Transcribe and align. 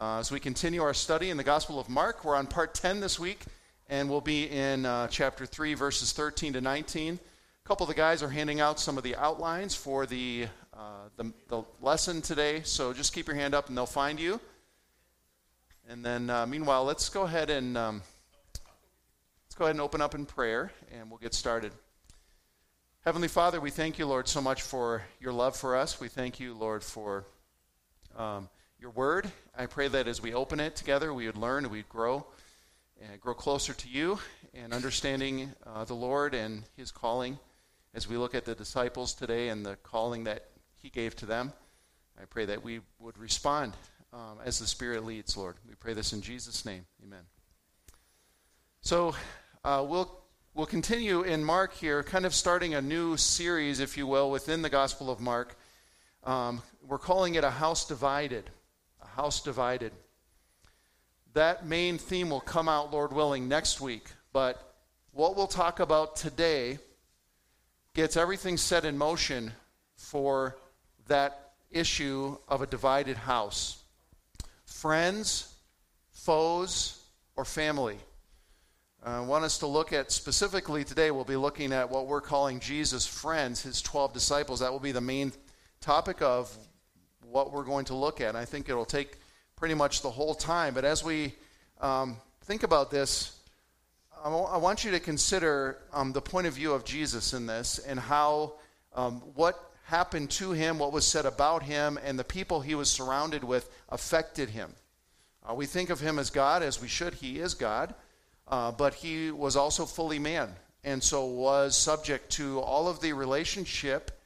uh, 0.00 0.18
as 0.18 0.32
we 0.32 0.40
continue 0.40 0.82
our 0.82 0.94
study 0.94 1.28
in 1.28 1.36
the 1.36 1.44
Gospel 1.44 1.78
of 1.78 1.88
Mark. 1.90 2.24
We're 2.24 2.34
on 2.34 2.46
part 2.46 2.72
10 2.72 3.00
this 3.00 3.20
week, 3.20 3.40
and 3.88 4.08
we'll 4.08 4.22
be 4.22 4.44
in 4.44 4.86
uh, 4.86 5.08
chapter 5.08 5.44
3, 5.44 5.74
verses 5.74 6.12
13 6.12 6.54
to 6.54 6.60
19. 6.62 7.14
A 7.14 7.68
couple 7.68 7.84
of 7.84 7.88
the 7.88 7.94
guys 7.94 8.22
are 8.22 8.30
handing 8.30 8.60
out 8.60 8.80
some 8.80 8.96
of 8.96 9.04
the 9.04 9.14
outlines 9.16 9.74
for 9.74 10.06
the, 10.06 10.46
uh, 10.72 11.08
the, 11.18 11.32
the, 11.48 11.62
lesson 11.82 12.22
today, 12.22 12.62
so 12.64 12.94
just 12.94 13.12
keep 13.12 13.26
your 13.26 13.36
hand 13.36 13.54
up 13.54 13.68
and 13.68 13.76
they'll 13.76 13.84
find 13.84 14.18
you. 14.18 14.40
And 15.86 16.02
then, 16.02 16.30
uh, 16.30 16.46
meanwhile, 16.46 16.84
let's 16.84 17.10
go 17.10 17.22
ahead 17.22 17.50
and 17.50 17.76
um, 17.76 18.02
let's 18.54 19.54
go 19.54 19.66
ahead 19.66 19.74
and 19.74 19.82
open 19.82 20.00
up 20.00 20.14
in 20.14 20.24
prayer, 20.24 20.72
and 20.98 21.10
we'll 21.10 21.18
get 21.18 21.34
started. 21.34 21.72
Heavenly 23.04 23.28
Father, 23.28 23.60
we 23.60 23.70
thank 23.70 23.98
you, 23.98 24.06
Lord, 24.06 24.28
so 24.28 24.40
much 24.40 24.62
for 24.62 25.02
your 25.20 25.34
love 25.34 25.56
for 25.56 25.76
us. 25.76 26.00
We 26.00 26.08
thank 26.08 26.40
you, 26.40 26.54
Lord, 26.54 26.82
for 26.82 27.26
um, 28.16 28.48
your 28.80 28.90
word. 28.90 29.30
I 29.54 29.66
pray 29.66 29.88
that 29.88 30.08
as 30.08 30.22
we 30.22 30.32
open 30.32 30.58
it 30.58 30.74
together, 30.74 31.12
we 31.12 31.26
would 31.26 31.36
learn, 31.36 31.68
we'd 31.68 31.88
grow, 31.88 32.26
and 32.98 33.20
grow 33.20 33.34
closer 33.34 33.74
to 33.74 33.88
you 33.88 34.18
and 34.54 34.72
understanding 34.72 35.52
uh, 35.66 35.84
the 35.84 35.94
Lord 35.94 36.34
and 36.34 36.62
his 36.78 36.90
calling 36.90 37.38
as 37.92 38.08
we 38.08 38.16
look 38.16 38.34
at 38.34 38.46
the 38.46 38.54
disciples 38.54 39.12
today 39.12 39.50
and 39.50 39.66
the 39.66 39.76
calling 39.82 40.24
that 40.24 40.48
he 40.82 40.88
gave 40.88 41.14
to 41.16 41.26
them. 41.26 41.52
I 42.18 42.24
pray 42.24 42.46
that 42.46 42.64
we 42.64 42.80
would 42.98 43.18
respond 43.18 43.74
um, 44.14 44.38
as 44.44 44.58
the 44.58 44.66
Spirit 44.66 45.04
leads, 45.04 45.36
Lord. 45.36 45.56
We 45.68 45.74
pray 45.74 45.92
this 45.92 46.14
in 46.14 46.22
Jesus' 46.22 46.64
name. 46.64 46.86
Amen. 47.04 47.24
So 48.80 49.14
uh, 49.62 49.84
we'll 49.86 50.22
we'll 50.54 50.64
continue 50.64 51.20
in 51.20 51.44
Mark 51.44 51.74
here, 51.74 52.02
kind 52.02 52.24
of 52.24 52.34
starting 52.34 52.74
a 52.74 52.80
new 52.80 53.18
series, 53.18 53.78
if 53.78 53.98
you 53.98 54.06
will, 54.06 54.30
within 54.30 54.62
the 54.62 54.70
Gospel 54.70 55.10
of 55.10 55.20
Mark. 55.20 55.54
Um, 56.24 56.62
we're 56.86 56.98
calling 56.98 57.34
it 57.34 57.44
a 57.44 57.50
house 57.50 57.86
divided. 57.86 58.50
House 59.20 59.42
divided. 59.42 59.92
That 61.34 61.66
main 61.66 61.98
theme 61.98 62.30
will 62.30 62.40
come 62.40 62.70
out, 62.70 62.90
Lord 62.90 63.12
willing, 63.12 63.48
next 63.48 63.78
week. 63.78 64.08
But 64.32 64.74
what 65.12 65.36
we'll 65.36 65.46
talk 65.46 65.78
about 65.78 66.16
today 66.16 66.78
gets 67.92 68.16
everything 68.16 68.56
set 68.56 68.86
in 68.86 68.96
motion 68.96 69.52
for 69.94 70.56
that 71.08 71.52
issue 71.70 72.38
of 72.48 72.62
a 72.62 72.66
divided 72.66 73.18
house. 73.18 73.82
Friends, 74.64 75.54
foes, 76.12 77.04
or 77.36 77.44
family. 77.44 77.98
I 79.04 79.20
want 79.20 79.44
us 79.44 79.58
to 79.58 79.66
look 79.66 79.92
at 79.92 80.10
specifically 80.12 80.82
today, 80.82 81.10
we'll 81.10 81.24
be 81.24 81.36
looking 81.36 81.74
at 81.74 81.90
what 81.90 82.06
we're 82.06 82.22
calling 82.22 82.58
Jesus' 82.58 83.06
friends, 83.06 83.60
his 83.60 83.82
12 83.82 84.14
disciples. 84.14 84.60
That 84.60 84.72
will 84.72 84.80
be 84.80 84.92
the 84.92 85.02
main 85.02 85.34
topic 85.82 86.22
of 86.22 86.56
what 87.30 87.52
we're 87.52 87.64
going 87.64 87.84
to 87.86 87.94
look 87.94 88.20
at. 88.20 88.36
I 88.36 88.44
think 88.44 88.68
it'll 88.68 88.84
take 88.84 89.16
pretty 89.56 89.74
much 89.74 90.02
the 90.02 90.10
whole 90.10 90.34
time. 90.34 90.74
But 90.74 90.84
as 90.84 91.04
we 91.04 91.34
um, 91.80 92.16
think 92.42 92.62
about 92.62 92.90
this, 92.90 93.38
I, 94.20 94.24
w- 94.24 94.44
I 94.44 94.56
want 94.56 94.84
you 94.84 94.90
to 94.92 95.00
consider 95.00 95.78
um, 95.92 96.12
the 96.12 96.20
point 96.20 96.46
of 96.46 96.54
view 96.54 96.72
of 96.72 96.84
Jesus 96.84 97.32
in 97.32 97.46
this 97.46 97.78
and 97.78 97.98
how 97.98 98.54
um, 98.94 99.22
what 99.34 99.72
happened 99.84 100.30
to 100.30 100.52
him, 100.52 100.78
what 100.78 100.92
was 100.92 101.06
said 101.06 101.26
about 101.26 101.62
him, 101.62 101.98
and 102.04 102.18
the 102.18 102.24
people 102.24 102.60
he 102.60 102.74
was 102.74 102.90
surrounded 102.90 103.44
with 103.44 103.68
affected 103.88 104.50
him. 104.50 104.72
Uh, 105.48 105.54
we 105.54 105.66
think 105.66 105.90
of 105.90 106.00
him 106.00 106.18
as 106.18 106.30
God, 106.30 106.62
as 106.62 106.80
we 106.80 106.88
should. 106.88 107.14
He 107.14 107.38
is 107.38 107.54
God. 107.54 107.94
Uh, 108.48 108.72
but 108.72 108.94
he 108.94 109.30
was 109.30 109.54
also 109.54 109.86
fully 109.86 110.18
man 110.18 110.52
and 110.82 111.02
so 111.02 111.24
was 111.26 111.76
subject 111.76 112.30
to 112.30 112.58
all 112.60 112.88
of 112.88 113.00
the 113.00 113.12
relationship 113.12 114.19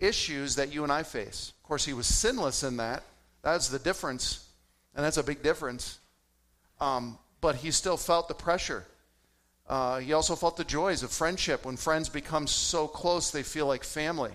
issues 0.00 0.56
that 0.56 0.72
you 0.72 0.82
and 0.82 0.92
I 0.92 1.02
face. 1.02 1.52
Of 1.62 1.68
course, 1.68 1.84
he 1.84 1.92
was 1.92 2.06
sinless 2.06 2.62
in 2.62 2.76
that. 2.78 3.02
That's 3.42 3.68
the 3.68 3.78
difference, 3.78 4.48
and 4.94 5.04
that's 5.04 5.16
a 5.16 5.22
big 5.22 5.42
difference. 5.42 5.98
Um, 6.80 7.18
but 7.40 7.56
he 7.56 7.70
still 7.70 7.96
felt 7.96 8.28
the 8.28 8.34
pressure. 8.34 8.84
Uh, 9.68 9.98
he 9.98 10.12
also 10.12 10.36
felt 10.36 10.56
the 10.56 10.64
joys 10.64 11.02
of 11.02 11.10
friendship. 11.10 11.64
When 11.64 11.76
friends 11.76 12.08
become 12.08 12.46
so 12.46 12.86
close, 12.86 13.30
they 13.30 13.42
feel 13.42 13.66
like 13.66 13.84
family. 13.84 14.32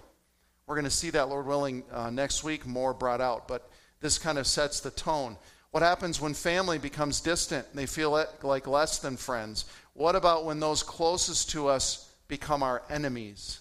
We're 0.65 0.75
going 0.75 0.85
to 0.85 0.91
see 0.91 1.09
that, 1.11 1.29
Lord 1.29 1.45
willing, 1.45 1.83
uh, 1.91 2.09
next 2.09 2.43
week 2.43 2.65
more 2.65 2.93
brought 2.93 3.21
out. 3.21 3.47
But 3.47 3.69
this 4.01 4.17
kind 4.17 4.37
of 4.37 4.47
sets 4.47 4.79
the 4.79 4.91
tone. 4.91 5.37
What 5.71 5.83
happens 5.83 6.19
when 6.19 6.33
family 6.33 6.79
becomes 6.79 7.21
distant? 7.21 7.65
They 7.75 7.85
feel 7.85 8.11
like 8.41 8.67
less 8.67 8.99
than 8.99 9.17
friends. 9.17 9.65
What 9.93 10.15
about 10.15 10.45
when 10.45 10.59
those 10.59 10.81
closest 10.81 11.51
to 11.51 11.67
us 11.67 12.09
become 12.27 12.63
our 12.63 12.81
enemies? 12.89 13.59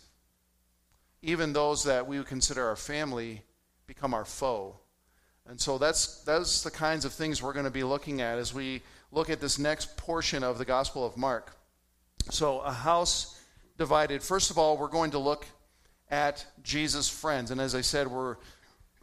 Even 1.22 1.52
those 1.52 1.84
that 1.84 2.06
we 2.06 2.18
would 2.18 2.26
consider 2.26 2.66
our 2.66 2.76
family 2.76 3.42
become 3.86 4.14
our 4.14 4.24
foe. 4.24 4.76
And 5.48 5.60
so 5.60 5.78
that's, 5.78 6.22
that's 6.24 6.62
the 6.62 6.70
kinds 6.70 7.04
of 7.04 7.12
things 7.12 7.42
we're 7.42 7.54
going 7.54 7.64
to 7.64 7.70
be 7.70 7.82
looking 7.82 8.20
at 8.20 8.38
as 8.38 8.52
we 8.52 8.82
look 9.10 9.30
at 9.30 9.40
this 9.40 9.58
next 9.58 9.96
portion 9.96 10.44
of 10.44 10.58
the 10.58 10.64
Gospel 10.64 11.06
of 11.06 11.16
Mark. 11.16 11.56
So, 12.30 12.60
a 12.60 12.72
house 12.72 13.40
divided. 13.78 14.22
First 14.22 14.50
of 14.50 14.58
all, 14.58 14.76
we're 14.76 14.88
going 14.88 15.12
to 15.12 15.18
look 15.18 15.46
at 16.10 16.44
Jesus' 16.62 17.08
friends. 17.08 17.50
And 17.50 17.60
as 17.60 17.74
I 17.74 17.80
said, 17.80 18.08
we're, 18.08 18.36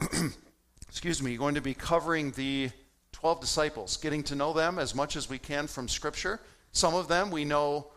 excuse 0.88 1.20
me, 1.20 1.36
going 1.36 1.56
to 1.56 1.60
be 1.60 1.74
covering 1.74 2.30
the 2.32 2.70
12 3.12 3.40
disciples, 3.40 3.96
getting 3.96 4.22
to 4.24 4.36
know 4.36 4.52
them 4.52 4.78
as 4.78 4.94
much 4.94 5.16
as 5.16 5.28
we 5.28 5.38
can 5.38 5.66
from 5.66 5.88
Scripture. 5.88 6.40
Some 6.72 6.94
of 6.94 7.08
them 7.08 7.30
we 7.30 7.44
know 7.44 7.88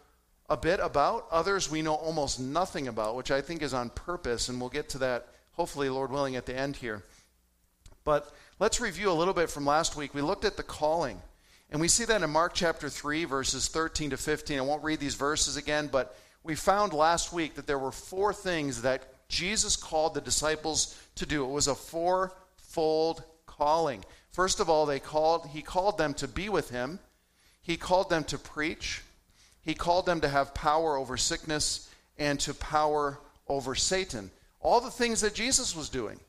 a 0.49 0.57
bit 0.57 0.79
about, 0.81 1.27
others 1.31 1.69
we 1.69 1.81
know 1.81 1.95
almost 1.95 2.39
nothing 2.39 2.87
about, 2.87 3.15
which 3.15 3.31
I 3.31 3.41
think 3.41 3.61
is 3.61 3.73
on 3.73 3.89
purpose, 3.89 4.49
and 4.49 4.59
we'll 4.59 4.69
get 4.69 4.89
to 4.89 4.97
that 4.99 5.27
hopefully, 5.53 5.89
Lord 5.89 6.09
willing, 6.09 6.37
at 6.37 6.45
the 6.45 6.57
end 6.57 6.77
here. 6.77 7.03
But 8.05 8.33
let's 8.59 8.79
review 8.79 9.11
a 9.11 9.13
little 9.13 9.33
bit 9.33 9.49
from 9.49 9.65
last 9.65 9.97
week. 9.97 10.13
We 10.13 10.21
looked 10.21 10.45
at 10.45 10.55
the 10.55 10.63
calling, 10.63 11.21
and 11.69 11.81
we 11.81 11.89
see 11.89 12.05
that 12.05 12.23
in 12.23 12.29
Mark 12.29 12.53
chapter 12.53 12.89
3, 12.89 13.25
verses 13.25 13.67
13 13.67 14.11
to 14.11 14.17
15. 14.17 14.57
I 14.57 14.61
won't 14.61 14.83
read 14.83 15.01
these 15.01 15.15
verses 15.15 15.57
again, 15.57 15.89
but 15.91 16.17
we 16.43 16.55
found 16.55 16.93
last 16.93 17.33
week 17.33 17.55
that 17.55 17.67
there 17.67 17.77
were 17.77 17.91
four 17.91 18.33
things 18.33 18.83
that 18.83 19.03
Jesus 19.27 19.75
called 19.75 20.13
the 20.13 20.21
disciples 20.21 20.97
to 21.15 21.25
do. 21.25 21.43
It 21.43 21.51
was 21.51 21.67
a 21.67 21.75
fourfold 21.75 23.21
calling. 23.45 24.05
First 24.31 24.61
of 24.61 24.69
all, 24.69 24.85
they 24.85 25.01
called, 25.01 25.47
he 25.47 25.61
called 25.61 25.97
them 25.97 26.13
to 26.15 26.27
be 26.27 26.47
with 26.47 26.69
him. 26.69 26.99
He 27.61 27.75
called 27.75 28.09
them 28.09 28.23
to 28.23 28.37
preach. 28.37 29.01
He 29.61 29.73
called 29.73 30.05
them 30.05 30.21
to 30.21 30.29
have 30.29 30.53
power 30.53 30.97
over 30.97 31.17
sickness 31.17 31.89
and 32.17 32.39
to 32.41 32.53
power 32.53 33.19
over 33.47 33.75
Satan. 33.75 34.31
All 34.59 34.81
the 34.81 34.91
things 34.91 35.21
that 35.21 35.33
Jesus 35.33 35.75
was 35.75 35.89
doing. 35.89 36.19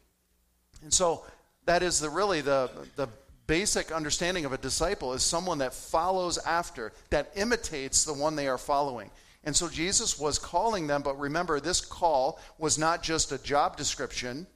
And 0.82 0.92
so 0.92 1.24
that 1.66 1.82
is 1.82 2.00
the 2.00 2.10
really 2.10 2.40
the, 2.40 2.70
the 2.96 3.08
basic 3.46 3.90
understanding 3.90 4.44
of 4.44 4.52
a 4.52 4.58
disciple 4.58 5.12
is 5.12 5.22
someone 5.22 5.58
that 5.58 5.74
follows 5.74 6.38
after, 6.38 6.92
that 7.10 7.32
imitates 7.34 8.04
the 8.04 8.14
one 8.14 8.36
they 8.36 8.48
are 8.48 8.58
following. 8.58 9.10
And 9.42 9.56
so 9.56 9.68
Jesus 9.68 10.18
was 10.18 10.38
calling 10.38 10.86
them, 10.86 11.02
but 11.02 11.18
remember, 11.18 11.60
this 11.60 11.80
call 11.80 12.38
was 12.58 12.78
not 12.78 13.02
just 13.02 13.32
a 13.32 13.42
job 13.42 13.76
description, 13.76 14.46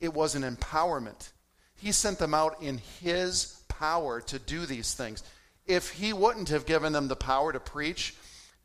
it 0.00 0.12
was 0.12 0.34
an 0.34 0.42
empowerment. 0.42 1.30
He 1.74 1.90
sent 1.90 2.18
them 2.18 2.34
out 2.34 2.62
in 2.62 2.78
His 3.02 3.62
power 3.68 4.20
to 4.22 4.38
do 4.38 4.66
these 4.66 4.94
things. 4.94 5.22
If 5.66 5.90
He 5.90 6.12
wouldn't 6.12 6.48
have 6.48 6.66
given 6.66 6.92
them 6.92 7.08
the 7.08 7.16
power 7.16 7.52
to 7.52 7.60
preach, 7.60 8.14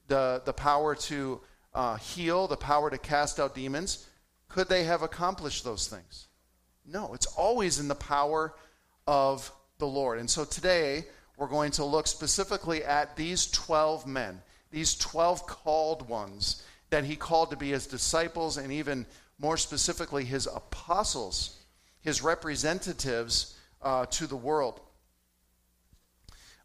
the, 0.07 0.41
the 0.45 0.53
power 0.53 0.95
to 0.95 1.41
uh, 1.73 1.95
heal, 1.97 2.47
the 2.47 2.57
power 2.57 2.89
to 2.89 2.97
cast 2.97 3.39
out 3.39 3.55
demons, 3.55 4.07
could 4.49 4.67
they 4.67 4.83
have 4.83 5.01
accomplished 5.01 5.63
those 5.63 5.87
things? 5.87 6.27
No, 6.85 7.13
it's 7.13 7.27
always 7.27 7.79
in 7.79 7.87
the 7.87 7.95
power 7.95 8.53
of 9.07 9.51
the 9.77 9.87
Lord. 9.87 10.19
And 10.19 10.29
so 10.29 10.43
today, 10.43 11.05
we're 11.37 11.47
going 11.47 11.71
to 11.71 11.85
look 11.85 12.07
specifically 12.07 12.83
at 12.83 13.15
these 13.15 13.49
12 13.51 14.05
men, 14.05 14.41
these 14.71 14.95
12 14.95 15.47
called 15.47 16.07
ones 16.07 16.63
that 16.89 17.05
he 17.05 17.15
called 17.15 17.51
to 17.51 17.57
be 17.57 17.69
his 17.69 17.87
disciples 17.87 18.57
and 18.57 18.71
even 18.71 19.05
more 19.39 19.57
specifically 19.57 20.25
his 20.25 20.47
apostles 20.47 21.57
his 22.01 22.21
representatives 22.21 23.55
uh, 23.81 24.05
to 24.07 24.27
the 24.27 24.35
world. 24.35 24.81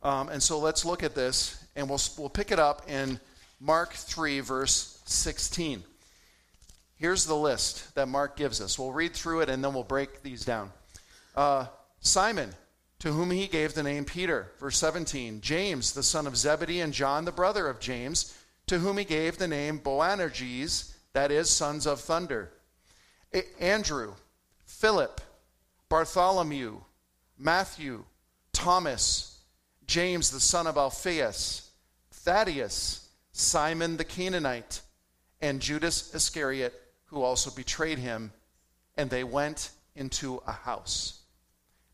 Um, 0.06 0.28
and 0.28 0.40
so 0.40 0.60
let's 0.60 0.84
look 0.84 1.02
at 1.02 1.16
this, 1.16 1.60
and 1.74 1.88
we'll, 1.88 1.98
we'll 2.16 2.28
pick 2.28 2.52
it 2.52 2.60
up 2.60 2.88
in 2.88 3.18
Mark 3.58 3.92
3, 3.92 4.38
verse 4.38 5.02
16. 5.04 5.82
Here's 6.94 7.26
the 7.26 7.34
list 7.34 7.92
that 7.96 8.06
Mark 8.06 8.36
gives 8.36 8.60
us. 8.60 8.78
We'll 8.78 8.92
read 8.92 9.14
through 9.14 9.40
it 9.40 9.50
and 9.50 9.64
then 9.64 9.74
we'll 9.74 9.82
break 9.82 10.22
these 10.22 10.44
down. 10.44 10.70
Uh, 11.34 11.66
Simon, 11.98 12.50
to 13.00 13.10
whom 13.10 13.32
he 13.32 13.48
gave 13.48 13.74
the 13.74 13.82
name 13.82 14.04
Peter, 14.04 14.52
verse 14.60 14.78
17. 14.78 15.40
James, 15.40 15.92
the 15.92 16.04
son 16.04 16.28
of 16.28 16.36
Zebedee, 16.36 16.82
and 16.82 16.92
John, 16.92 17.24
the 17.24 17.32
brother 17.32 17.66
of 17.66 17.80
James, 17.80 18.38
to 18.68 18.78
whom 18.78 18.98
he 18.98 19.04
gave 19.04 19.38
the 19.38 19.48
name 19.48 19.80
Boanerges, 19.80 20.94
that 21.14 21.32
is, 21.32 21.50
sons 21.50 21.84
of 21.84 22.00
thunder. 22.00 22.52
A- 23.34 23.60
Andrew, 23.60 24.14
Philip, 24.66 25.20
Bartholomew, 25.88 26.82
Matthew, 27.36 28.04
Thomas, 28.52 29.35
James 29.86 30.30
the 30.30 30.40
son 30.40 30.66
of 30.66 30.76
Alphaeus, 30.76 31.70
Thaddeus, 32.10 33.08
Simon 33.32 33.96
the 33.96 34.04
Canaanite, 34.04 34.80
and 35.40 35.60
Judas 35.60 36.14
Iscariot, 36.14 36.74
who 37.06 37.22
also 37.22 37.50
betrayed 37.50 37.98
him, 37.98 38.32
and 38.96 39.10
they 39.10 39.24
went 39.24 39.70
into 39.94 40.42
a 40.46 40.52
house. 40.52 41.20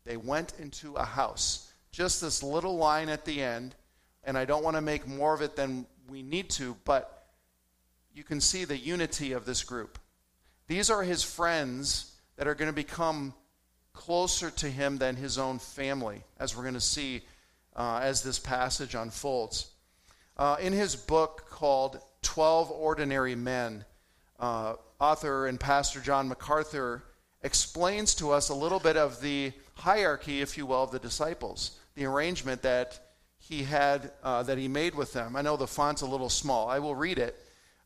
They 0.05 0.17
went 0.17 0.53
into 0.59 0.95
a 0.95 1.05
house. 1.05 1.71
Just 1.91 2.21
this 2.21 2.41
little 2.41 2.77
line 2.77 3.09
at 3.09 3.25
the 3.25 3.41
end, 3.41 3.75
and 4.23 4.37
I 4.37 4.45
don't 4.45 4.63
want 4.63 4.75
to 4.75 4.81
make 4.81 5.07
more 5.07 5.33
of 5.33 5.41
it 5.41 5.55
than 5.55 5.85
we 6.09 6.23
need 6.23 6.49
to, 6.51 6.75
but 6.85 7.27
you 8.13 8.23
can 8.23 8.41
see 8.41 8.65
the 8.65 8.77
unity 8.77 9.33
of 9.33 9.45
this 9.45 9.63
group. 9.63 9.99
These 10.67 10.89
are 10.89 11.03
his 11.03 11.23
friends 11.23 12.11
that 12.37 12.47
are 12.47 12.55
going 12.55 12.69
to 12.69 12.75
become 12.75 13.33
closer 13.93 14.49
to 14.49 14.69
him 14.69 14.97
than 14.97 15.15
his 15.15 15.37
own 15.37 15.59
family, 15.59 16.23
as 16.39 16.55
we're 16.55 16.63
going 16.63 16.73
to 16.73 16.81
see 16.81 17.21
uh, 17.75 17.99
as 18.01 18.21
this 18.23 18.39
passage 18.39 18.95
unfolds. 18.95 19.67
Uh, 20.37 20.57
in 20.59 20.73
his 20.73 20.95
book 20.95 21.45
called 21.49 21.99
12 22.23 22.71
Ordinary 22.71 23.35
Men, 23.35 23.85
uh, 24.39 24.75
author 24.99 25.47
and 25.47 25.59
pastor 25.59 25.99
John 25.99 26.27
MacArthur 26.27 27.03
explains 27.43 28.15
to 28.15 28.31
us 28.31 28.49
a 28.49 28.55
little 28.55 28.79
bit 28.79 28.97
of 28.97 29.21
the 29.21 29.51
hierarchy, 29.75 30.41
if 30.41 30.57
you 30.57 30.65
will, 30.65 30.83
of 30.83 30.91
the 30.91 30.99
disciples, 30.99 31.77
the 31.95 32.05
arrangement 32.05 32.61
that 32.61 32.99
he 33.37 33.63
had, 33.63 34.11
uh, 34.23 34.43
that 34.43 34.57
he 34.57 34.67
made 34.67 34.95
with 34.95 35.13
them. 35.13 35.35
I 35.35 35.41
know 35.41 35.57
the 35.57 35.67
font's 35.67 36.01
a 36.01 36.07
little 36.07 36.29
small. 36.29 36.69
I 36.69 36.79
will 36.79 36.95
read 36.95 37.19
it, 37.19 37.35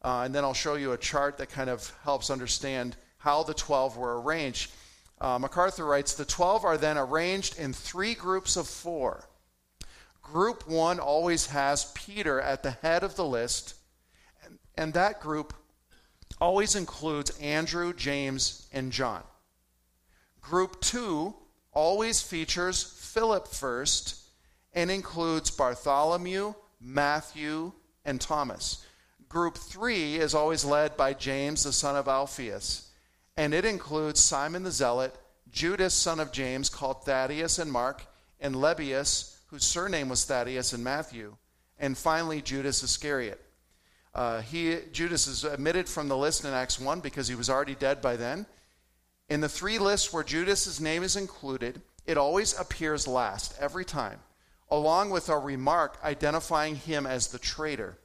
uh, 0.04 0.22
and 0.26 0.34
then 0.34 0.44
I'll 0.44 0.54
show 0.54 0.76
you 0.76 0.92
a 0.92 0.98
chart 0.98 1.38
that 1.40 1.50
kind 1.50 1.70
of 1.70 1.92
helps 2.04 2.30
understand 2.30 2.96
how 3.18 3.44
the 3.44 3.56
12 3.56 3.98
were 3.98 4.22
arranged. 4.22 4.72
Uh, 5.20 5.40
MacArthur 5.40 5.86
writes 5.86 6.14
The 6.14 6.26
12 6.26 6.64
are 6.64 6.78
then 6.78 6.98
arranged 6.98 7.58
in 7.58 7.74
three 7.74 8.14
groups 8.14 8.56
of 8.56 8.68
four. 8.68 9.28
Group 10.32 10.68
one 10.68 11.00
always 11.00 11.48
has 11.48 11.92
Peter 11.94 12.42
at 12.42 12.62
the 12.62 12.72
head 12.72 13.04
of 13.04 13.16
the 13.16 13.26
list, 13.26 13.76
and, 14.44 14.60
and 14.76 14.94
that 14.94 15.22
group 15.22 15.54
always 16.42 16.76
includes 16.76 17.38
Andrew, 17.40 17.94
James, 17.94 18.68
and 18.74 18.92
John. 18.92 19.24
Group 20.42 20.82
two 20.82 21.34
always 21.72 22.22
features 22.22 22.84
Philip 22.84 23.48
first 23.48 24.22
and 24.74 24.92
includes 24.92 25.50
Bartholomew, 25.50 26.54
Matthew, 26.82 27.72
and 28.04 28.20
Thomas. 28.20 28.86
Group 29.30 29.58
three 29.58 30.16
is 30.16 30.34
always 30.34 30.66
led 30.66 30.98
by 30.98 31.14
James, 31.14 31.64
the 31.64 31.74
son 31.74 31.96
of 31.96 32.08
Alphaeus, 32.08 32.90
and 33.38 33.54
it 33.54 33.66
includes 33.66 34.20
Simon 34.20 34.64
the 34.64 34.72
Zealot, 34.72 35.16
Judas, 35.52 35.94
son 35.94 36.20
of 36.20 36.32
James, 36.34 36.70
called 36.70 37.06
Thaddeus 37.06 37.60
and 37.60 37.72
Mark, 37.72 38.06
and 38.40 38.56
Lebbaeus, 38.56 39.37
whose 39.48 39.64
surname 39.64 40.10
was 40.10 40.26
Thaddeus 40.26 40.74
and 40.74 40.84
Matthew, 40.84 41.36
and 41.80 41.98
finally 41.98 42.42
Judas 42.42 42.84
Iscariot. 42.84 43.42
Uh, 44.14 44.42
he, 44.42 44.80
Judas 44.92 45.28
is 45.28 45.46
omitted 45.46 45.88
from 45.88 46.08
the 46.08 46.18
list 46.18 46.44
in 46.44 46.54
Acts 46.54 46.80
1 46.80 47.02
because 47.02 47.28
he 47.28 47.36
was 47.36 47.50
already 47.50 47.76
dead 47.76 48.02
by 48.02 48.16
then. 48.16 48.46
In 49.30 49.42
the 49.42 49.50
three 49.50 49.78
lists 49.78 50.12
where 50.12 50.24
Judas's 50.24 50.82
name 50.82 51.04
is 51.04 51.16
included, 51.16 51.82
it 52.06 52.18
always 52.18 52.58
appears 52.58 53.08
last, 53.08 53.54
every 53.60 53.86
time, 53.86 54.20
along 54.72 55.10
with 55.10 55.30
a 55.30 55.38
remark 55.38 56.00
identifying 56.04 56.76
him 56.76 57.06
as 57.06 57.28
the 57.28 57.40
traitor. 57.40 57.98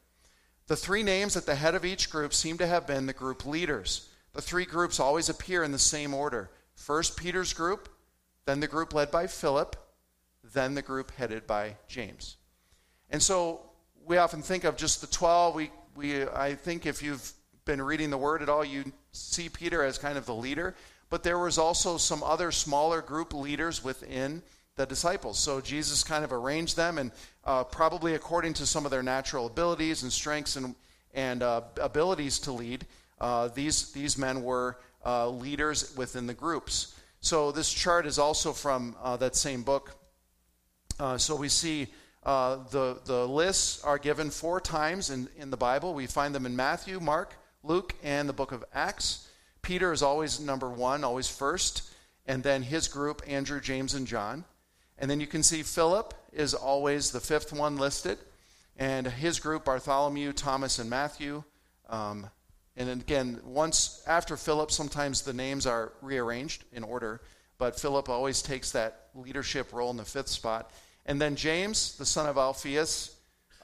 The 0.66 0.76
three 0.76 1.02
names 1.02 1.36
at 1.36 1.46
the 1.46 1.54
head 1.54 1.74
of 1.74 1.84
each 1.84 2.10
group 2.10 2.34
seem 2.34 2.58
to 2.58 2.66
have 2.66 2.86
been 2.86 3.06
the 3.06 3.12
group 3.12 3.46
leaders. 3.46 4.08
The 4.32 4.42
three 4.42 4.64
groups 4.64 5.00
always 5.00 5.28
appear 5.28 5.62
in 5.62 5.72
the 5.72 5.78
same 5.78 6.14
order 6.14 6.50
first 6.74 7.16
Peter's 7.16 7.52
group, 7.52 7.88
then 8.44 8.60
the 8.60 8.66
group 8.66 8.92
led 8.92 9.10
by 9.10 9.26
Philip, 9.26 9.76
then 10.52 10.74
the 10.74 10.82
group 10.82 11.10
headed 11.12 11.46
by 11.46 11.76
James. 11.88 12.36
And 13.10 13.22
so 13.22 13.60
we 14.06 14.16
often 14.16 14.42
think 14.42 14.64
of 14.64 14.76
just 14.76 15.00
the 15.00 15.06
12. 15.06 15.54
We, 15.54 15.70
we, 15.96 16.24
I 16.24 16.54
think 16.54 16.86
if 16.86 17.02
you've 17.02 17.32
been 17.64 17.80
reading 17.80 18.10
the 18.10 18.18
word 18.18 18.42
at 18.42 18.48
all, 18.48 18.64
you 18.64 18.84
see 19.12 19.48
Peter 19.48 19.82
as 19.82 19.98
kind 19.98 20.18
of 20.18 20.26
the 20.26 20.34
leader. 20.34 20.74
But 21.10 21.22
there 21.22 21.38
was 21.38 21.58
also 21.58 21.98
some 21.98 22.22
other 22.22 22.50
smaller 22.50 23.02
group 23.02 23.34
leaders 23.34 23.84
within 23.84 24.42
the 24.76 24.86
disciples. 24.86 25.38
So 25.38 25.60
Jesus 25.60 26.02
kind 26.02 26.24
of 26.24 26.32
arranged 26.32 26.76
them, 26.76 26.96
and 26.96 27.12
uh, 27.44 27.64
probably 27.64 28.14
according 28.14 28.54
to 28.54 28.66
some 28.66 28.84
of 28.86 28.90
their 28.90 29.02
natural 29.02 29.46
abilities 29.46 30.02
and 30.02 30.12
strengths 30.12 30.56
and, 30.56 30.74
and 31.12 31.42
uh, 31.42 31.62
abilities 31.80 32.38
to 32.40 32.52
lead, 32.52 32.86
uh, 33.20 33.48
these, 33.48 33.92
these 33.92 34.16
men 34.16 34.42
were 34.42 34.78
uh, 35.04 35.28
leaders 35.28 35.94
within 35.96 36.26
the 36.26 36.34
groups. 36.34 36.98
So 37.20 37.52
this 37.52 37.72
chart 37.72 38.06
is 38.06 38.18
also 38.18 38.52
from 38.52 38.96
uh, 39.02 39.16
that 39.18 39.36
same 39.36 39.62
book. 39.62 39.94
Uh, 40.98 41.18
so 41.18 41.34
we 41.34 41.48
see 41.48 41.88
the, 42.24 42.98
the 43.04 43.26
lists 43.26 43.82
are 43.82 43.98
given 43.98 44.30
four 44.30 44.60
times 44.60 45.10
in, 45.10 45.28
in 45.36 45.50
the 45.50 45.56
Bible. 45.56 45.94
We 45.94 46.06
find 46.06 46.34
them 46.34 46.46
in 46.46 46.54
Matthew, 46.54 47.00
Mark, 47.00 47.34
Luke, 47.62 47.94
and 48.02 48.28
the 48.28 48.32
book 48.32 48.52
of 48.52 48.64
Acts. 48.72 49.28
Peter 49.62 49.92
is 49.92 50.02
always 50.02 50.40
number 50.40 50.68
one, 50.68 51.04
always 51.04 51.28
first, 51.28 51.92
and 52.26 52.42
then 52.42 52.62
his 52.62 52.88
group, 52.88 53.22
Andrew, 53.26 53.60
James, 53.60 53.94
and 53.94 54.06
John. 54.06 54.44
And 54.98 55.10
then 55.10 55.20
you 55.20 55.26
can 55.26 55.42
see 55.42 55.62
Philip 55.62 56.14
is 56.32 56.54
always 56.54 57.10
the 57.10 57.20
fifth 57.20 57.52
one 57.52 57.76
listed, 57.76 58.18
and 58.76 59.06
his 59.06 59.38
group, 59.38 59.64
Bartholomew, 59.64 60.32
Thomas, 60.32 60.78
and 60.78 60.88
Matthew. 60.88 61.44
Um, 61.88 62.28
and 62.76 62.88
again, 62.88 63.40
once 63.44 64.02
after 64.06 64.36
Philip, 64.36 64.70
sometimes 64.70 65.22
the 65.22 65.32
names 65.32 65.66
are 65.66 65.92
rearranged 66.00 66.64
in 66.72 66.82
order, 66.82 67.20
but 67.62 67.78
Philip 67.78 68.08
always 68.08 68.42
takes 68.42 68.72
that 68.72 69.06
leadership 69.14 69.72
role 69.72 69.92
in 69.92 69.96
the 69.96 70.04
fifth 70.04 70.26
spot. 70.26 70.72
And 71.06 71.20
then 71.20 71.36
James, 71.36 71.96
the 71.96 72.04
son 72.04 72.26
of 72.26 72.36
Alphaeus, 72.36 73.14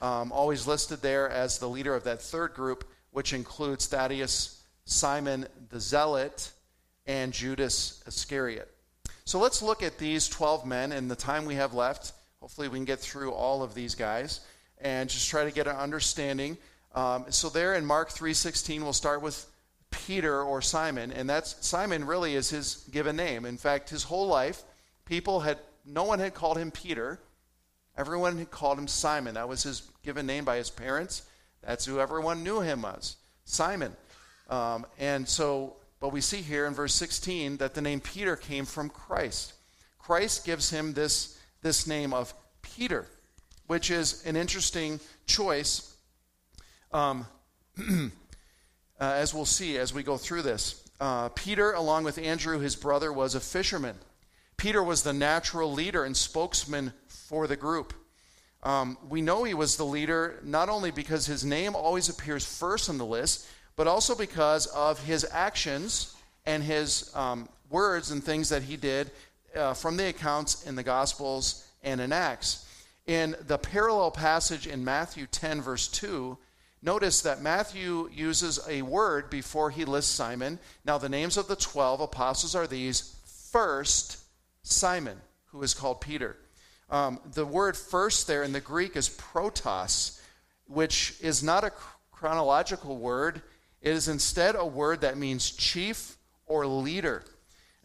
um, 0.01 0.31
always 0.31 0.65
listed 0.65 1.01
there 1.01 1.29
as 1.29 1.59
the 1.59 1.67
leader 1.67 1.93
of 1.93 2.05
that 2.05 2.21
third 2.21 2.53
group, 2.53 2.89
which 3.11 3.33
includes 3.33 3.87
Thaddeus, 3.87 4.63
Simon 4.85 5.47
the 5.67 5.81
Zealot, 5.81 6.49
and 7.07 7.33
Judas 7.33 8.01
Iscariot. 8.07 8.73
So 9.25 9.37
let's 9.37 9.61
look 9.61 9.83
at 9.83 9.97
these 9.97 10.29
12 10.29 10.65
men 10.65 10.93
in 10.93 11.09
the 11.09 11.17
time 11.17 11.43
we 11.43 11.55
have 11.55 11.73
left. 11.73 12.13
Hopefully, 12.39 12.69
we 12.69 12.77
can 12.77 12.85
get 12.85 12.99
through 12.99 13.33
all 13.33 13.63
of 13.63 13.73
these 13.73 13.95
guys 13.95 14.39
and 14.77 15.09
just 15.09 15.29
try 15.29 15.43
to 15.43 15.51
get 15.51 15.67
an 15.67 15.75
understanding. 15.75 16.57
Um, 16.95 17.25
so 17.31 17.49
there 17.49 17.75
in 17.75 17.85
Mark 17.85 18.11
3:16, 18.11 18.81
we'll 18.81 18.93
start 18.93 19.21
with 19.21 19.45
Peter 19.91 20.41
or 20.41 20.61
Simon, 20.61 21.11
and 21.11 21.29
that's 21.29 21.55
Simon 21.65 22.05
really 22.05 22.35
is 22.35 22.49
his 22.49 22.87
given 22.91 23.15
name. 23.15 23.45
In 23.45 23.57
fact, 23.57 23.89
his 23.89 24.03
whole 24.03 24.27
life, 24.27 24.63
people 25.05 25.41
had 25.41 25.57
no 25.85 26.03
one 26.03 26.19
had 26.19 26.33
called 26.33 26.57
him 26.57 26.71
Peter. 26.71 27.19
Everyone 27.97 28.37
had 28.37 28.51
called 28.51 28.77
him 28.77 28.87
Simon. 28.87 29.35
That 29.35 29.49
was 29.49 29.63
his 29.63 29.81
given 30.03 30.25
name 30.25 30.45
by 30.45 30.57
his 30.57 30.69
parents. 30.69 31.23
That's 31.61 31.85
who 31.85 31.99
everyone 31.99 32.43
knew 32.43 32.61
him 32.61 32.85
as. 32.85 33.17
Simon. 33.45 33.95
Um, 34.49 34.85
and 34.97 35.27
so, 35.27 35.75
but 35.99 36.09
we 36.13 36.21
see 36.21 36.41
here 36.41 36.65
in 36.65 36.73
verse 36.73 36.93
16 36.95 37.57
that 37.57 37.73
the 37.73 37.81
name 37.81 37.99
Peter 37.99 38.35
came 38.35 38.65
from 38.65 38.89
Christ. 38.89 39.53
Christ 39.97 40.45
gives 40.45 40.69
him 40.69 40.93
this, 40.93 41.37
this 41.61 41.85
name 41.85 42.13
of 42.13 42.33
Peter, 42.61 43.05
which 43.67 43.91
is 43.91 44.23
an 44.25 44.35
interesting 44.35 44.99
choice, 45.25 45.95
um, 46.91 47.25
uh, 48.99 49.13
as 49.15 49.33
we'll 49.33 49.45
see 49.45 49.77
as 49.77 49.93
we 49.93 50.03
go 50.03 50.17
through 50.17 50.41
this. 50.41 50.83
Uh, 50.99 51.29
Peter, 51.29 51.71
along 51.71 52.03
with 52.03 52.17
Andrew, 52.17 52.59
his 52.59 52.75
brother, 52.75 53.11
was 53.13 53.35
a 53.35 53.39
fisherman. 53.39 53.95
Peter 54.57 54.83
was 54.83 55.03
the 55.03 55.13
natural 55.13 55.71
leader 55.71 56.03
and 56.03 56.17
spokesman 56.17 56.91
for 57.07 57.47
the 57.47 57.55
group. 57.55 57.93
Um, 58.61 58.97
we 59.07 59.21
know 59.21 59.45
he 59.45 59.53
was 59.53 59.77
the 59.77 59.85
leader 59.85 60.39
not 60.43 60.67
only 60.67 60.91
because 60.91 61.25
his 61.25 61.45
name 61.45 61.75
always 61.75 62.09
appears 62.09 62.45
first 62.45 62.89
on 62.89 62.97
the 62.97 63.05
list, 63.05 63.47
but 63.77 63.87
also 63.87 64.15
because 64.15 64.65
of 64.67 65.01
his 65.05 65.25
actions 65.31 66.15
and 66.45 66.61
his 66.61 67.15
um, 67.15 67.47
words 67.69 68.11
and 68.11 68.21
things 68.21 68.49
that 68.49 68.63
he 68.63 68.75
did 68.75 69.11
uh, 69.55 69.73
from 69.73 69.95
the 69.95 70.09
accounts 70.09 70.67
in 70.67 70.75
the 70.75 70.83
Gospels 70.83 71.65
and 71.81 72.01
in 72.01 72.11
Acts. 72.11 72.65
In 73.07 73.35
the 73.47 73.57
parallel 73.57 74.11
passage 74.11 74.67
in 74.67 74.83
Matthew 74.83 75.25
10, 75.25 75.61
verse 75.61 75.87
2, 75.87 76.37
notice 76.81 77.21
that 77.21 77.41
Matthew 77.41 78.09
uses 78.11 78.59
a 78.67 78.81
word 78.81 79.29
before 79.29 79.69
he 79.69 79.85
lists 79.85 80.11
Simon. 80.11 80.59
Now, 80.85 80.97
the 80.97 81.09
names 81.09 81.37
of 81.37 81.47
the 81.47 81.55
12 81.55 82.01
apostles 82.01 82.55
are 82.55 82.67
these 82.67 83.15
first, 83.51 84.19
Simon, 84.63 85.17
who 85.45 85.61
is 85.63 85.73
called 85.73 86.01
Peter. 86.01 86.37
Um, 86.89 87.19
the 87.33 87.45
word 87.45 87.77
first 87.77 88.27
there 88.27 88.43
in 88.43 88.51
the 88.51 88.59
Greek 88.59 88.95
is 88.95 89.09
protos, 89.09 90.19
which 90.67 91.15
is 91.21 91.43
not 91.43 91.63
a 91.63 91.73
chronological 92.11 92.97
word. 92.97 93.41
It 93.81 93.93
is 93.93 94.07
instead 94.07 94.55
a 94.55 94.65
word 94.65 95.01
that 95.01 95.17
means 95.17 95.51
chief 95.51 96.17
or 96.45 96.65
leader. 96.65 97.23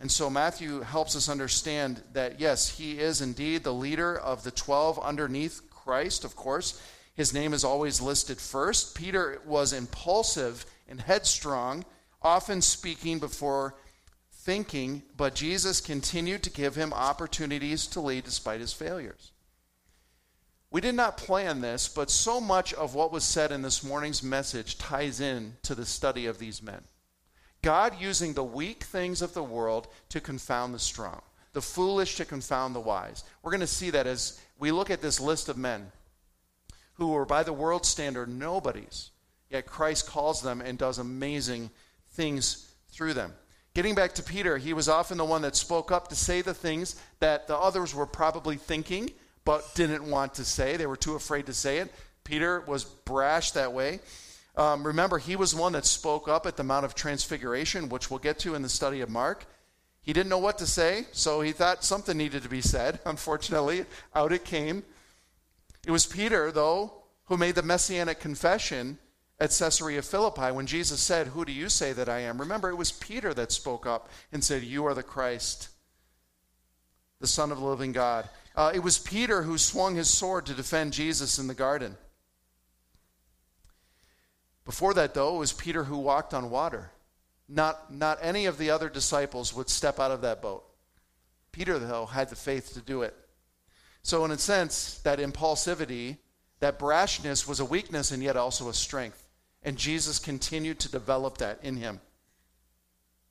And 0.01 0.11
so 0.11 0.29
Matthew 0.29 0.81
helps 0.81 1.15
us 1.15 1.29
understand 1.29 2.03
that, 2.13 2.41
yes, 2.41 2.69
he 2.69 2.99
is 2.99 3.21
indeed 3.21 3.63
the 3.63 3.73
leader 3.73 4.17
of 4.19 4.43
the 4.43 4.51
12 4.51 4.99
underneath 4.99 5.63
Christ, 5.71 6.25
of 6.25 6.35
course. 6.35 6.81
His 7.15 7.33
name 7.33 7.53
is 7.53 7.65
always 7.65 8.01
listed 8.01 8.39
first. 8.41 8.95
Peter 8.95 9.41
was 9.47 9.73
impulsive 9.73 10.67
and 10.89 11.01
headstrong, 11.01 11.85
often 12.21 12.61
speaking 12.61 13.19
before 13.19 13.75
thinking, 14.31 15.03
but 15.17 15.35
Jesus 15.35 15.81
continued 15.81 16.43
to 16.43 16.51
give 16.51 16.75
him 16.75 16.93
opportunities 16.93 17.87
to 17.89 18.01
lead 18.01 18.25
despite 18.25 18.61
his 18.61 18.73
failures. 18.73 19.33
We 20.71 20.81
did 20.81 20.97
not 20.97 21.17
plan 21.17 21.61
this, 21.61 21.87
but 21.87 22.11
so 22.11 22.41
much 22.41 22.75
of 22.75 22.95
what 22.95 23.13
was 23.13 23.23
said 23.23 23.53
in 23.53 23.63
this 23.63 23.85
morning's 23.85 24.23
message 24.23 24.77
ties 24.77 25.21
in 25.21 25.55
to 25.63 25.75
the 25.75 25.87
study 25.87 26.27
of 26.27 26.39
these 26.39 26.63
men. 26.63 26.83
God 27.63 27.95
using 28.01 28.35
the 28.35 28.45
weak 28.45 28.83
things 28.83 29.23
of 29.23 29.35
the 29.35 29.43
world 29.43 29.87
to 30.09 30.21
confound 30.21 30.75
the 30.75 30.79
strong. 30.81 31.23
the 31.55 31.63
foolish 31.63 32.17
to 32.17 32.25
confound 32.25 32.75
the 32.75 32.81
wise. 32.81 33.25
We're 33.43 33.53
going 33.53 33.61
to 33.61 33.67
see 33.67 33.91
that 33.91 34.07
as 34.07 34.41
we 34.59 34.73
look 34.73 34.91
at 34.91 35.01
this 35.01 35.21
list 35.21 35.49
of 35.49 35.57
men 35.57 35.91
who 36.95 37.09
were, 37.09 37.25
by 37.25 37.43
the 37.43 37.53
world 37.53 37.85
standard, 37.85 38.29
nobodies, 38.29 39.11
yet 39.51 39.67
Christ 39.67 40.07
calls 40.07 40.43
them 40.43 40.61
and 40.61 40.79
does 40.79 40.99
amazing 40.99 41.71
things 42.13 42.73
through 42.91 43.15
them. 43.15 43.33
Getting 43.75 43.95
back 43.95 44.15
to 44.15 44.23
Peter, 44.23 44.57
he 44.57 44.73
was 44.73 44.89
often 44.89 45.19
the 45.19 45.25
one 45.25 45.43
that 45.43 45.57
spoke 45.57 45.91
up 45.91 46.09
to 46.09 46.15
say 46.15 46.43
the 46.43 46.55
things 46.55 46.95
that 47.19 47.49
the 47.49 47.57
others 47.57 47.95
were 47.95 48.07
probably 48.07 48.57
thinking 48.57 49.11
but 49.45 49.75
didn't 49.75 50.09
want 50.09 50.35
to 50.35 50.45
say. 50.45 50.77
They 50.77 50.87
were 50.87 50.97
too 50.97 51.15
afraid 51.15 51.47
to 51.47 51.53
say 51.53 51.79
it. 51.79 51.93
Peter 52.25 52.61
was 52.63 52.85
brash 52.85 53.51
that 53.53 53.73
way. 53.73 54.01
Um, 54.57 54.87
remember, 54.87 55.19
he 55.19 55.37
was 55.37 55.55
one 55.55 55.73
that 55.73 55.85
spoke 55.85 56.29
up 56.29 56.47
at 56.47 56.57
the 56.57 56.63
Mount 56.63 56.85
of 56.85 56.95
Transfiguration, 56.95 57.89
which 57.89 58.11
we'll 58.11 58.21
get 58.21 58.39
to 58.41 58.55
in 58.55 58.63
the 58.63 58.69
study 58.69 59.01
of 59.01 59.11
Mark. 59.11 59.45
He 60.01 60.13
didn't 60.13 60.31
know 60.31 60.39
what 60.39 60.59
to 60.59 60.67
say, 60.67 61.07
so 61.13 61.41
he 61.41 61.53
thought 61.53 61.83
something 61.83 62.17
needed 62.17 62.43
to 62.43 62.49
be 62.49 62.61
said. 62.61 63.01
Unfortunately, 63.07 63.85
out 64.15 64.33
it 64.33 64.45
came. 64.45 64.85
It 65.87 65.91
was 65.91 66.07
Peter, 66.07 66.51
though, 66.51 67.05
who 67.27 67.37
made 67.37 67.55
the 67.55 67.63
messianic 67.63 68.21
confession 68.21 68.99
at 69.39 69.51
Caesarea 69.51 70.03
Philippi 70.03 70.53
when 70.53 70.67
Jesus 70.67 71.01
said, 71.01 71.29
Who 71.29 71.45
do 71.45 71.53
you 71.53 71.69
say 71.69 71.93
that 71.93 72.09
I 72.09 72.21
am? 72.21 72.39
Remember, 72.39 72.71
it 72.71 72.77
was 72.77 72.93
Peter 72.93 73.35
that 73.35 73.53
spoke 73.53 73.87
up 73.87 74.09
and 74.33 74.43
said, 74.43 74.63
You 74.63 74.87
are 74.87 74.95
the 74.95 75.03
Christ, 75.03 75.69
the 77.21 77.27
Son 77.27 77.51
of 77.51 77.59
the 77.59 77.65
living 77.65 77.93
God. 77.93 78.29
Uh, 78.57 78.71
it 78.75 78.81
was 78.81 78.99
Peter 78.99 79.43
who 79.43 79.59
swung 79.59 79.97
his 79.97 80.09
sword 80.09 80.47
to 80.47 80.55
defend 80.55 80.93
Jesus 80.93 81.39
in 81.39 81.49
the 81.49 81.55
garden. 81.55 81.97
Before 84.65 84.95
that, 84.95 85.13
though, 85.13 85.35
it 85.37 85.39
was 85.39 85.53
Peter 85.53 85.85
who 85.85 85.99
walked 85.99 86.33
on 86.33 86.51
water. 86.51 86.91
Not, 87.49 87.93
not 87.93 88.19
any 88.23 88.47
of 88.47 88.57
the 88.57 88.71
other 88.71 88.89
disciples 88.89 89.53
would 89.53 89.69
step 89.69 90.01
out 90.01 90.11
of 90.11 90.23
that 90.23 90.41
boat. 90.41 90.65
Peter, 91.53 91.79
though, 91.79 92.07
had 92.07 92.31
the 92.31 92.37
faith 92.37 92.73
to 92.75 92.81
do 92.81 93.03
it. 93.03 93.15
So, 94.05 94.25
in 94.27 94.31
a 94.31 94.39
sense, 94.39 94.99
that 94.99 95.19
impulsivity, 95.19 96.19
that 96.61 96.79
brashness 96.79 97.49
was 97.49 97.59
a 97.59 97.65
weakness 97.65 98.11
and 98.11 98.23
yet 98.23 98.37
also 98.37 98.69
a 98.69 98.75
strength. 98.75 99.27
And 99.63 99.79
Jesus 99.79 100.19
continued 100.19 100.79
to 100.81 100.93
develop 100.93 101.39
that 101.39 101.59
in 101.63 101.77
him. 101.77 102.01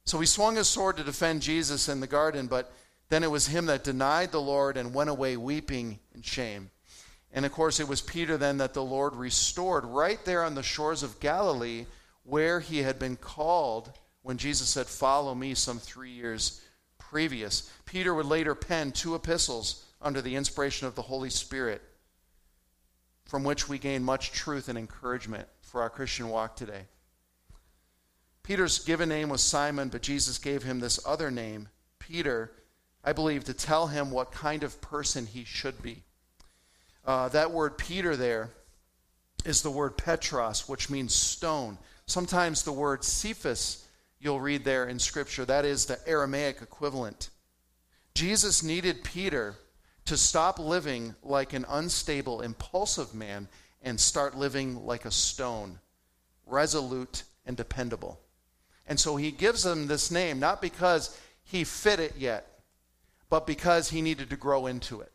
So 0.06 0.20
he 0.20 0.26
swung 0.26 0.56
his 0.56 0.68
sword 0.68 0.98
to 0.98 1.04
defend 1.04 1.44
Jesus 1.44 1.88
in 1.88 2.00
the 2.00 2.08
garden, 2.08 2.48
but 2.48 2.74
then 3.10 3.24
it 3.24 3.30
was 3.30 3.48
him 3.48 3.68
that 3.68 3.84
denied 3.84 4.32
the 4.32 4.42
Lord 4.42 4.76
and 4.76 4.96
went 4.96 5.12
away 5.12 5.38
weeping 5.38 6.00
in 6.14 6.24
shame. 6.24 6.72
And 7.32 7.46
of 7.46 7.52
course, 7.52 7.80
it 7.80 7.88
was 7.88 8.02
Peter 8.02 8.36
then 8.36 8.58
that 8.58 8.74
the 8.74 8.84
Lord 8.84 9.16
restored 9.16 9.86
right 9.86 10.24
there 10.26 10.44
on 10.44 10.56
the 10.56 10.64
shores 10.64 11.04
of 11.04 11.20
Galilee 11.20 11.86
where 12.24 12.60
he 12.60 12.80
had 12.80 12.98
been 12.98 13.16
called 13.16 13.92
when 14.24 14.38
Jesus 14.38 14.70
said, 14.70 14.88
Follow 14.88 15.36
me, 15.36 15.54
some 15.54 15.78
three 15.78 16.12
years 16.12 16.62
previous. 16.98 17.72
Peter 17.86 18.14
would 18.14 18.26
later 18.26 18.56
pen 18.56 18.92
two 18.92 19.16
epistles 19.16 19.86
under 20.04 20.22
the 20.22 20.36
inspiration 20.36 20.88
of 20.88 20.96
the 20.96 21.02
Holy 21.02 21.30
Spirit, 21.30 21.82
from 23.26 23.44
which 23.44 23.68
we 23.68 23.80
gain 23.80 24.04
much 24.04 24.32
truth 24.32 24.70
and 24.70 24.78
encouragement 24.78 25.48
for 25.62 25.82
our 25.82 25.90
Christian 25.90 26.30
walk 26.30 26.56
today. 26.56 26.84
Peter's 28.44 28.80
given 28.80 29.10
name 29.10 29.30
was 29.30 29.42
Simon, 29.42 29.88
but 29.88 30.02
Jesus 30.02 30.38
gave 30.38 30.64
him 30.64 30.80
this 30.80 31.00
other 31.06 31.32
name, 31.32 31.70
Peter, 31.98 32.52
I 33.04 33.14
believe, 33.14 33.46
to 33.46 33.54
tell 33.54 33.88
him 33.88 34.12
what 34.12 34.32
kind 34.32 34.64
of 34.64 34.82
person 34.82 35.26
he 35.26 35.46
should 35.46 35.82
be. 35.82 36.04
Uh, 37.06 37.30
that 37.30 37.52
word 37.52 37.78
Peter 37.78 38.16
there 38.16 38.50
is 39.46 39.62
the 39.62 39.72
word 39.72 39.98
Petros, 39.98 40.68
which 40.68 40.90
means 40.90 41.16
stone. 41.16 41.78
Sometimes 42.06 42.64
the 42.64 42.72
word 42.72 43.04
Cephas 43.04 43.86
you'll 44.20 44.40
read 44.40 44.64
there 44.64 44.88
in 44.88 45.00
Scripture. 45.00 45.46
That 45.46 45.66
is 45.66 45.86
the 45.86 46.00
Aramaic 46.08 46.62
equivalent. 46.62 47.30
Jesus 48.16 48.64
needed 48.64 49.04
Peter 49.04 49.56
to 50.06 50.18
stop 50.18 50.60
living 50.60 51.16
like 51.24 51.54
an 51.54 51.66
unstable, 51.70 52.42
impulsive 52.42 53.14
man 53.14 53.48
and 53.82 54.00
start 54.00 54.38
living 54.38 54.86
like 54.86 55.06
a 55.06 55.12
stone, 55.12 55.80
resolute 56.46 57.24
and 57.46 57.56
dependable. 57.56 58.20
And 58.88 59.00
so 59.00 59.16
he 59.16 59.32
gives 59.32 59.66
him 59.66 59.88
this 59.88 60.12
name, 60.12 60.40
not 60.40 60.62
because 60.62 61.18
he 61.44 61.64
fit 61.64 62.00
it 62.00 62.16
yet, 62.18 62.60
but 63.30 63.48
because 63.48 63.90
he 63.90 64.02
needed 64.02 64.30
to 64.30 64.36
grow 64.36 64.68
into 64.68 65.02
it. 65.02 65.12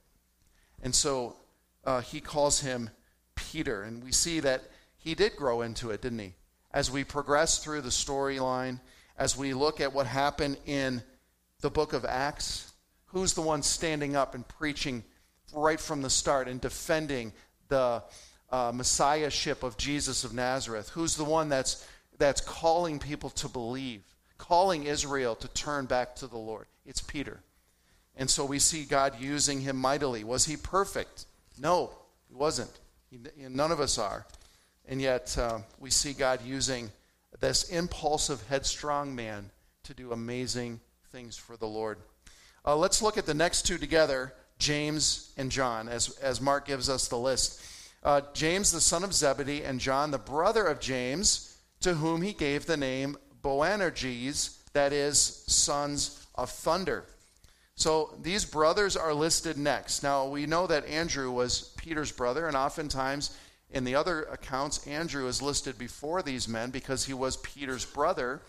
And 0.83 0.95
so 0.95 1.37
uh, 1.85 2.01
he 2.01 2.21
calls 2.21 2.61
him 2.61 2.91
Peter. 3.35 3.83
And 3.83 4.03
we 4.03 4.13
see 4.13 4.41
that 4.41 4.65
he 4.97 5.15
did 5.15 5.37
grow 5.37 5.63
into 5.63 5.91
it, 5.91 6.03
didn't 6.03 6.19
he? 6.19 6.35
As 6.71 6.91
we 6.91 7.05
progress 7.05 7.59
through 7.59 7.83
the 7.83 7.89
storyline, 7.89 8.81
as 9.17 9.37
we 9.37 9.55
look 9.55 9.81
at 9.81 9.93
what 9.93 10.07
happened 10.07 10.59
in 10.67 11.03
the 11.61 11.71
book 11.71 11.93
of 11.93 12.05
Acts, 12.05 12.68
who's 13.09 13.35
the 13.35 13.43
one 13.43 13.63
standing 13.63 14.17
up 14.17 14.35
and 14.35 14.47
preaching 14.47 15.05
right 15.53 15.81
from 15.81 16.03
the 16.03 16.11
start 16.11 16.49
and 16.49 16.61
defending 16.61 17.33
the 17.69 18.03
uh, 18.51 18.73
messiahship 18.75 19.63
of 19.63 19.77
Jesus 19.77 20.25
of 20.25 20.33
Nazareth? 20.33 20.91
Who's 20.91 21.17
the 21.17 21.25
one 21.25 21.49
that's, 21.49 21.87
that's 22.19 22.41
calling 22.41 22.99
people 22.99 23.31
to 23.31 23.49
believe, 23.49 24.03
calling 24.37 24.85
Israel 24.85 25.35
to 25.37 25.49
turn 25.49 25.87
back 25.87 26.17
to 26.17 26.27
the 26.27 26.39
Lord? 26.39 26.67
It's 26.87 27.01
Peter. 27.01 27.41
And 28.17 28.29
so 28.29 28.45
we 28.45 28.59
see 28.59 28.85
God 28.85 29.15
using 29.21 29.61
him 29.61 29.77
mightily. 29.77 30.25
Was 30.25 30.45
he 30.45 30.57
perfect? 30.57 31.27
No, 31.59 31.93
he 32.29 32.35
wasn't. 32.35 32.71
He, 33.11 33.19
none 33.49 33.71
of 33.71 33.81
us 33.81 33.97
are. 33.97 34.27
And 34.87 35.01
yet 35.01 35.37
uh, 35.39 35.61
we 35.79 35.91
see 35.91 36.13
God 36.15 36.41
using 36.45 36.91
this 37.41 37.69
impulsive, 37.71 38.45
headstrong 38.49 39.15
man 39.15 39.51
to 39.85 39.95
do 39.95 40.13
amazing 40.13 40.81
things 41.13 41.37
for 41.37 41.57
the 41.57 41.67
Lord. 41.67 41.99
Uh, 42.65 42.77
let's 42.77 43.03
look 43.03 43.17
at 43.19 43.27
the 43.27 43.35
next 43.35 43.63
two 43.63 43.79
together 43.79 44.35
James 44.59 45.33
and 45.37 45.51
John, 45.51 45.89
as, 45.89 46.11
as 46.19 46.41
Mark 46.41 46.67
gives 46.67 46.89
us 46.89 47.09
the 47.09 47.19
list 47.19 47.63
uh, 48.03 48.21
James 48.33 48.71
the 48.71 48.81
son 48.81 49.05
of 49.05 49.13
Zebedee, 49.13 49.65
and 49.65 49.81
John 49.81 50.11
the 50.11 50.19
brother 50.19 50.65
of 50.65 50.81
James, 50.81 51.59
to 51.81 51.95
whom 51.95 52.23
he 52.23 52.33
gave 52.33 52.67
the 52.67 52.77
name 52.77 53.17
Boanerges, 53.43 54.59
that 54.73 54.93
is, 54.93 55.19
sons 55.19 56.27
of 56.35 56.51
thunder. 56.51 57.05
So 57.75 58.15
these 58.23 58.45
brothers 58.45 58.97
are 58.97 59.15
listed 59.15 59.57
next. 59.57 60.03
Now 60.03 60.27
we 60.27 60.47
know 60.47 60.67
that 60.67 60.87
Andrew 60.87 61.31
was 61.31 61.75
Peter's 61.77 62.13
brother, 62.13 62.47
and 62.47 62.57
oftentimes 62.57 63.37
in 63.71 63.85
the 63.85 63.95
other 63.95 64.23
accounts, 64.25 64.87
Andrew 64.87 65.27
is 65.27 65.43
listed 65.43 65.79
before 65.79 66.23
these 66.23 66.49
men 66.49 66.71
because 66.71 67.05
he 67.05 67.15
was 67.15 67.37
Peter's 67.39 67.85
brother. 67.85 68.43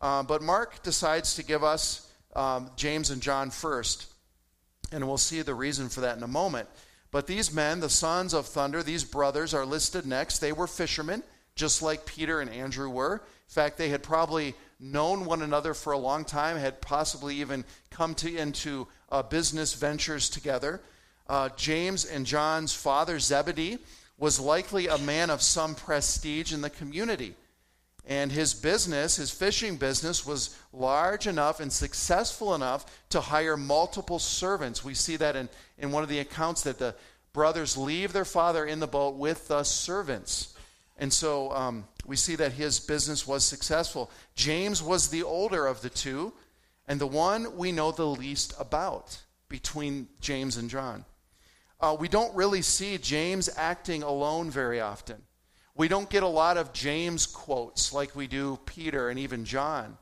Uh, 0.00 0.22
but 0.22 0.42
Mark 0.42 0.82
decides 0.82 1.34
to 1.34 1.42
give 1.42 1.64
us 1.64 2.09
um, 2.34 2.70
James 2.76 3.10
and 3.10 3.20
John 3.20 3.50
first, 3.50 4.06
and 4.92 5.06
we'll 5.06 5.18
see 5.18 5.42
the 5.42 5.54
reason 5.54 5.88
for 5.88 6.02
that 6.02 6.16
in 6.16 6.22
a 6.22 6.28
moment. 6.28 6.68
But 7.10 7.26
these 7.26 7.52
men, 7.52 7.80
the 7.80 7.90
sons 7.90 8.34
of 8.34 8.46
thunder, 8.46 8.82
these 8.82 9.04
brothers, 9.04 9.52
are 9.52 9.66
listed 9.66 10.06
next. 10.06 10.38
They 10.38 10.52
were 10.52 10.66
fishermen, 10.66 11.22
just 11.56 11.82
like 11.82 12.06
Peter 12.06 12.40
and 12.40 12.50
Andrew 12.50 12.88
were. 12.88 13.14
In 13.14 13.52
fact, 13.52 13.78
they 13.78 13.88
had 13.88 14.02
probably 14.02 14.54
known 14.78 15.24
one 15.24 15.42
another 15.42 15.74
for 15.74 15.92
a 15.92 15.98
long 15.98 16.24
time, 16.24 16.56
had 16.56 16.80
possibly 16.80 17.36
even 17.36 17.64
come 17.90 18.14
to, 18.16 18.36
into 18.36 18.86
uh, 19.10 19.22
business 19.22 19.74
ventures 19.74 20.30
together. 20.30 20.80
Uh, 21.28 21.48
James 21.56 22.04
and 22.04 22.26
John's 22.26 22.72
father, 22.72 23.18
Zebedee, 23.18 23.78
was 24.18 24.38
likely 24.38 24.86
a 24.86 24.98
man 24.98 25.30
of 25.30 25.42
some 25.42 25.74
prestige 25.74 26.52
in 26.52 26.60
the 26.60 26.70
community. 26.70 27.34
And 28.06 28.32
his 28.32 28.54
business, 28.54 29.16
his 29.16 29.30
fishing 29.30 29.76
business, 29.76 30.26
was 30.26 30.56
large 30.72 31.26
enough 31.26 31.60
and 31.60 31.72
successful 31.72 32.54
enough 32.54 32.86
to 33.10 33.20
hire 33.20 33.56
multiple 33.56 34.18
servants. 34.18 34.84
We 34.84 34.94
see 34.94 35.16
that 35.16 35.36
in, 35.36 35.48
in 35.78 35.92
one 35.92 36.02
of 36.02 36.08
the 36.08 36.18
accounts 36.18 36.62
that 36.62 36.78
the 36.78 36.94
brothers 37.32 37.76
leave 37.76 38.12
their 38.12 38.24
father 38.24 38.64
in 38.64 38.80
the 38.80 38.86
boat 38.86 39.16
with 39.16 39.48
the 39.48 39.62
servants. 39.62 40.54
And 40.98 41.12
so 41.12 41.52
um, 41.52 41.84
we 42.04 42.16
see 42.16 42.36
that 42.36 42.52
his 42.52 42.80
business 42.80 43.26
was 43.26 43.44
successful. 43.44 44.10
James 44.34 44.82
was 44.82 45.08
the 45.08 45.22
older 45.22 45.66
of 45.66 45.80
the 45.80 45.90
two, 45.90 46.32
and 46.88 47.00
the 47.00 47.06
one 47.06 47.56
we 47.56 47.72
know 47.72 47.92
the 47.92 48.06
least 48.06 48.52
about 48.58 49.18
between 49.48 50.08
James 50.20 50.56
and 50.56 50.68
John. 50.68 51.04
Uh, 51.80 51.96
we 51.98 52.08
don't 52.08 52.34
really 52.34 52.62
see 52.62 52.98
James 52.98 53.48
acting 53.56 54.02
alone 54.02 54.50
very 54.50 54.80
often. 54.80 55.22
We 55.80 55.88
don't 55.88 56.10
get 56.10 56.22
a 56.22 56.28
lot 56.28 56.58
of 56.58 56.74
James 56.74 57.24
quotes 57.24 57.90
like 57.90 58.14
we 58.14 58.26
do 58.26 58.58
Peter 58.66 59.08
and 59.08 59.18
even 59.18 59.46
John. 59.46 59.96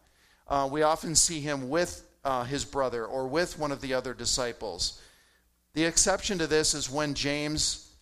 Uh, 0.49 0.68
we 0.68 0.82
often 0.82 1.14
see 1.14 1.38
him 1.38 1.68
with 1.68 2.04
uh, 2.25 2.42
his 2.42 2.64
brother 2.64 3.06
or 3.06 3.28
with 3.28 3.61
one 3.61 3.70
of 3.70 3.80
the 3.80 3.94
other 3.94 4.12
disciples. 4.12 5.00
The 5.75 5.85
exception 5.85 6.38
to 6.38 6.49
this 6.49 6.75
is 6.75 6.90
when 6.90 7.14
James 7.14 7.92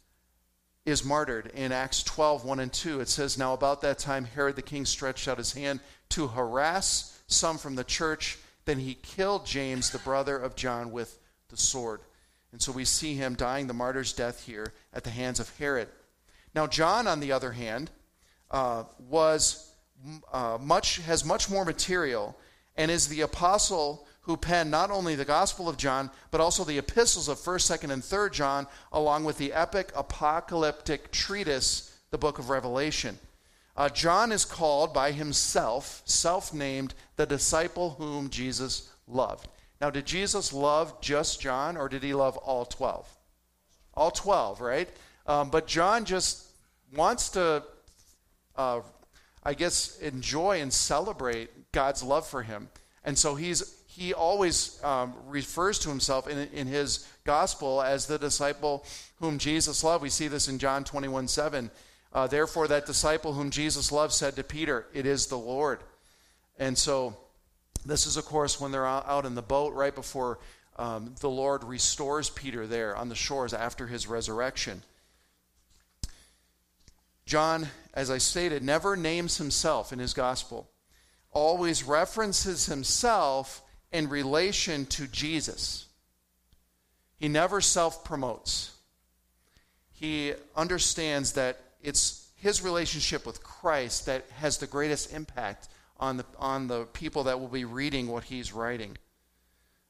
is 0.86 1.04
martyred 1.04 1.50
in 1.52 1.70
Acts 1.70 2.02
12 2.02 2.46
1 2.46 2.60
and 2.60 2.72
2. 2.72 3.00
It 3.00 3.08
says, 3.08 3.36
Now 3.36 3.52
about 3.52 3.82
that 3.82 3.98
time, 3.98 4.24
Herod 4.24 4.56
the 4.56 4.62
king 4.62 4.86
stretched 4.86 5.28
out 5.28 5.36
his 5.36 5.52
hand 5.52 5.80
to 6.08 6.28
harass 6.28 7.20
some 7.26 7.58
from 7.58 7.74
the 7.74 7.84
church. 7.84 8.38
Then 8.64 8.78
he 8.78 8.94
killed 8.94 9.44
James, 9.44 9.90
the 9.90 9.98
brother 9.98 10.38
of 10.38 10.56
John, 10.56 10.92
with 10.92 11.18
the 11.50 11.58
sword. 11.58 12.00
And 12.52 12.62
so 12.62 12.72
we 12.72 12.86
see 12.86 13.16
him 13.16 13.34
dying 13.34 13.66
the 13.66 13.74
martyr's 13.74 14.14
death 14.14 14.46
here 14.46 14.72
at 14.94 15.04
the 15.04 15.10
hands 15.10 15.40
of 15.40 15.54
Herod. 15.58 15.88
Now, 16.56 16.66
John, 16.66 17.06
on 17.06 17.20
the 17.20 17.32
other 17.32 17.52
hand, 17.52 17.90
uh, 18.50 18.84
was 19.10 19.74
uh, 20.32 20.56
much 20.58 20.96
has 21.00 21.22
much 21.22 21.50
more 21.50 21.66
material 21.66 22.34
and 22.76 22.90
is 22.90 23.08
the 23.08 23.20
apostle 23.20 24.08
who 24.22 24.38
penned 24.38 24.70
not 24.70 24.90
only 24.90 25.14
the 25.14 25.24
Gospel 25.26 25.68
of 25.68 25.76
John, 25.76 26.10
but 26.30 26.40
also 26.40 26.64
the 26.64 26.78
epistles 26.78 27.28
of 27.28 27.38
1st, 27.38 27.78
2nd, 27.78 27.92
and 27.92 28.02
3rd 28.02 28.32
John, 28.32 28.66
along 28.90 29.24
with 29.24 29.36
the 29.36 29.52
epic 29.52 29.92
apocalyptic 29.94 31.12
treatise, 31.12 31.94
the 32.10 32.18
book 32.18 32.38
of 32.38 32.48
Revelation. 32.48 33.18
Uh, 33.76 33.90
John 33.90 34.32
is 34.32 34.46
called 34.46 34.94
by 34.94 35.12
himself, 35.12 36.02
self 36.06 36.54
named, 36.54 36.94
the 37.16 37.26
disciple 37.26 37.90
whom 37.98 38.30
Jesus 38.30 38.90
loved. 39.06 39.46
Now, 39.82 39.90
did 39.90 40.06
Jesus 40.06 40.54
love 40.54 41.02
just 41.02 41.38
John, 41.38 41.76
or 41.76 41.90
did 41.90 42.02
he 42.02 42.14
love 42.14 42.38
all 42.38 42.64
12? 42.64 43.06
All 43.92 44.10
12, 44.10 44.62
right? 44.62 44.88
Um, 45.26 45.50
but 45.50 45.66
John 45.66 46.04
just 46.04 46.45
wants 46.96 47.30
to, 47.30 47.62
uh, 48.56 48.80
I 49.42 49.54
guess, 49.54 49.98
enjoy 49.98 50.60
and 50.60 50.72
celebrate 50.72 51.72
God's 51.72 52.02
love 52.02 52.26
for 52.26 52.42
him. 52.42 52.68
And 53.04 53.16
so 53.16 53.34
he's 53.34 53.76
he 53.96 54.12
always 54.12 54.78
um, 54.84 55.14
refers 55.26 55.78
to 55.78 55.88
himself 55.88 56.28
in, 56.28 56.36
in 56.52 56.66
his 56.66 57.08
gospel 57.24 57.80
as 57.80 58.06
the 58.06 58.18
disciple 58.18 58.84
whom 59.20 59.38
Jesus 59.38 59.82
loved. 59.82 60.02
We 60.02 60.10
see 60.10 60.28
this 60.28 60.48
in 60.48 60.58
John 60.58 60.84
21 60.84 61.28
7. 61.28 61.70
Uh, 62.12 62.26
Therefore, 62.26 62.68
that 62.68 62.86
disciple 62.86 63.32
whom 63.32 63.50
Jesus 63.50 63.90
loved 63.90 64.12
said 64.12 64.36
to 64.36 64.44
Peter, 64.44 64.86
It 64.92 65.06
is 65.06 65.26
the 65.26 65.38
Lord. 65.38 65.80
And 66.58 66.76
so, 66.76 67.16
this 67.86 68.06
is, 68.06 68.16
of 68.16 68.24
course, 68.26 68.60
when 68.60 68.70
they're 68.70 68.86
out 68.86 69.24
in 69.24 69.34
the 69.34 69.42
boat 69.42 69.72
right 69.72 69.94
before 69.94 70.38
um, 70.78 71.14
the 71.20 71.30
Lord 71.30 71.64
restores 71.64 72.28
Peter 72.28 72.66
there 72.66 72.96
on 72.96 73.08
the 73.08 73.14
shores 73.14 73.54
after 73.54 73.86
his 73.86 74.06
resurrection. 74.06 74.82
John, 77.26 77.68
as 77.92 78.10
I 78.10 78.18
stated, 78.18 78.62
never 78.62 78.96
names 78.96 79.38
himself 79.38 79.92
in 79.92 79.98
his 79.98 80.14
gospel, 80.14 80.70
always 81.32 81.82
references 81.82 82.66
himself 82.66 83.62
in 83.92 84.08
relation 84.08 84.86
to 84.86 85.06
Jesus. 85.08 85.86
He 87.18 87.28
never 87.28 87.60
self 87.60 88.04
promotes. 88.04 88.72
He 89.92 90.34
understands 90.54 91.32
that 91.32 91.58
it's 91.82 92.28
his 92.36 92.62
relationship 92.62 93.26
with 93.26 93.42
Christ 93.42 94.06
that 94.06 94.28
has 94.36 94.58
the 94.58 94.66
greatest 94.66 95.12
impact 95.12 95.68
on 95.98 96.18
the, 96.18 96.26
on 96.38 96.68
the 96.68 96.84
people 96.84 97.24
that 97.24 97.40
will 97.40 97.48
be 97.48 97.64
reading 97.64 98.06
what 98.06 98.24
he's 98.24 98.52
writing. 98.52 98.96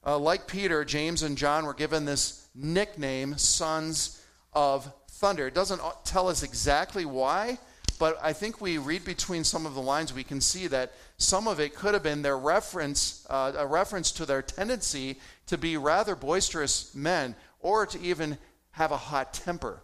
Uh, 0.07 0.16
like 0.19 0.47
Peter, 0.47 0.85
James 0.85 1.23
and 1.23 1.37
John 1.37 1.66
were 1.66 1.75
given 1.75 2.05
this 2.05 2.47
nickname, 2.55 3.37
sons 3.37 4.23
of 4.52 4.90
thunder. 5.17 5.47
It 5.47 5.55
doesn't 5.55 5.81
tell 6.05 6.29
us 6.29 6.43
exactly 6.43 7.05
why, 7.05 7.59
but 7.99 8.19
I 8.23 8.33
think 8.33 8.61
we 8.61 8.79
read 8.79 9.05
between 9.05 9.45
some 9.45 9.65
of 9.65 9.75
the 9.75 9.81
lines, 9.81 10.13
we 10.13 10.25
can 10.25 10.41
see 10.41 10.67
that 10.67 10.93
some 11.17 11.49
of 11.49 11.59
it 11.59 11.75
could 11.75 11.95
have 11.95 12.03
been 12.03 12.23
their 12.23 12.39
reference, 12.39 13.27
uh, 13.31 13.53
a 13.57 13.67
reference 13.67 14.13
to 14.13 14.27
their 14.27 14.43
tendency 14.43 15.19
to 15.47 15.57
be 15.57 15.77
rather 15.77 16.15
boisterous 16.15 16.95
men 16.95 17.35
or 17.61 17.87
to 17.87 18.01
even 18.01 18.37
have 18.73 18.93
a 18.93 18.97
hot 18.97 19.33
temper. 19.33 19.83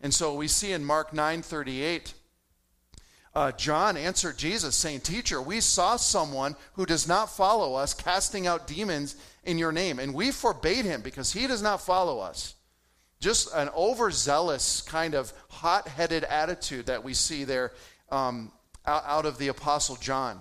And 0.00 0.14
so 0.14 0.34
we 0.34 0.46
see 0.46 0.72
in 0.72 0.84
Mark 0.84 1.12
9:38, 1.12 2.14
uh, 3.34 3.52
John 3.52 3.96
answered 3.96 4.38
Jesus, 4.38 4.74
saying, 4.74 5.00
Teacher, 5.00 5.40
we 5.40 5.60
saw 5.60 5.96
someone 5.96 6.56
who 6.74 6.84
does 6.86 7.06
not 7.06 7.30
follow 7.30 7.74
us 7.74 7.94
casting 7.94 8.46
out 8.46 8.66
demons 8.66 9.16
in 9.44 9.58
your 9.58 9.72
name, 9.72 9.98
and 9.98 10.14
we 10.14 10.32
forbade 10.32 10.84
him 10.84 11.00
because 11.00 11.32
he 11.32 11.46
does 11.46 11.62
not 11.62 11.80
follow 11.80 12.18
us. 12.18 12.54
Just 13.20 13.52
an 13.54 13.68
overzealous 13.76 14.80
kind 14.80 15.14
of 15.14 15.32
hot 15.50 15.88
headed 15.88 16.24
attitude 16.24 16.86
that 16.86 17.04
we 17.04 17.12
see 17.12 17.44
there 17.44 17.72
um, 18.10 18.50
out 18.86 19.26
of 19.26 19.36
the 19.36 19.48
Apostle 19.48 19.96
John. 19.96 20.40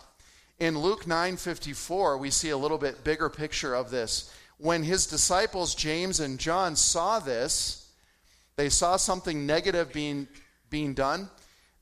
In 0.60 0.80
Luke 0.80 1.04
9:54, 1.06 2.18
we 2.18 2.30
see 2.30 2.50
a 2.50 2.58
little 2.58 2.78
bit 2.78 3.04
bigger 3.04 3.30
picture 3.30 3.76
of 3.76 3.92
this. 3.92 4.32
When 4.58 4.84
his 4.84 5.08
disciples 5.08 5.76
James 5.76 6.22
and 6.22 6.40
John 6.40 6.78
saw 6.78 7.20
this, 7.20 7.90
they 8.56 8.70
saw 8.70 8.96
something 8.96 9.46
negative 9.46 9.92
being 9.92 10.30
being 10.70 10.94
done. 10.94 11.30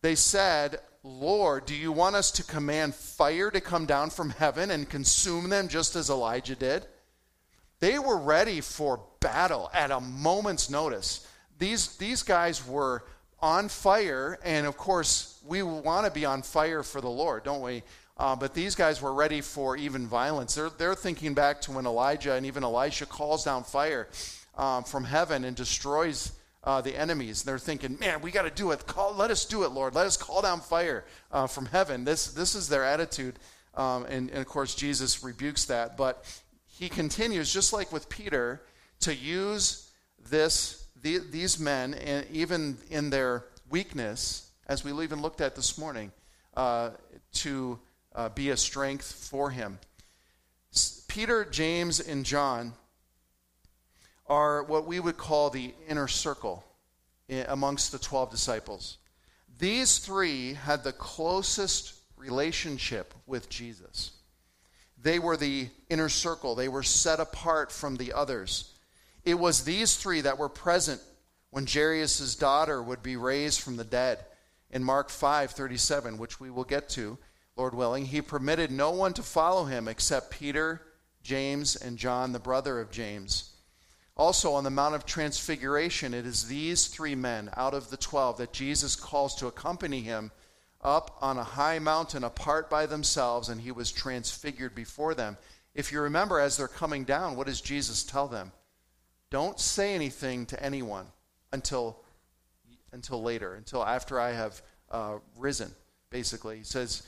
They 0.01 0.15
said, 0.15 0.79
"Lord, 1.03 1.67
do 1.67 1.75
you 1.75 1.91
want 1.91 2.15
us 2.15 2.31
to 2.31 2.43
command 2.43 2.95
fire 2.95 3.51
to 3.51 3.61
come 3.61 3.85
down 3.85 4.09
from 4.09 4.31
heaven 4.31 4.71
and 4.71 4.89
consume 4.89 5.49
them 5.49 5.67
just 5.67 5.95
as 5.95 6.09
Elijah 6.09 6.55
did?" 6.55 6.87
They 7.79 7.99
were 7.99 8.17
ready 8.17 8.61
for 8.61 9.01
battle 9.19 9.69
at 9.73 9.91
a 9.91 9.99
moment's 9.99 10.69
notice. 10.69 11.27
These 11.59 11.97
these 11.97 12.23
guys 12.23 12.65
were 12.67 13.03
on 13.39 13.69
fire, 13.69 14.39
and 14.43 14.65
of 14.65 14.77
course, 14.77 15.39
we 15.45 15.61
want 15.63 16.05
to 16.05 16.11
be 16.11 16.25
on 16.25 16.41
fire 16.41 16.83
for 16.83 17.01
the 17.01 17.09
Lord, 17.09 17.43
don't 17.43 17.61
we? 17.61 17.83
Uh, 18.17 18.35
but 18.35 18.53
these 18.53 18.73
guys 18.73 19.01
were 19.01 19.13
ready 19.13 19.41
for 19.41 19.77
even 19.77 20.07
violence. 20.07 20.55
They're, 20.55 20.71
they're 20.71 20.95
thinking 20.95 21.35
back 21.35 21.61
to 21.61 21.71
when 21.71 21.85
Elijah 21.85 22.33
and 22.33 22.45
even 22.47 22.63
Elisha 22.63 23.05
calls 23.05 23.43
down 23.43 23.63
fire 23.63 24.07
um, 24.57 24.83
from 24.83 25.03
heaven 25.03 25.43
and 25.43 25.55
destroys 25.55 26.31
uh, 26.63 26.81
the 26.81 26.97
enemies. 26.97 27.43
They're 27.43 27.59
thinking, 27.59 27.97
man, 27.99 28.21
we 28.21 28.31
got 28.31 28.43
to 28.43 28.49
do 28.49 28.71
it. 28.71 28.87
Call, 28.87 29.13
let 29.13 29.29
us 29.29 29.45
do 29.45 29.63
it, 29.63 29.69
Lord. 29.69 29.93
Let 29.93 30.07
us 30.07 30.17
call 30.17 30.41
down 30.41 30.61
fire 30.61 31.05
uh, 31.31 31.45
from 31.45 31.67
heaven. 31.67 32.05
This, 32.05 32.27
this 32.33 32.55
is 32.55 32.67
their 32.67 32.83
attitude. 32.83 33.37
Um, 33.75 34.05
and, 34.05 34.31
and 34.31 34.39
of 34.39 34.47
course, 34.47 34.73
Jesus 34.73 35.23
rebukes 35.23 35.65
that. 35.65 35.95
But 35.95 36.25
he 36.77 36.89
continues, 36.89 37.51
just 37.51 37.73
like 37.73 37.91
with 37.91 38.07
Peter, 38.07 38.61
to 38.99 39.15
use 39.15 39.89
this, 40.29 40.87
the, 41.01 41.17
these 41.17 41.59
men, 41.59 41.95
and 41.95 42.25
even 42.31 42.77
in 42.89 43.09
their 43.09 43.45
weakness, 43.69 44.51
as 44.67 44.83
we 44.83 44.91
even 45.03 45.21
looked 45.21 45.41
at 45.41 45.55
this 45.55 45.77
morning, 45.77 46.11
uh, 46.55 46.91
to 47.33 47.79
uh, 48.13 48.29
be 48.29 48.49
a 48.49 48.57
strength 48.57 49.11
for 49.11 49.49
him. 49.49 49.79
Peter, 51.07 51.45
James, 51.45 51.99
and 51.99 52.23
John 52.23 52.73
are 54.27 54.61
what 54.63 54.85
we 54.85 54.99
would 54.99 55.17
call 55.17 55.49
the 55.49 55.73
inner 55.87 56.07
circle 56.07 56.63
amongst 57.47 57.91
the 57.91 57.97
12 57.97 58.29
disciples. 58.29 58.97
These 59.57 59.97
three 59.97 60.53
had 60.53 60.83
the 60.83 60.93
closest 60.93 61.93
relationship 62.17 63.15
with 63.25 63.49
Jesus. 63.49 64.11
They 65.01 65.19
were 65.19 65.37
the 65.37 65.69
inner 65.89 66.09
circle, 66.09 66.55
they 66.55 66.67
were 66.67 66.83
set 66.83 67.19
apart 67.19 67.71
from 67.71 67.97
the 67.97 68.13
others. 68.13 68.73
It 69.23 69.35
was 69.35 69.63
these 69.63 69.95
three 69.95 70.21
that 70.21 70.37
were 70.37 70.49
present 70.49 71.01
when 71.49 71.67
Jairus' 71.67 72.35
daughter 72.35 72.81
would 72.81 73.03
be 73.03 73.15
raised 73.15 73.61
from 73.61 73.77
the 73.77 73.83
dead 73.83 74.25
in 74.69 74.83
Mark 74.83 75.09
5:37, 75.09 76.17
which 76.17 76.39
we 76.39 76.49
will 76.49 76.63
get 76.63 76.89
to. 76.89 77.17
Lord 77.55 77.73
willing, 77.73 78.05
he 78.05 78.21
permitted 78.21 78.71
no 78.71 78.91
one 78.91 79.13
to 79.13 79.23
follow 79.23 79.65
him 79.65 79.87
except 79.87 80.31
Peter, 80.31 80.81
James, 81.23 81.75
and 81.75 81.97
John, 81.97 82.31
the 82.31 82.39
brother 82.39 82.79
of 82.79 82.91
James. 82.91 83.51
Also, 84.15 84.53
on 84.53 84.63
the 84.63 84.69
Mount 84.69 84.95
of 84.95 85.05
Transfiguration, 85.05 86.13
it 86.13 86.25
is 86.25 86.47
these 86.47 86.87
three 86.87 87.15
men 87.15 87.49
out 87.55 87.73
of 87.73 87.89
the 87.89 87.97
twelve 87.97 88.37
that 88.37 88.53
Jesus 88.53 88.95
calls 88.95 89.35
to 89.35 89.47
accompany 89.47 90.01
him 90.01 90.31
up 90.81 91.17
on 91.21 91.37
a 91.37 91.43
high 91.43 91.79
mountain 91.79 92.23
apart 92.23 92.69
by 92.69 92.85
themselves, 92.85 93.49
and 93.49 93.61
he 93.61 93.71
was 93.71 93.91
transfigured 93.91 94.75
before 94.75 95.13
them. 95.13 95.37
If 95.73 95.91
you 95.91 96.01
remember, 96.01 96.39
as 96.39 96.57
they're 96.57 96.67
coming 96.67 97.03
down, 97.03 97.35
what 97.35 97.47
does 97.47 97.61
Jesus 97.61 98.03
tell 98.03 98.27
them? 98.27 98.51
Don't 99.29 99.59
say 99.59 99.93
anything 99.93 100.45
to 100.47 100.63
anyone 100.63 101.05
until, 101.51 101.99
until 102.91 103.21
later, 103.21 103.55
until 103.55 103.83
after 103.83 104.19
I 104.19 104.31
have 104.31 104.61
uh, 104.89 105.17
risen, 105.37 105.71
basically. 106.09 106.57
He 106.57 106.63
says, 106.63 107.03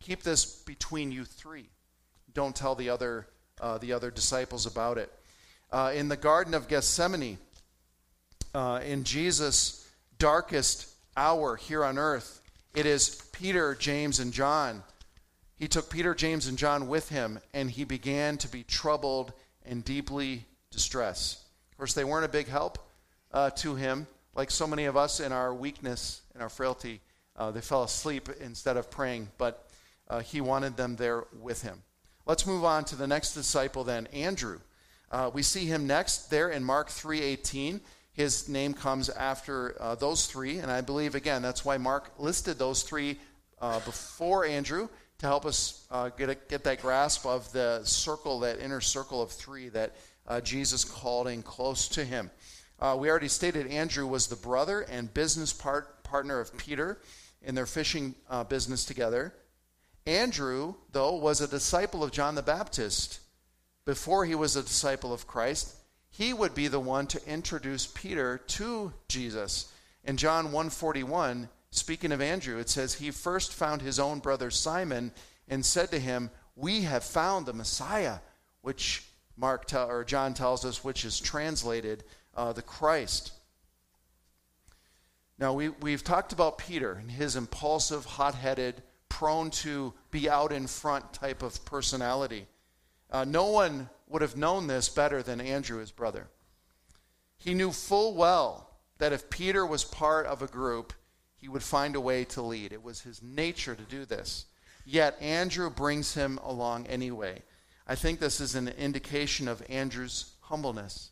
Keep 0.00 0.22
this 0.22 0.44
between 0.44 1.10
you 1.10 1.24
three. 1.24 1.70
Don't 2.34 2.54
tell 2.54 2.74
the 2.74 2.90
other, 2.90 3.26
uh, 3.60 3.78
the 3.78 3.92
other 3.92 4.10
disciples 4.10 4.66
about 4.66 4.98
it. 4.98 5.10
Uh, 5.72 5.92
in 5.94 6.08
the 6.08 6.16
Garden 6.16 6.52
of 6.52 6.68
Gethsemane, 6.68 7.38
uh, 8.54 8.80
in 8.84 9.04
Jesus' 9.04 9.88
darkest 10.18 10.88
hour 11.16 11.56
here 11.56 11.84
on 11.84 11.98
earth, 11.98 12.42
it 12.74 12.86
is 12.86 13.22
Peter, 13.32 13.74
James, 13.74 14.18
and 14.18 14.32
John. 14.32 14.82
He 15.56 15.68
took 15.68 15.88
Peter, 15.88 16.14
James, 16.14 16.48
and 16.48 16.58
John 16.58 16.88
with 16.88 17.08
him, 17.08 17.38
and 17.52 17.70
he 17.70 17.84
began 17.84 18.36
to 18.38 18.48
be 18.48 18.64
troubled 18.64 19.32
and 19.64 19.84
deeply 19.84 20.44
distressed. 20.70 21.38
Of 21.72 21.78
course, 21.78 21.94
they 21.94 22.04
weren't 22.04 22.24
a 22.24 22.28
big 22.28 22.48
help 22.48 22.78
uh, 23.32 23.50
to 23.50 23.76
him. 23.76 24.06
Like 24.34 24.50
so 24.50 24.66
many 24.66 24.86
of 24.86 24.96
us 24.96 25.20
in 25.20 25.32
our 25.32 25.54
weakness 25.54 26.22
and 26.34 26.42
our 26.42 26.48
frailty, 26.48 27.00
uh, 27.36 27.52
they 27.52 27.60
fell 27.60 27.84
asleep 27.84 28.28
instead 28.40 28.76
of 28.76 28.90
praying. 28.90 29.28
But 29.38 29.68
uh, 30.08 30.20
he 30.20 30.40
wanted 30.40 30.76
them 30.76 30.96
there 30.96 31.24
with 31.40 31.62
him. 31.62 31.82
Let's 32.26 32.46
move 32.46 32.64
on 32.64 32.84
to 32.86 32.96
the 32.96 33.06
next 33.06 33.34
disciple 33.34 33.84
then, 33.84 34.06
Andrew. 34.12 34.58
Uh, 35.10 35.30
we 35.32 35.42
see 35.42 35.66
him 35.66 35.86
next 35.86 36.30
there 36.30 36.48
in 36.48 36.64
Mark 36.64 36.88
3:18. 36.88 37.80
His 38.14 38.48
name 38.48 38.74
comes 38.74 39.08
after 39.08 39.76
uh, 39.80 39.96
those 39.96 40.26
three, 40.26 40.58
and 40.58 40.70
I 40.70 40.80
believe 40.80 41.14
again 41.14 41.42
that's 41.42 41.64
why 41.64 41.78
Mark 41.78 42.12
listed 42.18 42.58
those 42.58 42.82
three 42.82 43.18
uh, 43.60 43.80
before 43.80 44.46
Andrew 44.46 44.88
to 45.18 45.26
help 45.26 45.44
us 45.44 45.84
uh, 45.90 46.10
get 46.10 46.30
a, 46.30 46.34
get 46.34 46.64
that 46.64 46.80
grasp 46.80 47.26
of 47.26 47.52
the 47.52 47.82
circle, 47.84 48.40
that 48.40 48.60
inner 48.60 48.80
circle 48.80 49.20
of 49.20 49.30
three 49.30 49.68
that 49.70 49.96
uh, 50.28 50.40
Jesus 50.40 50.84
called 50.84 51.26
in 51.26 51.42
close 51.42 51.88
to 51.88 52.04
him. 52.04 52.30
we 52.96 53.10
already 53.10 53.28
stated 53.28 53.66
Andrew 53.66 54.06
was 54.06 54.28
the 54.28 54.36
brother 54.36 54.82
and 54.82 55.12
business 55.12 55.52
part, 55.52 56.02
partner 56.04 56.40
of 56.40 56.56
Peter 56.56 57.00
in 57.42 57.54
their 57.54 57.66
fishing 57.66 58.14
business 58.48 58.84
together. 58.84 59.34
Andrew, 60.06 60.74
though, 60.92 61.16
was 61.16 61.40
a 61.40 61.48
disciple 61.48 62.04
of 62.04 62.12
John 62.12 62.34
the 62.34 62.42
Baptist. 62.42 63.20
before 63.84 64.24
he 64.24 64.34
was 64.34 64.56
a 64.56 64.62
disciple 64.62 65.12
of 65.12 65.26
Christ, 65.26 65.74
he 66.16 66.32
would 66.32 66.54
be 66.54 66.68
the 66.68 66.78
one 66.78 67.08
to 67.08 67.28
introduce 67.28 67.88
Peter 67.88 68.38
to 68.38 68.92
Jesus. 69.08 69.72
In 70.04 70.16
John 70.16 70.46
141, 70.46 71.48
speaking 71.70 72.12
of 72.12 72.20
Andrew, 72.20 72.58
it 72.60 72.68
says 72.68 72.94
he 72.94 73.10
first 73.10 73.52
found 73.52 73.82
his 73.82 73.98
own 73.98 74.20
brother 74.20 74.48
Simon 74.52 75.10
and 75.48 75.66
said 75.66 75.90
to 75.90 75.98
him, 75.98 76.30
"We 76.54 76.82
have 76.82 77.02
found 77.02 77.46
the 77.46 77.52
Messiah," 77.52 78.20
which 78.62 79.04
Mark 79.36 79.66
te- 79.66 79.76
or 79.76 80.04
John 80.04 80.34
tells 80.34 80.64
us, 80.64 80.84
which 80.84 81.04
is 81.04 81.18
translated 81.18 82.04
uh, 82.36 82.52
the 82.52 82.62
Christ. 82.62 83.32
Now 85.36 85.52
we 85.52 85.70
we've 85.70 86.04
talked 86.04 86.32
about 86.32 86.58
Peter 86.58 86.92
and 86.92 87.10
his 87.10 87.34
impulsive, 87.34 88.04
hot-headed, 88.04 88.84
prone 89.08 89.50
to 89.50 89.92
be 90.12 90.30
out 90.30 90.52
in 90.52 90.68
front 90.68 91.12
type 91.12 91.42
of 91.42 91.64
personality. 91.64 92.46
Uh, 93.10 93.24
no 93.24 93.46
one 93.46 93.90
would 94.14 94.22
have 94.22 94.36
known 94.36 94.68
this 94.68 94.88
better 94.88 95.24
than 95.24 95.40
Andrew, 95.40 95.80
his 95.80 95.90
brother. 95.90 96.28
He 97.36 97.52
knew 97.52 97.72
full 97.72 98.14
well 98.14 98.70
that 98.98 99.12
if 99.12 99.28
Peter 99.28 99.66
was 99.66 99.82
part 99.82 100.24
of 100.26 100.40
a 100.40 100.46
group, 100.46 100.92
he 101.36 101.48
would 101.48 101.64
find 101.64 101.96
a 101.96 102.00
way 102.00 102.24
to 102.26 102.40
lead. 102.40 102.72
It 102.72 102.84
was 102.84 103.00
his 103.00 103.20
nature 103.24 103.74
to 103.74 103.82
do 103.82 104.04
this. 104.04 104.46
Yet 104.84 105.20
Andrew 105.20 105.68
brings 105.68 106.14
him 106.14 106.38
along 106.44 106.86
anyway. 106.86 107.42
I 107.88 107.96
think 107.96 108.20
this 108.20 108.40
is 108.40 108.54
an 108.54 108.68
indication 108.68 109.48
of 109.48 109.64
Andrew's 109.68 110.34
humbleness. 110.42 111.10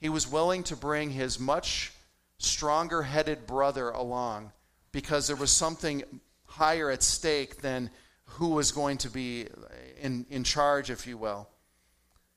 He 0.00 0.08
was 0.08 0.28
willing 0.28 0.64
to 0.64 0.74
bring 0.74 1.10
his 1.10 1.38
much 1.38 1.92
stronger 2.38 3.04
headed 3.04 3.46
brother 3.46 3.90
along 3.90 4.50
because 4.90 5.28
there 5.28 5.36
was 5.36 5.52
something 5.52 6.02
higher 6.44 6.90
at 6.90 7.04
stake 7.04 7.62
than 7.62 7.88
who 8.24 8.48
was 8.48 8.72
going 8.72 8.98
to 8.98 9.10
be 9.10 9.46
in, 10.00 10.26
in 10.28 10.42
charge, 10.42 10.90
if 10.90 11.06
you 11.06 11.16
will. 11.16 11.48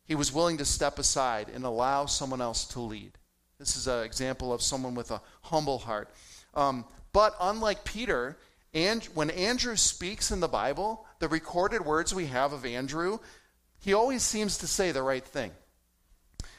He 0.10 0.16
was 0.16 0.34
willing 0.34 0.58
to 0.58 0.66
step 0.66 0.98
aside 0.98 1.52
and 1.54 1.64
allow 1.64 2.08
someone 2.08 2.42
else 2.42 2.66
to 2.70 2.80
lead. 2.80 3.12
This 3.60 3.76
is 3.76 3.86
an 3.86 4.04
example 4.04 4.52
of 4.52 4.64
someone 4.64 4.96
with 4.96 5.12
a 5.12 5.22
humble 5.44 5.78
heart. 5.78 6.10
Um, 6.56 6.84
but 7.14 7.36
unlike 7.40 7.84
Peter, 7.84 8.36
and 8.74 9.04
when 9.14 9.30
Andrew 9.30 9.76
speaks 9.76 10.32
in 10.32 10.40
the 10.40 10.48
Bible, 10.48 11.06
the 11.20 11.28
recorded 11.28 11.86
words 11.86 12.12
we 12.12 12.26
have 12.26 12.54
of 12.54 12.66
Andrew, 12.66 13.20
he 13.78 13.94
always 13.94 14.24
seems 14.24 14.58
to 14.58 14.68
say 14.68 14.92
the 14.92 15.04
right 15.04 15.24
thing. 15.24 15.52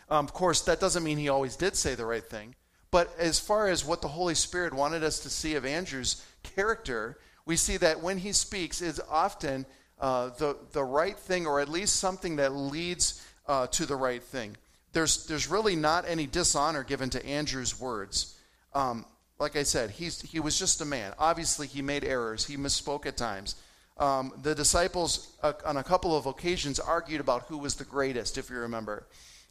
Um, 0.09 0.27
of 0.27 0.33
course, 0.33 0.61
that 0.61 0.79
doesn't 0.79 1.03
mean 1.03 1.19
he 1.19 1.29
always 1.29 1.57
did 1.57 1.75
say 1.75 1.97
the 1.97 2.07
right 2.07 2.25
thing. 2.25 2.55
But 2.93 3.13
as 3.19 3.41
far 3.41 3.67
as 3.67 3.85
what 3.85 4.01
the 4.01 4.07
Holy 4.07 4.37
Spirit 4.37 4.73
wanted 4.73 5.03
us 5.03 5.19
to 5.21 5.29
see 5.29 5.57
of 5.57 5.67
Andrew's 5.67 6.25
character, 6.45 7.19
we 7.47 7.57
see 7.57 7.79
that 7.79 8.01
when 8.01 8.19
he 8.19 8.31
speaks, 8.31 8.81
it's 8.81 9.01
often 9.11 9.67
uh, 9.99 10.29
the, 10.39 10.57
the 10.71 10.85
right 10.85 11.19
thing, 11.19 11.49
or 11.49 11.59
at 11.59 11.69
least 11.69 11.97
something 11.97 12.37
that 12.37 12.53
leads 12.53 13.27
uh, 13.47 13.67
to 13.69 13.87
the 13.87 13.97
right 13.97 14.23
thing. 14.23 14.57
There's, 14.93 15.27
there's 15.27 15.49
really 15.49 15.77
not 15.77 16.05
any 16.09 16.27
dishonor 16.27 16.83
given 16.83 17.11
to 17.11 17.25
Andrew's 17.25 17.79
words. 17.79 18.37
Um, 18.75 19.05
like 19.39 19.57
I 19.57 19.63
said, 19.63 19.91
he's, 19.91 20.21
he 20.21 20.41
was 20.41 20.59
just 20.59 20.81
a 20.81 20.85
man. 20.85 21.13
Obviously, 21.19 21.67
he 21.67 21.83
made 21.83 22.05
errors, 22.05 22.47
he 22.47 22.57
misspoke 22.57 23.07
at 23.07 23.17
times. 23.17 23.55
Um, 23.99 24.33
the 24.43 24.55
disciples, 24.55 25.33
uh, 25.43 25.53
on 25.65 25.77
a 25.77 25.85
couple 25.85 26.17
of 26.17 26.27
occasions, 26.27 26.81
argued 26.81 27.21
about 27.21 27.43
who 27.45 27.59
was 27.59 27.75
the 27.75 27.85
greatest, 27.85 28.39
if 28.39 28.51
you 28.51 28.57
remember. 28.57 29.07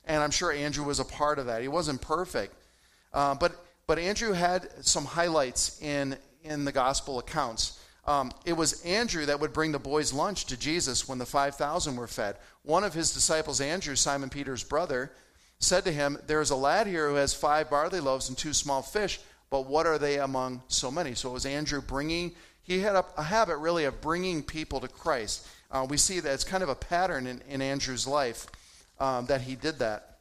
And 0.06 0.24
I'm 0.24 0.32
sure 0.32 0.52
Andrew 0.52 0.86
was 0.86 1.00
a 1.00 1.06
part 1.06 1.40
of 1.40 1.46
that. 1.46 1.62
He 1.62 1.68
wasn't 1.68 2.02
perfect. 2.02 2.54
Uh, 3.14 3.36
but, 3.36 3.54
but 3.88 4.00
Andrew 4.00 4.34
had 4.34 4.70
some 4.86 5.06
highlights 5.06 5.82
in, 5.82 6.18
in 6.44 6.66
the 6.66 6.72
gospel 6.72 7.20
accounts. 7.20 7.80
Um, 8.10 8.32
it 8.44 8.54
was 8.54 8.82
Andrew 8.82 9.28
that 9.28 9.40
would 9.40 9.54
bring 9.54 9.72
the 9.72 9.78
boys' 9.78 10.12
lunch 10.12 10.46
to 10.46 10.58
Jesus 10.58 11.08
when 11.08 11.20
the 11.20 11.28
5,000 11.28 11.96
were 11.96 12.08
fed. 12.08 12.38
One 12.64 12.84
of 12.84 12.96
his 12.96 13.14
disciples, 13.14 13.62
Andrew, 13.62 13.96
Simon 13.96 14.32
Peter's 14.32 14.64
brother, 14.64 15.12
said 15.60 15.86
to 15.86 15.92
him, 15.92 16.18
There 16.26 16.42
is 16.42 16.50
a 16.50 16.56
lad 16.56 16.88
here 16.88 17.08
who 17.08 17.16
has 17.16 17.36
five 17.36 17.70
barley 17.70 18.00
loaves 18.00 18.28
and 18.28 18.36
two 18.36 18.52
small 18.52 18.82
fish, 18.82 19.20
but 19.52 19.68
what 19.68 19.86
are 19.86 20.00
they 20.00 20.18
among 20.18 20.64
so 20.70 20.90
many? 20.90 21.14
So 21.14 21.30
it 21.30 21.34
was 21.34 21.46
Andrew 21.46 21.84
bringing, 21.84 22.32
he 22.64 22.80
had 22.80 22.96
a, 22.96 23.06
a 23.16 23.22
habit 23.22 23.58
really 23.58 23.86
of 23.86 24.02
bringing 24.02 24.42
people 24.42 24.80
to 24.80 24.88
Christ. 24.88 25.48
Uh, 25.70 25.86
we 25.88 25.98
see 25.98 26.20
that 26.20 26.34
it's 26.34 26.44
kind 26.44 26.64
of 26.64 26.70
a 26.70 26.76
pattern 26.76 27.28
in, 27.28 27.44
in 27.48 27.62
Andrew's 27.62 28.08
life 28.08 28.48
um, 29.00 29.28
that 29.28 29.42
he 29.42 29.56
did 29.56 29.78
that. 29.78 30.18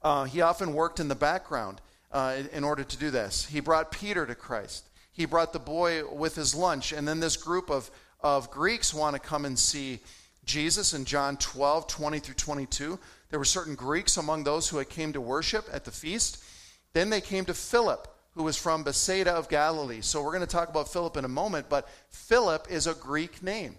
Uh, 0.00 0.24
he 0.26 0.42
often 0.42 0.72
worked 0.74 1.00
in 1.00 1.08
the 1.08 1.16
background 1.16 1.80
uh, 2.12 2.36
in 2.52 2.62
order 2.62 2.84
to 2.84 2.96
do 2.96 3.10
this. 3.10 3.46
He 3.46 3.58
brought 3.58 3.90
Peter 3.90 4.24
to 4.24 4.36
Christ 4.36 4.87
he 5.18 5.24
brought 5.24 5.52
the 5.52 5.58
boy 5.58 6.06
with 6.06 6.36
his 6.36 6.54
lunch. 6.54 6.92
And 6.92 7.06
then 7.06 7.18
this 7.18 7.36
group 7.36 7.70
of, 7.70 7.90
of 8.20 8.52
Greeks 8.52 8.94
want 8.94 9.16
to 9.16 9.20
come 9.20 9.44
and 9.44 9.58
see 9.58 9.98
Jesus 10.44 10.94
in 10.94 11.04
John 11.04 11.36
12, 11.38 11.88
20 11.88 12.20
through 12.20 12.36
22. 12.36 12.98
There 13.28 13.40
were 13.40 13.44
certain 13.44 13.74
Greeks 13.74 14.16
among 14.16 14.44
those 14.44 14.68
who 14.68 14.78
had 14.78 14.88
came 14.88 15.12
to 15.14 15.20
worship 15.20 15.66
at 15.72 15.84
the 15.84 15.90
feast. 15.90 16.44
Then 16.92 17.10
they 17.10 17.20
came 17.20 17.44
to 17.46 17.52
Philip, 17.52 18.06
who 18.36 18.44
was 18.44 18.56
from 18.56 18.84
Bethsaida 18.84 19.32
of 19.32 19.48
Galilee. 19.48 20.02
So 20.02 20.22
we're 20.22 20.30
going 20.30 20.40
to 20.40 20.46
talk 20.46 20.68
about 20.68 20.92
Philip 20.92 21.16
in 21.16 21.24
a 21.24 21.28
moment, 21.28 21.68
but 21.68 21.88
Philip 22.10 22.68
is 22.70 22.86
a 22.86 22.94
Greek 22.94 23.42
name. 23.42 23.74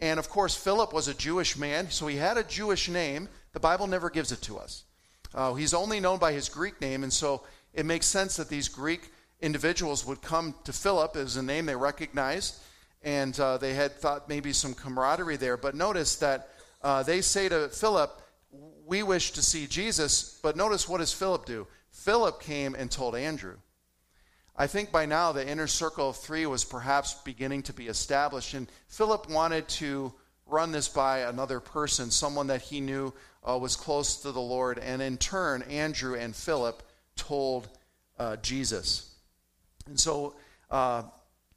And 0.00 0.18
of 0.18 0.30
course, 0.30 0.56
Philip 0.56 0.94
was 0.94 1.08
a 1.08 1.14
Jewish 1.14 1.58
man, 1.58 1.90
so 1.90 2.06
he 2.06 2.16
had 2.16 2.38
a 2.38 2.42
Jewish 2.42 2.88
name. 2.88 3.28
The 3.52 3.60
Bible 3.60 3.86
never 3.86 4.08
gives 4.08 4.32
it 4.32 4.40
to 4.42 4.56
us. 4.56 4.84
Uh, 5.34 5.52
he's 5.52 5.74
only 5.74 6.00
known 6.00 6.18
by 6.18 6.32
his 6.32 6.48
Greek 6.48 6.80
name, 6.80 7.02
and 7.02 7.12
so 7.12 7.42
it 7.74 7.84
makes 7.84 8.06
sense 8.06 8.36
that 8.36 8.48
these 8.48 8.68
Greek 8.68 9.10
individuals 9.44 10.06
would 10.06 10.22
come 10.22 10.54
to 10.64 10.72
Philip 10.72 11.16
as 11.16 11.36
a 11.36 11.42
name 11.42 11.66
they 11.66 11.76
recognized, 11.76 12.60
and 13.02 13.38
uh, 13.38 13.58
they 13.58 13.74
had 13.74 13.92
thought 13.92 14.28
maybe 14.28 14.54
some 14.54 14.72
camaraderie 14.72 15.36
there. 15.36 15.58
But 15.58 15.74
notice 15.74 16.16
that 16.16 16.48
uh, 16.82 17.02
they 17.02 17.20
say 17.20 17.50
to 17.50 17.68
Philip, 17.68 18.10
We 18.86 19.02
wish 19.02 19.32
to 19.32 19.42
see 19.42 19.66
Jesus. 19.66 20.40
But 20.42 20.56
notice 20.56 20.88
what 20.88 20.98
does 20.98 21.12
Philip 21.12 21.44
do? 21.44 21.66
Philip 21.90 22.40
came 22.40 22.74
and 22.74 22.90
told 22.90 23.14
Andrew. 23.14 23.56
I 24.56 24.66
think 24.66 24.90
by 24.90 25.04
now 25.04 25.32
the 25.32 25.46
inner 25.46 25.66
circle 25.66 26.08
of 26.08 26.16
three 26.16 26.46
was 26.46 26.64
perhaps 26.64 27.14
beginning 27.14 27.64
to 27.64 27.72
be 27.72 27.88
established, 27.88 28.54
and 28.54 28.68
Philip 28.88 29.28
wanted 29.28 29.68
to 29.80 30.12
run 30.46 30.72
this 30.72 30.88
by 30.88 31.20
another 31.20 31.60
person, 31.60 32.10
someone 32.10 32.46
that 32.46 32.62
he 32.62 32.80
knew 32.80 33.12
uh, 33.46 33.58
was 33.58 33.76
close 33.76 34.22
to 34.22 34.32
the 34.32 34.40
Lord. 34.40 34.78
And 34.78 35.02
in 35.02 35.18
turn, 35.18 35.62
Andrew 35.62 36.14
and 36.14 36.34
Philip 36.34 36.82
told 37.16 37.68
uh, 38.18 38.36
Jesus. 38.36 39.13
And 39.86 39.98
so 39.98 40.34
uh, 40.70 41.02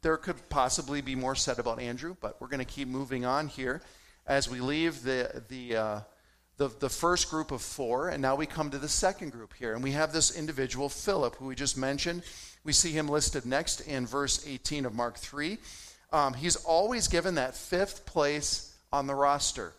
there 0.01 0.17
could 0.17 0.49
possibly 0.49 1.01
be 1.01 1.15
more 1.15 1.35
said 1.35 1.59
about 1.59 1.79
Andrew, 1.79 2.15
but 2.21 2.39
we're 2.39 2.47
going 2.47 2.59
to 2.59 2.65
keep 2.65 2.87
moving 2.87 3.25
on 3.25 3.47
here 3.47 3.81
as 4.25 4.49
we 4.49 4.59
leave 4.59 5.03
the, 5.03 5.43
the, 5.47 5.75
uh, 5.75 5.99
the, 6.57 6.69
the 6.79 6.89
first 6.89 7.29
group 7.29 7.51
of 7.51 7.61
four, 7.61 8.09
and 8.09 8.21
now 8.21 8.35
we 8.35 8.45
come 8.45 8.69
to 8.69 8.77
the 8.77 8.89
second 8.89 9.31
group 9.31 9.53
here. 9.53 9.73
And 9.73 9.83
we 9.83 9.91
have 9.91 10.11
this 10.11 10.37
individual, 10.37 10.89
Philip, 10.89 11.35
who 11.35 11.45
we 11.45 11.55
just 11.55 11.77
mentioned. 11.77 12.23
We 12.63 12.73
see 12.73 12.91
him 12.91 13.07
listed 13.07 13.45
next 13.45 13.81
in 13.81 14.05
verse 14.05 14.45
18 14.45 14.85
of 14.85 14.93
Mark 14.93 15.17
3. 15.17 15.57
Um, 16.11 16.33
he's 16.33 16.55
always 16.57 17.07
given 17.07 17.35
that 17.35 17.55
fifth 17.55 18.05
place 18.05 18.75
on 18.91 19.07
the 19.07 19.15
roster. 19.15 19.73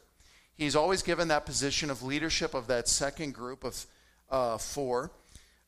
He's 0.56 0.74
always 0.74 1.02
given 1.02 1.28
that 1.28 1.46
position 1.46 1.90
of 1.90 2.02
leadership 2.02 2.54
of 2.54 2.66
that 2.66 2.88
second 2.88 3.34
group 3.34 3.64
of 3.64 3.86
uh, 4.30 4.58
four 4.58 5.10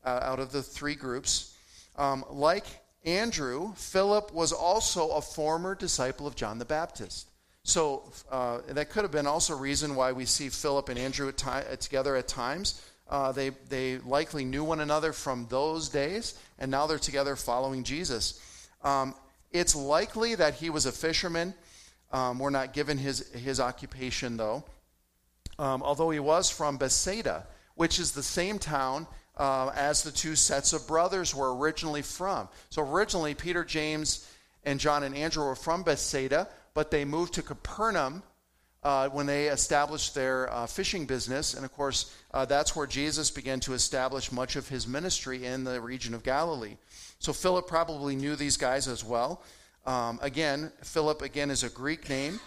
uh, 0.05 0.21
out 0.23 0.41
of 0.41 0.53
the 0.53 0.63
three 0.63 0.95
groups. 0.95 1.57
Um, 1.97 2.25
like 2.31 2.65
Andrew, 3.05 3.73
Philip 3.77 4.33
was 4.33 4.53
also 4.53 5.11
a 5.11 5.21
former 5.21 5.75
disciple 5.75 6.27
of 6.27 6.37
John 6.37 6.59
the 6.59 6.65
Baptist. 6.65 7.29
So 7.63 8.11
uh, 8.31 8.61
that 8.69 8.91
could 8.91 9.03
have 9.03 9.13
been 9.13 9.27
also 9.27 9.55
a 9.55 9.57
reason 9.57 9.95
why 9.95 10.13
we 10.13 10.25
see 10.25 10.49
Philip 10.49 10.89
and 10.89 10.99
Andrew 10.99 11.29
at 11.29 11.37
ti- 11.37 11.77
together 11.79 12.17
at 12.17 12.27
times. 12.27 12.83
Uh, 13.09 13.33
they, 13.33 13.51
they 13.69 13.99
likely 13.99 14.45
knew 14.45 14.65
one 14.65 14.81
another 14.81 15.13
from 15.13 15.47
those 15.51 15.89
days, 15.89 16.39
and 16.59 16.71
now 16.71 16.87
they're 16.87 16.99
together 16.99 17.37
following 17.37 17.83
Jesus. 17.83 18.41
Um, 18.83 19.15
it's 19.51 19.75
likely 19.75 20.37
that 20.37 20.55
he 20.55 20.71
was 20.71 20.87
a 20.87 20.93
fisherman. 20.93 21.55
Um, 22.13 22.39
we're 22.39 22.51
not 22.51 22.73
given 22.73 22.99
his, 22.99 23.29
his 23.31 23.61
occupation, 23.61 24.37
though. 24.37 24.65
Um, 25.59 25.83
although 25.83 26.11
he 26.11 26.21
was 26.21 26.49
from 26.49 26.79
Bethsaida, 26.79 27.47
which 27.75 27.99
is 27.99 28.13
the 28.13 28.23
same 28.23 28.59
town 28.59 29.07
uh, 29.41 29.73
as 29.75 30.03
the 30.03 30.11
two 30.11 30.37
sets 30.37 30.75
of 30.75 30.87
brothers 30.87 31.35
were 31.35 31.57
originally 31.57 32.03
from. 32.03 32.47
So 32.69 32.83
originally, 32.83 33.35
Peter, 33.35 33.65
James, 33.65 34.31
and 34.65 34.79
John 34.79 35.03
and 35.03 35.17
Andrew 35.17 35.47
were 35.47 35.57
from 35.57 35.83
Bethsaida, 35.83 36.47
but 36.75 36.91
they 36.91 37.07
moved 37.07 37.33
to 37.35 37.43
Capernaum 37.43 38.23
uh, 38.83 39.09
when 39.09 39.25
they 39.25 39.47
established 39.49 40.15
their 40.15 40.53
uh, 40.53 40.67
fishing 40.67 41.07
business. 41.07 41.55
And 41.55 41.65
of 41.65 41.73
course, 41.73 42.15
uh, 42.35 42.45
that's 42.45 42.77
where 42.77 42.87
Jesus 42.87 43.31
began 43.31 43.61
to 43.61 43.73
establish 43.73 44.31
much 44.31 44.57
of 44.57 44.69
his 44.69 44.87
ministry 44.87 45.47
in 45.47 45.65
the 45.65 45.81
region 45.81 46.13
of 46.13 46.23
Galilee. 46.23 46.77
So 47.19 47.33
Philip 47.33 47.67
probably 47.67 48.17
knew 48.17 48.37
these 48.37 48.59
guys 48.59 48.89
as 48.89 49.03
well. 49.03 49.43
Um, 49.87 50.19
again, 50.21 50.71
Philip, 50.83 51.23
again, 51.23 51.51
is 51.51 51.65
a 51.65 51.71
Greek 51.71 52.11
name. 52.11 52.41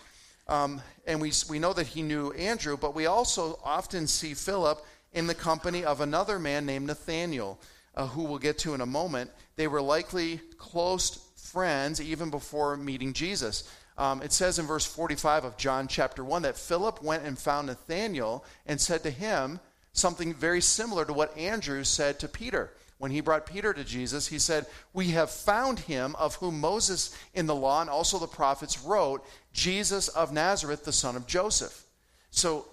Um, 0.47 0.79
and 1.08 1.19
we, 1.19 1.32
we 1.49 1.58
know 1.58 1.73
that 1.73 1.88
he 1.88 2.03
knew 2.03 2.32
Andrew, 2.34 2.77
but 2.77 2.93
we 2.93 3.08
also 3.08 3.60
often 3.63 4.06
see 4.06 4.36
Philip 4.36 4.86
in 5.13 5.28
the 5.28 5.36
company 5.36 5.86
of 5.86 6.02
another 6.02 6.39
man 6.39 6.65
named 6.65 6.88
Nathaniel, 6.88 7.60
uh, 7.95 8.08
who 8.08 8.23
we'll 8.23 8.39
get 8.39 8.58
to 8.60 8.73
in 8.73 8.82
a 8.82 8.86
moment. 8.86 9.32
They 9.56 9.67
were 9.67 9.82
likely 9.82 10.39
close 10.58 11.19
friends 11.36 12.02
even 12.02 12.30
before 12.30 12.76
meeting 12.78 13.13
Jesus. 13.13 13.69
Um, 13.97 14.23
it 14.23 14.34
says 14.34 14.58
in 14.58 14.65
verse 14.65 14.86
45 14.86 15.45
of 15.45 15.58
John 15.58 15.88
chapter 15.88 16.23
1 16.23 16.41
that 16.43 16.58
Philip 16.58 17.04
went 17.04 17.23
and 17.23 17.38
found 17.38 17.67
Nathanael 17.67 18.43
and 18.65 18.82
said 18.82 19.04
to 19.04 19.12
him 19.12 19.60
something 19.93 20.34
very 20.34 20.62
similar 20.62 21.06
to 21.06 21.13
what 21.13 21.38
Andrew 21.38 21.84
said 21.84 22.19
to 22.19 22.28
Peter. 22.28 22.71
When 22.97 23.12
he 23.12 23.21
brought 23.21 23.45
Peter 23.45 23.73
to 23.73 23.84
Jesus, 23.84 24.28
he 24.28 24.39
said, 24.39 24.65
We 24.93 25.10
have 25.10 25.30
found 25.30 25.80
him 25.80 26.15
of 26.17 26.36
whom 26.36 26.60
Moses 26.60 27.15
in 27.34 27.47
the 27.47 27.56
law 27.56 27.82
and 27.82 27.89
also 27.89 28.17
the 28.17 28.28
prophets 28.28 28.82
wrote, 28.82 29.26
Jesus 29.52 30.08
of 30.08 30.32
Nazareth, 30.32 30.86
the 30.86 30.93
son 30.93 31.15
of 31.15 31.28
Joseph. 31.28 31.86
So, 32.32 32.65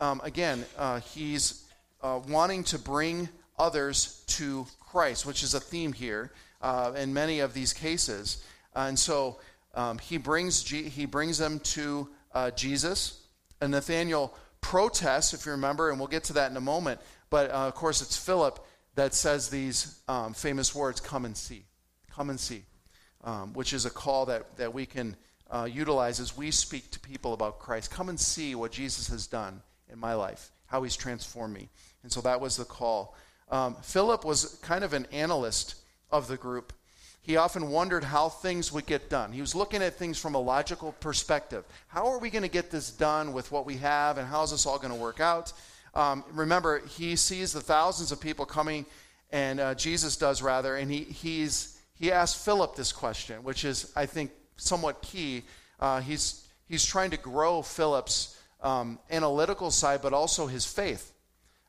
um, 0.00 0.20
again, 0.24 0.64
uh, 0.78 1.00
he's 1.00 1.61
uh, 2.02 2.20
wanting 2.28 2.64
to 2.64 2.78
bring 2.78 3.28
others 3.58 4.24
to 4.26 4.66
Christ, 4.80 5.26
which 5.26 5.42
is 5.42 5.54
a 5.54 5.60
theme 5.60 5.92
here 5.92 6.32
uh, 6.60 6.92
in 6.96 7.12
many 7.12 7.40
of 7.40 7.54
these 7.54 7.72
cases. 7.72 8.42
and 8.74 8.98
so 8.98 9.38
um, 9.74 9.98
he, 9.98 10.18
brings 10.18 10.62
G- 10.62 10.88
he 10.88 11.06
brings 11.06 11.38
them 11.38 11.60
to 11.60 12.08
uh, 12.34 12.50
Jesus. 12.50 13.20
And 13.60 13.70
Nathaniel 13.70 14.34
protests, 14.60 15.34
if 15.34 15.46
you 15.46 15.52
remember, 15.52 15.90
and 15.90 15.98
we'll 15.98 16.08
get 16.08 16.24
to 16.24 16.34
that 16.34 16.50
in 16.50 16.56
a 16.56 16.60
moment. 16.60 17.00
But 17.30 17.50
uh, 17.50 17.68
of 17.68 17.74
course, 17.74 18.02
it's 18.02 18.16
Philip 18.16 18.64
that 18.94 19.14
says 19.14 19.48
these 19.48 20.00
um, 20.08 20.34
famous 20.34 20.74
words 20.74 21.00
come 21.00 21.24
and 21.24 21.36
see. 21.36 21.64
Come 22.10 22.30
and 22.30 22.38
see. 22.38 22.64
Um, 23.24 23.52
which 23.52 23.72
is 23.72 23.86
a 23.86 23.90
call 23.90 24.26
that, 24.26 24.56
that 24.56 24.74
we 24.74 24.84
can 24.84 25.16
uh, 25.48 25.68
utilize 25.70 26.18
as 26.18 26.36
we 26.36 26.50
speak 26.50 26.90
to 26.90 27.00
people 27.00 27.34
about 27.34 27.60
Christ. 27.60 27.90
Come 27.90 28.08
and 28.08 28.18
see 28.18 28.54
what 28.54 28.72
Jesus 28.72 29.08
has 29.08 29.26
done 29.26 29.62
in 29.90 29.98
my 29.98 30.14
life, 30.14 30.50
how 30.72 30.82
he's 30.82 30.96
transformed 30.96 31.54
me. 31.54 31.68
And 32.02 32.10
so 32.10 32.22
that 32.22 32.40
was 32.40 32.56
the 32.56 32.64
call. 32.64 33.14
Um, 33.50 33.76
Philip 33.82 34.24
was 34.24 34.58
kind 34.62 34.82
of 34.82 34.94
an 34.94 35.06
analyst 35.12 35.74
of 36.10 36.28
the 36.28 36.38
group. 36.38 36.72
He 37.20 37.36
often 37.36 37.70
wondered 37.70 38.02
how 38.02 38.30
things 38.30 38.72
would 38.72 38.86
get 38.86 39.10
done. 39.10 39.32
He 39.32 39.42
was 39.42 39.54
looking 39.54 39.82
at 39.82 39.94
things 39.94 40.18
from 40.18 40.34
a 40.34 40.40
logical 40.40 40.92
perspective. 40.92 41.64
How 41.88 42.06
are 42.08 42.18
we 42.18 42.30
going 42.30 42.42
to 42.42 42.48
get 42.48 42.70
this 42.70 42.90
done 42.90 43.34
with 43.34 43.52
what 43.52 43.66
we 43.66 43.76
have, 43.76 44.16
and 44.16 44.26
how 44.26 44.42
is 44.42 44.50
this 44.50 44.64
all 44.64 44.78
going 44.78 44.94
to 44.94 44.98
work 44.98 45.20
out? 45.20 45.52
Um, 45.94 46.24
remember, 46.32 46.80
he 46.86 47.16
sees 47.16 47.52
the 47.52 47.60
thousands 47.60 48.10
of 48.10 48.18
people 48.18 48.46
coming, 48.46 48.86
and 49.30 49.60
uh, 49.60 49.74
Jesus 49.74 50.16
does 50.16 50.40
rather, 50.40 50.76
and 50.76 50.90
he, 50.90 51.04
he's, 51.04 51.78
he 51.94 52.10
asked 52.10 52.42
Philip 52.44 52.74
this 52.76 52.92
question, 52.92 53.44
which 53.44 53.66
is, 53.66 53.92
I 53.94 54.06
think, 54.06 54.30
somewhat 54.56 55.02
key. 55.02 55.42
Uh, 55.78 56.00
he's, 56.00 56.48
he's 56.66 56.84
trying 56.84 57.10
to 57.10 57.18
grow 57.18 57.60
Philip's 57.60 58.38
um, 58.62 58.98
analytical 59.10 59.70
side, 59.70 60.00
but 60.02 60.12
also 60.12 60.46
his 60.46 60.64
faith. 60.64 61.12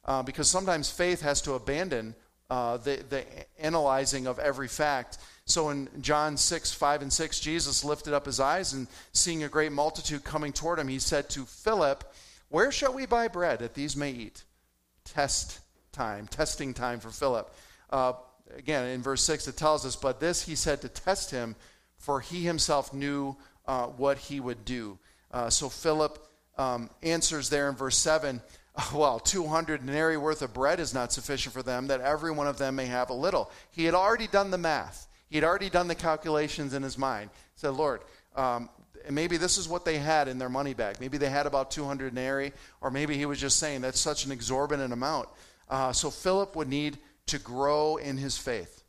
Uh, 0.06 0.22
because 0.22 0.50
sometimes 0.50 0.90
faith 0.90 1.22
has 1.22 1.42
to 1.42 1.54
abandon 1.54 2.14
uh, 2.50 2.78
the, 2.78 3.04
the 3.10 3.26
analyzing 3.60 4.28
of 4.28 4.38
every 4.38 4.68
fact. 4.68 5.18
So 5.46 5.70
in 5.70 5.90
John 6.02 6.38
6, 6.38 6.74
5 6.74 7.02
and 7.02 7.12
6, 7.12 7.40
Jesus 7.40 7.84
lifted 7.84 8.14
up 8.14 8.26
his 8.26 8.40
eyes 8.40 8.74
and 8.74 8.88
seeing 9.12 9.44
a 9.44 9.50
great 9.50 9.72
multitude 9.72 10.24
coming 10.24 10.54
toward 10.54 10.80
him, 10.80 10.88
he 10.88 11.00
said 11.00 11.30
to 11.32 11.46
Philip, 11.46 12.04
Where 12.50 12.72
shall 12.72 12.94
we 12.94 13.06
buy 13.06 13.28
bread 13.28 13.60
that 13.60 13.74
these 13.74 13.96
may 13.96 14.12
eat? 14.12 14.44
Test 15.06 15.62
time, 15.92 16.28
testing 16.28 16.74
time 16.74 17.00
for 17.00 17.10
Philip. 17.10 17.54
Uh, 17.90 18.14
again, 18.58 18.88
in 18.88 19.02
verse 19.02 19.24
6, 19.24 19.48
it 19.48 19.58
tells 19.58 19.86
us, 19.86 19.96
But 19.96 20.20
this 20.20 20.44
he 20.44 20.56
said 20.56 20.82
to 20.82 20.90
test 20.90 21.32
him, 21.32 21.56
for 21.98 22.20
he 22.20 22.44
himself 22.44 22.94
knew 22.94 23.38
uh, 23.66 23.86
what 23.88 24.18
he 24.18 24.40
would 24.40 24.66
do. 24.66 25.00
Uh, 25.32 25.50
so 25.50 25.70
Philip 25.70 26.20
um, 26.58 26.90
answers 27.02 27.50
there 27.50 27.70
in 27.70 27.76
verse 27.76 27.98
7 27.98 28.42
well, 28.94 29.20
200 29.20 29.86
denarii 29.86 30.18
worth 30.18 30.42
of 30.42 30.54
bread 30.54 30.80
is 30.80 30.94
not 30.94 31.12
sufficient 31.12 31.54
for 31.54 31.64
them, 31.64 31.88
that 31.88 32.02
every 32.02 32.32
one 32.32 32.48
of 32.48 32.58
them 32.58 32.76
may 32.76 32.88
have 32.88 33.10
a 33.10 33.14
little. 33.14 33.52
He 33.72 33.86
had 33.86 33.94
already 33.94 34.28
done 34.28 34.52
the 34.52 34.58
math. 34.58 35.08
He 35.30 35.38
had 35.38 35.44
already 35.44 35.70
done 35.70 35.88
the 35.88 35.96
calculations 35.96 36.74
in 36.74 36.84
his 36.84 36.98
mind. 36.98 37.30
He 37.34 37.60
said, 37.60 37.70
Lord, 37.70 38.02
um, 38.36 38.70
maybe 39.10 39.38
this 39.38 39.58
is 39.58 39.68
what 39.68 39.86
they 39.86 39.98
had 39.98 40.28
in 40.28 40.40
their 40.40 40.50
money 40.50 40.74
bag. 40.74 40.98
Maybe 41.00 41.18
they 41.18 41.30
had 41.30 41.46
about 41.46 41.72
200 41.72 42.10
denarii, 42.10 42.52
or 42.82 42.90
maybe 42.90 43.16
he 43.16 43.26
was 43.26 43.40
just 43.40 43.60
saying 43.60 43.82
that's 43.82 44.00
such 44.00 44.26
an 44.26 44.32
exorbitant 44.32 44.94
amount. 44.94 45.30
Uh, 45.70 45.92
so 45.92 46.10
Philip 46.10 46.56
would 46.56 46.68
need 46.68 46.98
to 47.28 47.40
grow 47.40 47.98
in 47.98 48.18
his 48.18 48.38
faith. 48.38 48.84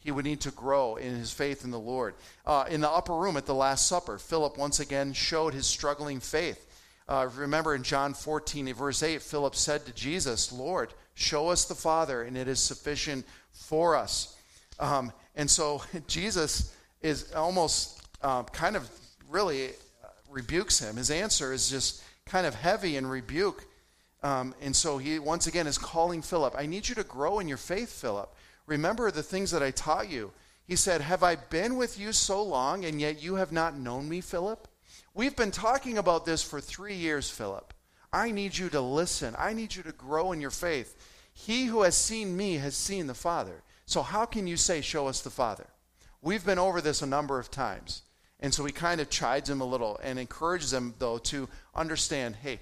He 0.00 0.10
would 0.10 0.24
need 0.24 0.40
to 0.42 0.50
grow 0.50 0.96
in 0.96 1.14
his 1.14 1.30
faith 1.30 1.62
in 1.62 1.70
the 1.70 1.78
Lord. 1.78 2.14
Uh, 2.46 2.64
in 2.68 2.80
the 2.80 2.90
upper 2.90 3.14
room 3.14 3.36
at 3.36 3.46
the 3.46 3.54
Last 3.54 3.86
Supper, 3.86 4.18
Philip 4.18 4.56
once 4.56 4.80
again 4.80 5.12
showed 5.12 5.54
his 5.54 5.66
struggling 5.66 6.20
faith. 6.20 6.66
Uh, 7.10 7.28
remember 7.36 7.74
in 7.74 7.82
John 7.82 8.14
14, 8.14 8.72
verse 8.72 9.02
8, 9.02 9.20
Philip 9.20 9.56
said 9.56 9.84
to 9.84 9.92
Jesus, 9.92 10.52
Lord, 10.52 10.94
show 11.14 11.48
us 11.48 11.64
the 11.64 11.74
Father, 11.74 12.22
and 12.22 12.36
it 12.36 12.46
is 12.46 12.60
sufficient 12.60 13.26
for 13.50 13.96
us. 13.96 14.36
Um, 14.78 15.12
and 15.34 15.50
so 15.50 15.82
Jesus 16.06 16.72
is 17.02 17.32
almost 17.32 18.00
uh, 18.22 18.44
kind 18.44 18.76
of 18.76 18.88
really 19.28 19.70
uh, 19.70 20.08
rebukes 20.30 20.78
him. 20.78 20.96
His 20.96 21.10
answer 21.10 21.52
is 21.52 21.68
just 21.68 22.00
kind 22.26 22.46
of 22.46 22.54
heavy 22.54 22.96
and 22.96 23.10
rebuke. 23.10 23.66
Um, 24.22 24.54
and 24.62 24.76
so 24.76 24.98
he 24.98 25.18
once 25.18 25.48
again 25.48 25.66
is 25.66 25.78
calling 25.78 26.22
Philip, 26.22 26.54
I 26.56 26.66
need 26.66 26.88
you 26.88 26.94
to 26.94 27.02
grow 27.02 27.40
in 27.40 27.48
your 27.48 27.56
faith, 27.56 27.90
Philip. 27.90 28.32
Remember 28.66 29.10
the 29.10 29.24
things 29.24 29.50
that 29.50 29.64
I 29.64 29.72
taught 29.72 30.08
you. 30.08 30.30
He 30.64 30.76
said, 30.76 31.00
Have 31.00 31.24
I 31.24 31.34
been 31.34 31.74
with 31.74 31.98
you 31.98 32.12
so 32.12 32.40
long, 32.40 32.84
and 32.84 33.00
yet 33.00 33.20
you 33.20 33.34
have 33.34 33.50
not 33.50 33.76
known 33.76 34.08
me, 34.08 34.20
Philip? 34.20 34.68
We've 35.20 35.36
been 35.36 35.50
talking 35.50 35.98
about 35.98 36.24
this 36.24 36.42
for 36.42 36.62
three 36.62 36.94
years, 36.94 37.28
Philip. 37.28 37.74
I 38.10 38.30
need 38.30 38.56
you 38.56 38.70
to 38.70 38.80
listen. 38.80 39.34
I 39.38 39.52
need 39.52 39.74
you 39.74 39.82
to 39.82 39.92
grow 39.92 40.32
in 40.32 40.40
your 40.40 40.48
faith. 40.48 40.96
He 41.34 41.66
who 41.66 41.82
has 41.82 41.94
seen 41.94 42.38
me 42.38 42.54
has 42.54 42.74
seen 42.74 43.06
the 43.06 43.12
Father. 43.12 43.62
So, 43.84 44.00
how 44.00 44.24
can 44.24 44.46
you 44.46 44.56
say, 44.56 44.80
Show 44.80 45.08
us 45.08 45.20
the 45.20 45.28
Father? 45.28 45.66
We've 46.22 46.46
been 46.46 46.58
over 46.58 46.80
this 46.80 47.02
a 47.02 47.06
number 47.06 47.38
of 47.38 47.50
times. 47.50 48.00
And 48.40 48.54
so 48.54 48.64
he 48.64 48.72
kind 48.72 48.98
of 48.98 49.10
chides 49.10 49.50
him 49.50 49.60
a 49.60 49.66
little 49.66 50.00
and 50.02 50.18
encourages 50.18 50.72
him, 50.72 50.94
though, 50.98 51.18
to 51.18 51.50
understand 51.74 52.36
hey, 52.36 52.58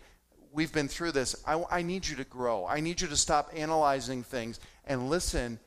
we've 0.51 0.73
been 0.73 0.89
through 0.89 1.13
this. 1.13 1.41
I, 1.47 1.63
I 1.71 1.83
need 1.83 2.09
you 2.09 2.17
to 2.17 2.25
grow. 2.25 2.67
I 2.67 2.81
need 2.81 3.01
you 3.01 3.07
to 3.07 3.17
stop 3.17 3.53
analyzing 3.55 4.25
things 4.25 4.59
and 4.85 5.09
listen 5.09 5.61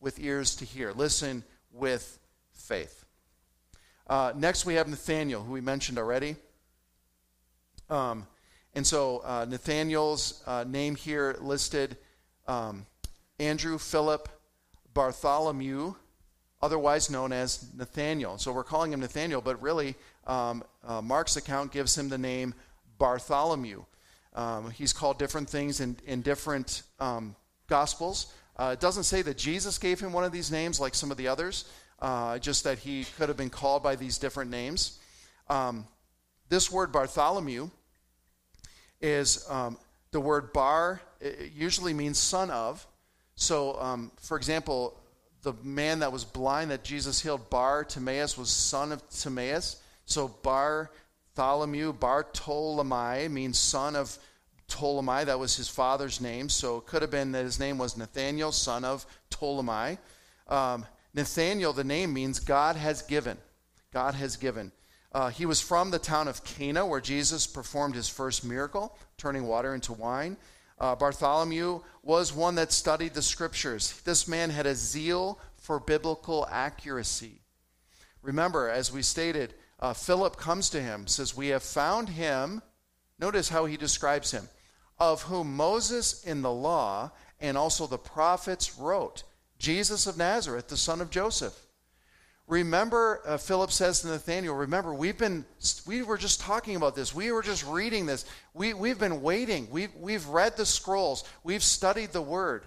with 0.00 0.18
ears 0.18 0.56
to 0.56 0.64
hear. 0.64 0.92
Listen 0.92 1.44
with 1.70 2.18
faith. 2.54 2.97
Uh, 4.08 4.32
next, 4.34 4.64
we 4.64 4.74
have 4.74 4.88
Nathaniel, 4.88 5.42
who 5.42 5.52
we 5.52 5.60
mentioned 5.60 5.98
already. 5.98 6.36
Um, 7.90 8.26
and 8.74 8.86
so 8.86 9.22
uh, 9.24 9.46
Nathaniel's 9.48 10.42
uh, 10.46 10.64
name 10.66 10.94
here 10.94 11.36
listed 11.40 11.96
um, 12.46 12.86
Andrew, 13.38 13.78
Philip, 13.78 14.28
Bartholomew, 14.94 15.94
otherwise 16.62 17.10
known 17.10 17.32
as 17.32 17.66
Nathaniel. 17.76 18.38
So 18.38 18.52
we're 18.52 18.64
calling 18.64 18.92
him 18.92 19.00
Nathaniel, 19.00 19.40
but 19.40 19.60
really 19.60 19.94
um, 20.26 20.64
uh, 20.86 21.00
Mark's 21.02 21.36
account 21.36 21.72
gives 21.72 21.96
him 21.96 22.08
the 22.08 22.18
name 22.18 22.54
Bartholomew. 22.98 23.84
Um, 24.34 24.70
he's 24.70 24.92
called 24.92 25.18
different 25.18 25.48
things 25.48 25.80
in, 25.80 25.96
in 26.06 26.22
different 26.22 26.82
um, 27.00 27.36
Gospels. 27.68 28.32
Uh, 28.56 28.70
it 28.72 28.80
doesn't 28.80 29.04
say 29.04 29.22
that 29.22 29.36
Jesus 29.36 29.78
gave 29.78 30.00
him 30.00 30.12
one 30.12 30.24
of 30.24 30.32
these 30.32 30.50
names 30.50 30.80
like 30.80 30.94
some 30.94 31.10
of 31.10 31.16
the 31.16 31.28
others, 31.28 31.64
uh, 32.00 32.38
just 32.38 32.64
that 32.64 32.78
he 32.78 33.04
could 33.16 33.28
have 33.28 33.36
been 33.36 33.50
called 33.50 33.82
by 33.82 33.96
these 33.96 34.18
different 34.18 34.50
names. 34.50 34.98
Um, 35.48 35.86
this 36.48 36.70
word 36.70 36.92
Bartholomew 36.92 37.70
is 39.00 39.44
um, 39.50 39.78
the 40.10 40.20
word 40.20 40.52
bar, 40.52 41.00
it 41.20 41.52
usually 41.54 41.94
means 41.94 42.18
son 42.18 42.50
of. 42.50 42.86
So, 43.34 43.80
um, 43.80 44.10
for 44.20 44.36
example, 44.36 44.98
the 45.42 45.52
man 45.62 46.00
that 46.00 46.12
was 46.12 46.24
blind 46.24 46.70
that 46.70 46.82
Jesus 46.82 47.20
healed, 47.20 47.48
Bar 47.50 47.84
Timaeus, 47.84 48.36
was 48.36 48.50
son 48.50 48.92
of 48.92 49.08
Timaeus. 49.10 49.80
So 50.06 50.28
Bartholomew, 50.42 51.92
Bartolomai 51.94 53.30
means 53.30 53.58
son 53.58 53.94
of 53.94 54.18
Ptolemy. 54.66 55.24
That 55.24 55.38
was 55.38 55.56
his 55.56 55.68
father's 55.68 56.20
name. 56.20 56.48
So 56.48 56.78
it 56.78 56.86
could 56.86 57.02
have 57.02 57.10
been 57.10 57.32
that 57.32 57.44
his 57.44 57.60
name 57.60 57.78
was 57.78 57.96
Nathaniel, 57.96 58.52
son 58.52 58.84
of 58.84 59.06
Ptolemy. 59.30 59.98
Um, 60.48 60.84
Nathaniel, 61.18 61.72
the 61.72 61.82
name 61.82 62.12
means 62.12 62.38
God 62.38 62.76
has 62.76 63.02
given. 63.02 63.38
God 63.92 64.14
has 64.14 64.36
given. 64.36 64.70
Uh, 65.10 65.30
he 65.30 65.46
was 65.46 65.60
from 65.60 65.90
the 65.90 65.98
town 65.98 66.28
of 66.28 66.44
Cana, 66.44 66.86
where 66.86 67.00
Jesus 67.00 67.44
performed 67.44 67.96
his 67.96 68.08
first 68.08 68.44
miracle, 68.44 68.96
turning 69.16 69.44
water 69.44 69.74
into 69.74 69.92
wine. 69.92 70.36
Uh, 70.78 70.94
Bartholomew 70.94 71.80
was 72.04 72.32
one 72.32 72.54
that 72.54 72.70
studied 72.70 73.14
the 73.14 73.22
scriptures. 73.22 74.00
This 74.04 74.28
man 74.28 74.50
had 74.50 74.64
a 74.64 74.76
zeal 74.76 75.40
for 75.56 75.80
biblical 75.80 76.46
accuracy. 76.52 77.40
Remember, 78.22 78.68
as 78.68 78.92
we 78.92 79.02
stated, 79.02 79.54
uh, 79.80 79.94
Philip 79.94 80.36
comes 80.36 80.70
to 80.70 80.80
him, 80.80 81.08
says, 81.08 81.36
We 81.36 81.48
have 81.48 81.64
found 81.64 82.10
him. 82.10 82.62
Notice 83.18 83.48
how 83.48 83.64
he 83.64 83.76
describes 83.76 84.30
him, 84.30 84.48
of 85.00 85.22
whom 85.22 85.56
Moses 85.56 86.22
in 86.22 86.42
the 86.42 86.52
law 86.52 87.10
and 87.40 87.58
also 87.58 87.88
the 87.88 87.98
prophets 87.98 88.78
wrote, 88.78 89.24
Jesus 89.58 90.06
of 90.06 90.16
Nazareth, 90.16 90.68
the 90.68 90.76
son 90.76 91.00
of 91.00 91.10
Joseph. 91.10 91.58
Remember, 92.46 93.20
uh, 93.26 93.36
Philip 93.36 93.70
says 93.70 94.00
to 94.00 94.08
Nathaniel, 94.08 94.54
remember, 94.54 94.94
we've 94.94 95.18
been, 95.18 95.44
we 95.86 96.02
were 96.02 96.16
just 96.16 96.40
talking 96.40 96.76
about 96.76 96.94
this. 96.94 97.14
We 97.14 97.30
were 97.30 97.42
just 97.42 97.66
reading 97.66 98.06
this. 98.06 98.24
We, 98.54 98.72
we've 98.72 98.98
been 98.98 99.20
waiting. 99.20 99.68
We've, 99.70 99.94
we've 99.94 100.26
read 100.26 100.56
the 100.56 100.64
scrolls. 100.64 101.24
We've 101.44 101.62
studied 101.62 102.12
the 102.12 102.22
word. 102.22 102.64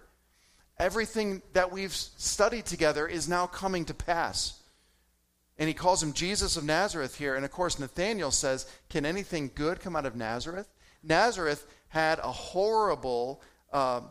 Everything 0.78 1.42
that 1.54 1.72
we've 1.72 1.94
studied 1.94 2.68
together 2.68 3.08
is 3.08 3.28
now 3.28 3.48
coming 3.48 3.86
to 3.86 3.96
pass. 3.96 4.62
And 5.58 5.68
he 5.68 5.74
calls 5.74 6.02
him 6.02 6.14
Jesus 6.14 6.58
of 6.58 6.64
Nazareth 6.64 7.18
here. 7.18 7.36
And 7.36 7.44
of 7.44 7.52
course, 7.52 7.80
Nathanael 7.80 8.32
says, 8.32 8.68
Can 8.90 9.06
anything 9.06 9.52
good 9.54 9.80
come 9.80 9.96
out 9.96 10.06
of 10.06 10.16
Nazareth? 10.16 10.68
Nazareth 11.04 11.66
had 11.88 12.20
a 12.20 12.32
horrible 12.32 13.42
uh, 13.74 14.02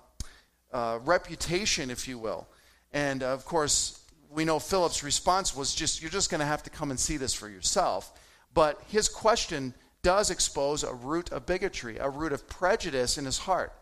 uh, 0.72 0.98
reputation, 1.04 1.90
if 1.90 2.08
you 2.08 2.18
will. 2.18 2.48
And 2.92 3.22
uh, 3.22 3.28
of 3.28 3.44
course, 3.44 4.00
we 4.30 4.44
know 4.44 4.58
Philip's 4.58 5.02
response 5.02 5.54
was 5.54 5.74
just, 5.74 6.00
You're 6.00 6.10
just 6.10 6.30
going 6.30 6.40
to 6.40 6.46
have 6.46 6.62
to 6.64 6.70
come 6.70 6.90
and 6.90 6.98
see 6.98 7.16
this 7.16 7.34
for 7.34 7.48
yourself. 7.48 8.12
But 8.52 8.80
his 8.88 9.08
question 9.08 9.74
does 10.02 10.30
expose 10.30 10.82
a 10.82 10.94
root 10.94 11.30
of 11.30 11.46
bigotry, 11.46 11.98
a 11.98 12.08
root 12.08 12.32
of 12.32 12.48
prejudice 12.48 13.18
in 13.18 13.24
his 13.24 13.38
heart. 13.38 13.72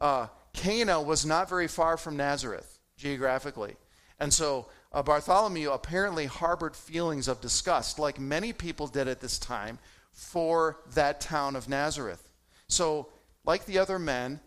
Uh, 0.00 0.26
Cana 0.52 1.00
was 1.00 1.24
not 1.24 1.48
very 1.48 1.68
far 1.68 1.96
from 1.96 2.16
Nazareth 2.16 2.78
geographically. 2.96 3.76
And 4.18 4.32
so 4.32 4.66
uh, 4.92 5.02
Bartholomew 5.02 5.70
apparently 5.70 6.26
harbored 6.26 6.76
feelings 6.76 7.28
of 7.28 7.40
disgust, 7.40 7.98
like 7.98 8.18
many 8.18 8.52
people 8.52 8.86
did 8.86 9.08
at 9.08 9.20
this 9.20 9.38
time, 9.38 9.78
for 10.12 10.80
that 10.94 11.20
town 11.20 11.56
of 11.56 11.68
Nazareth. 11.68 12.30
So, 12.66 13.08
like 13.44 13.64
the 13.64 13.78
other 13.78 13.98
men, 13.98 14.40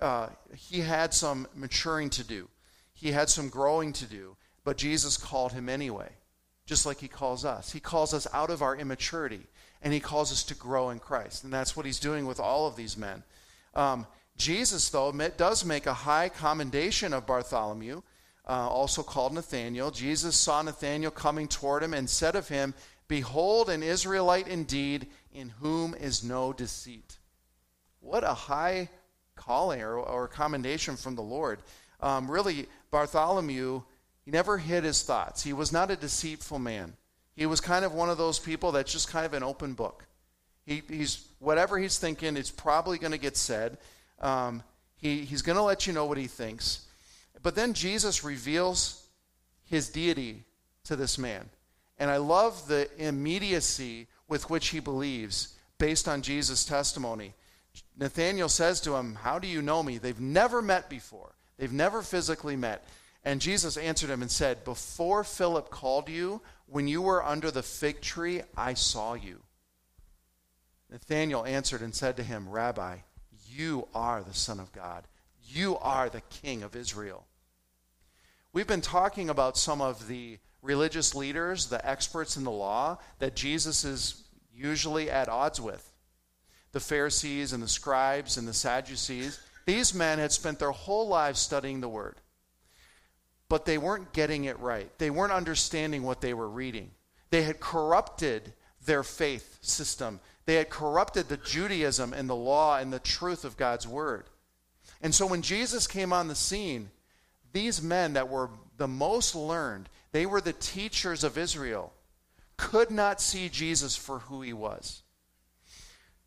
uh, 0.00 0.28
he 0.54 0.80
had 0.80 1.12
some 1.14 1.48
maturing 1.54 2.10
to 2.10 2.22
do, 2.24 2.48
he 2.96 3.12
had 3.12 3.28
some 3.28 3.50
growing 3.50 3.92
to 3.92 4.06
do, 4.06 4.36
but 4.64 4.78
Jesus 4.78 5.18
called 5.18 5.52
him 5.52 5.68
anyway, 5.68 6.08
just 6.64 6.86
like 6.86 6.98
he 6.98 7.08
calls 7.08 7.44
us. 7.44 7.70
He 7.72 7.78
calls 7.78 8.14
us 8.14 8.26
out 8.32 8.48
of 8.48 8.62
our 8.62 8.74
immaturity, 8.74 9.42
and 9.82 9.92
he 9.92 10.00
calls 10.00 10.32
us 10.32 10.42
to 10.44 10.54
grow 10.54 10.88
in 10.88 10.98
Christ. 10.98 11.44
And 11.44 11.52
that's 11.52 11.76
what 11.76 11.84
he's 11.84 12.00
doing 12.00 12.26
with 12.26 12.40
all 12.40 12.66
of 12.66 12.74
these 12.74 12.96
men. 12.96 13.22
Um, 13.74 14.06
Jesus, 14.38 14.88
though, 14.88 15.12
does 15.12 15.62
make 15.62 15.84
a 15.84 15.92
high 15.92 16.30
commendation 16.30 17.12
of 17.12 17.26
Bartholomew, 17.26 18.00
uh, 18.48 18.68
also 18.68 19.02
called 19.02 19.34
Nathanael. 19.34 19.90
Jesus 19.90 20.34
saw 20.34 20.62
Nathanael 20.62 21.10
coming 21.10 21.48
toward 21.48 21.82
him 21.82 21.92
and 21.92 22.08
said 22.08 22.34
of 22.34 22.48
him, 22.48 22.72
Behold, 23.08 23.68
an 23.68 23.82
Israelite 23.82 24.48
indeed, 24.48 25.08
in 25.32 25.50
whom 25.60 25.94
is 25.94 26.24
no 26.24 26.54
deceit. 26.54 27.18
What 28.00 28.24
a 28.24 28.32
high 28.32 28.88
calling 29.34 29.82
or, 29.82 29.98
or 29.98 30.28
commendation 30.28 30.96
from 30.96 31.14
the 31.14 31.22
Lord. 31.22 31.60
Um, 32.00 32.30
really, 32.30 32.66
Bartholomew, 32.96 33.82
he 34.24 34.30
never 34.30 34.56
hid 34.56 34.82
his 34.82 35.02
thoughts. 35.02 35.42
He 35.42 35.52
was 35.52 35.70
not 35.70 35.90
a 35.90 35.96
deceitful 35.96 36.58
man. 36.58 36.94
He 37.34 37.44
was 37.44 37.60
kind 37.60 37.84
of 37.84 37.92
one 37.92 38.08
of 38.08 38.16
those 38.16 38.38
people 38.38 38.72
that's 38.72 38.90
just 38.90 39.10
kind 39.10 39.26
of 39.26 39.34
an 39.34 39.42
open 39.42 39.74
book. 39.74 40.06
He, 40.64 40.82
he's 40.88 41.28
whatever 41.38 41.78
he's 41.78 41.98
thinking, 41.98 42.38
it's 42.38 42.50
probably 42.50 42.96
going 42.96 43.12
to 43.12 43.18
get 43.18 43.36
said. 43.36 43.76
Um, 44.18 44.62
he, 44.96 45.26
he's 45.26 45.42
going 45.42 45.56
to 45.56 45.62
let 45.62 45.86
you 45.86 45.92
know 45.92 46.06
what 46.06 46.16
he 46.16 46.26
thinks. 46.26 46.86
But 47.42 47.54
then 47.54 47.74
Jesus 47.74 48.24
reveals 48.24 49.06
his 49.66 49.90
deity 49.90 50.44
to 50.84 50.96
this 50.96 51.18
man. 51.18 51.50
And 51.98 52.10
I 52.10 52.16
love 52.16 52.66
the 52.66 52.88
immediacy 52.96 54.06
with 54.26 54.48
which 54.48 54.68
he 54.68 54.80
believes 54.80 55.54
based 55.76 56.08
on 56.08 56.22
Jesus' 56.22 56.64
testimony. 56.64 57.34
Nathanael 57.98 58.48
says 58.48 58.80
to 58.80 58.96
him, 58.96 59.16
How 59.16 59.38
do 59.38 59.48
you 59.48 59.60
know 59.60 59.82
me? 59.82 59.98
They've 59.98 60.18
never 60.18 60.62
met 60.62 60.88
before, 60.88 61.35
they've 61.58 61.72
never 61.72 62.02
physically 62.02 62.56
met. 62.56 62.86
And 63.24 63.40
Jesus 63.40 63.76
answered 63.76 64.10
him 64.10 64.22
and 64.22 64.30
said, 64.30 64.64
Before 64.64 65.24
Philip 65.24 65.70
called 65.70 66.08
you, 66.08 66.42
when 66.66 66.86
you 66.88 67.02
were 67.02 67.24
under 67.24 67.50
the 67.50 67.62
fig 67.62 68.00
tree, 68.00 68.42
I 68.56 68.74
saw 68.74 69.14
you. 69.14 69.42
Nathanael 70.90 71.44
answered 71.44 71.82
and 71.82 71.94
said 71.94 72.16
to 72.16 72.22
him, 72.22 72.48
Rabbi, 72.48 72.98
you 73.48 73.88
are 73.94 74.22
the 74.22 74.34
Son 74.34 74.60
of 74.60 74.72
God. 74.72 75.04
You 75.48 75.76
are 75.78 76.08
the 76.08 76.20
King 76.22 76.62
of 76.62 76.76
Israel. 76.76 77.26
We've 78.52 78.66
been 78.66 78.80
talking 78.80 79.28
about 79.28 79.58
some 79.58 79.80
of 79.80 80.08
the 80.08 80.38
religious 80.62 81.14
leaders, 81.14 81.66
the 81.66 81.84
experts 81.86 82.36
in 82.36 82.44
the 82.44 82.50
law, 82.50 82.98
that 83.18 83.36
Jesus 83.36 83.84
is 83.84 84.24
usually 84.54 85.10
at 85.10 85.28
odds 85.28 85.60
with. 85.60 85.92
The 86.72 86.80
Pharisees 86.80 87.52
and 87.52 87.62
the 87.62 87.68
scribes 87.68 88.36
and 88.36 88.46
the 88.46 88.54
Sadducees. 88.54 89.40
These 89.66 89.92
men 89.92 90.18
had 90.18 90.32
spent 90.32 90.58
their 90.58 90.70
whole 90.70 91.06
lives 91.08 91.38
studying 91.38 91.80
the 91.80 91.88
Word, 91.88 92.16
but 93.48 93.66
they 93.66 93.78
weren't 93.78 94.12
getting 94.12 94.44
it 94.44 94.58
right. 94.58 94.90
They 94.98 95.10
weren't 95.10 95.32
understanding 95.32 96.02
what 96.02 96.20
they 96.20 96.34
were 96.34 96.48
reading. 96.48 96.92
They 97.30 97.42
had 97.42 97.60
corrupted 97.60 98.54
their 98.84 99.02
faith 99.02 99.58
system 99.60 100.20
they 100.46 100.54
had 100.54 100.70
corrupted 100.70 101.28
the 101.28 101.36
Judaism 101.36 102.12
and 102.12 102.30
the 102.30 102.36
law 102.36 102.78
and 102.78 102.92
the 102.92 103.00
truth 103.00 103.44
of 103.44 103.56
God's 103.56 103.86
word. 103.86 104.24
And 105.02 105.14
so 105.14 105.26
when 105.26 105.42
Jesus 105.42 105.88
came 105.88 106.12
on 106.12 106.28
the 106.28 106.36
scene, 106.36 106.90
these 107.52 107.82
men 107.82 108.12
that 108.14 108.28
were 108.28 108.50
the 108.76 108.88
most 108.88 109.34
learned, 109.34 109.88
they 110.12 110.24
were 110.24 110.40
the 110.40 110.52
teachers 110.52 111.24
of 111.24 111.36
Israel, 111.36 111.92
could 112.56 112.90
not 112.90 113.20
see 113.20 113.48
Jesus 113.48 113.96
for 113.96 114.20
who 114.20 114.40
he 114.40 114.52
was. 114.52 115.02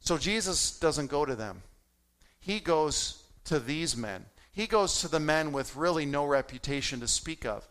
So 0.01 0.17
Jesus 0.17 0.77
doesn't 0.77 1.09
go 1.09 1.25
to 1.25 1.35
them. 1.35 1.63
He 2.39 2.59
goes 2.59 3.23
to 3.49 3.59
these 3.59 3.97
men. 3.97 4.25
He 4.51 4.67
goes 4.67 5.01
to 5.01 5.07
the 5.07 5.19
men 5.19 5.51
with 5.51 5.75
really 5.75 6.05
no 6.05 6.25
reputation 6.25 6.99
to 6.99 7.07
speak 7.07 7.45
of. 7.45 7.67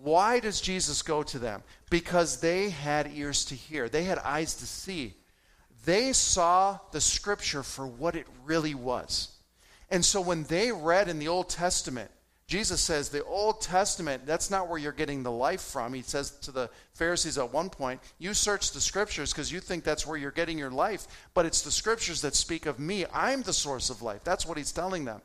Why 0.00 0.38
does 0.38 0.60
Jesus 0.60 1.02
go 1.02 1.22
to 1.24 1.38
them? 1.38 1.62
Because 1.90 2.40
they 2.40 2.70
had 2.70 3.10
ears 3.12 3.44
to 3.46 3.54
hear, 3.54 3.88
they 3.88 4.04
had 4.04 4.18
eyes 4.18 4.54
to 4.56 4.66
see. 4.66 5.14
They 5.84 6.12
saw 6.12 6.78
the 6.92 7.00
scripture 7.00 7.62
for 7.62 7.86
what 7.86 8.14
it 8.14 8.26
really 8.44 8.74
was. 8.74 9.32
And 9.90 10.04
so 10.04 10.20
when 10.20 10.44
they 10.44 10.70
read 10.70 11.08
in 11.08 11.18
the 11.18 11.28
Old 11.28 11.48
Testament, 11.48 12.10
Jesus 12.48 12.80
says, 12.80 13.10
the 13.10 13.22
Old 13.24 13.60
Testament, 13.60 14.24
that's 14.24 14.50
not 14.50 14.68
where 14.68 14.78
you're 14.78 14.90
getting 14.90 15.22
the 15.22 15.30
life 15.30 15.60
from. 15.60 15.92
He 15.92 16.00
says 16.00 16.30
to 16.30 16.50
the 16.50 16.70
Pharisees 16.94 17.36
at 17.36 17.52
one 17.52 17.68
point, 17.68 18.00
You 18.18 18.32
search 18.32 18.72
the 18.72 18.80
scriptures 18.80 19.34
because 19.34 19.52
you 19.52 19.60
think 19.60 19.84
that's 19.84 20.06
where 20.06 20.16
you're 20.16 20.30
getting 20.30 20.56
your 20.58 20.70
life, 20.70 21.06
but 21.34 21.44
it's 21.44 21.60
the 21.60 21.70
scriptures 21.70 22.22
that 22.22 22.34
speak 22.34 22.64
of 22.64 22.78
me. 22.78 23.04
I'm 23.12 23.42
the 23.42 23.52
source 23.52 23.90
of 23.90 24.00
life. 24.00 24.24
That's 24.24 24.46
what 24.46 24.56
he's 24.56 24.72
telling 24.72 25.04
them. 25.04 25.20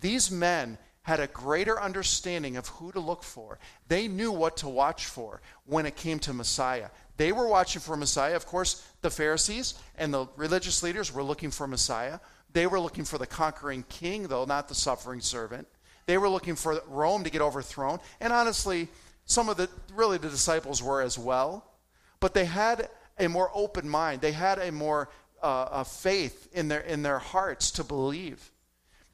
These 0.00 0.30
men 0.30 0.78
had 1.02 1.20
a 1.20 1.26
greater 1.26 1.78
understanding 1.78 2.56
of 2.56 2.66
who 2.68 2.92
to 2.92 3.00
look 3.00 3.22
for. 3.22 3.58
They 3.86 4.08
knew 4.08 4.32
what 4.32 4.56
to 4.58 4.68
watch 4.70 5.04
for 5.04 5.42
when 5.66 5.84
it 5.84 5.96
came 5.96 6.18
to 6.20 6.32
Messiah. 6.32 6.88
They 7.18 7.30
were 7.30 7.46
watching 7.46 7.82
for 7.82 7.96
Messiah. 7.96 8.36
Of 8.36 8.46
course, 8.46 8.86
the 9.02 9.10
Pharisees 9.10 9.74
and 9.98 10.14
the 10.14 10.26
religious 10.36 10.82
leaders 10.82 11.12
were 11.12 11.22
looking 11.22 11.50
for 11.50 11.66
Messiah. 11.66 12.20
They 12.54 12.66
were 12.66 12.80
looking 12.80 13.04
for 13.04 13.18
the 13.18 13.26
conquering 13.26 13.84
king, 13.90 14.28
though, 14.28 14.46
not 14.46 14.68
the 14.68 14.74
suffering 14.74 15.20
servant. 15.20 15.68
They 16.08 16.16
were 16.16 16.30
looking 16.30 16.56
for 16.56 16.80
Rome 16.88 17.24
to 17.24 17.30
get 17.30 17.42
overthrown. 17.42 18.00
And 18.18 18.32
honestly, 18.32 18.88
some 19.26 19.50
of 19.50 19.58
the, 19.58 19.68
really, 19.94 20.16
the 20.16 20.30
disciples 20.30 20.82
were 20.82 21.02
as 21.02 21.18
well. 21.18 21.70
But 22.18 22.32
they 22.32 22.46
had 22.46 22.88
a 23.18 23.28
more 23.28 23.50
open 23.54 23.86
mind. 23.86 24.22
They 24.22 24.32
had 24.32 24.58
a 24.58 24.72
more 24.72 25.10
uh, 25.42 25.68
a 25.70 25.84
faith 25.84 26.48
in 26.54 26.68
their, 26.68 26.80
in 26.80 27.02
their 27.02 27.18
hearts 27.18 27.72
to 27.72 27.84
believe. 27.84 28.50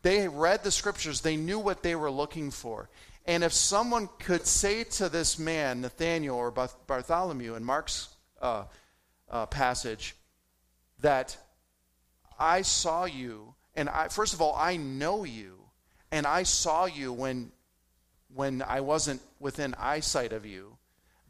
They 0.03 0.29
read 0.29 0.63
the 0.63 0.71
scriptures, 0.71 1.21
they 1.21 1.37
knew 1.37 1.59
what 1.59 1.83
they 1.83 1.97
were 1.97 2.13
looking 2.13 2.53
for. 2.53 2.89
And 3.27 3.43
if 3.43 3.53
someone 3.53 4.09
could 4.21 4.47
say 4.47 4.85
to 4.85 5.09
this 5.09 5.37
man, 5.37 5.81
Nathanael 5.81 6.37
or 6.37 6.53
Bartholomew 6.53 7.57
in 7.57 7.65
Mark's 7.65 8.09
uh, 8.41 8.67
uh, 9.29 9.47
passage, 9.47 10.15
that 11.01 11.37
I 12.39 12.63
saw 12.63 13.05
you, 13.05 13.55
and 13.75 13.89
I, 13.89 14.07
first 14.07 14.33
of 14.33 14.41
all, 14.41 14.55
I 14.57 14.77
know 14.77 15.25
you, 15.25 15.64
and 16.15 16.29
I 16.29 16.45
saw 16.45 16.85
you 16.85 17.13
when, 17.13 17.51
when 18.33 18.63
I 18.63 18.83
wasn't 18.83 19.21
within 19.41 19.75
eyesight 19.77 20.33
of 20.33 20.47
you, 20.47 20.77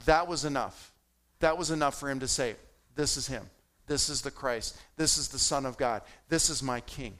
that 0.05 0.29
was 0.29 0.45
enough. 0.45 0.93
That 1.41 1.57
was 1.57 1.71
enough 1.71 1.99
for 1.99 2.11
him 2.11 2.21
to 2.21 2.29
say, 2.29 2.57
This 2.95 3.17
is 3.17 3.27
him. 3.27 3.49
This 3.87 4.11
is 4.11 4.21
the 4.21 4.31
Christ. 4.31 4.79
This 4.99 5.17
is 5.17 5.29
the 5.29 5.39
Son 5.39 5.65
of 5.65 5.79
God. 5.79 6.03
This 6.29 6.51
is 6.51 6.63
my 6.63 6.83
King. 6.83 7.15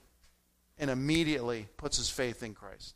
And 0.77 0.91
immediately 0.91 1.67
puts 1.75 1.97
his 1.97 2.07
faith 2.07 2.43
in 2.43 2.53
Christ. 2.53 2.93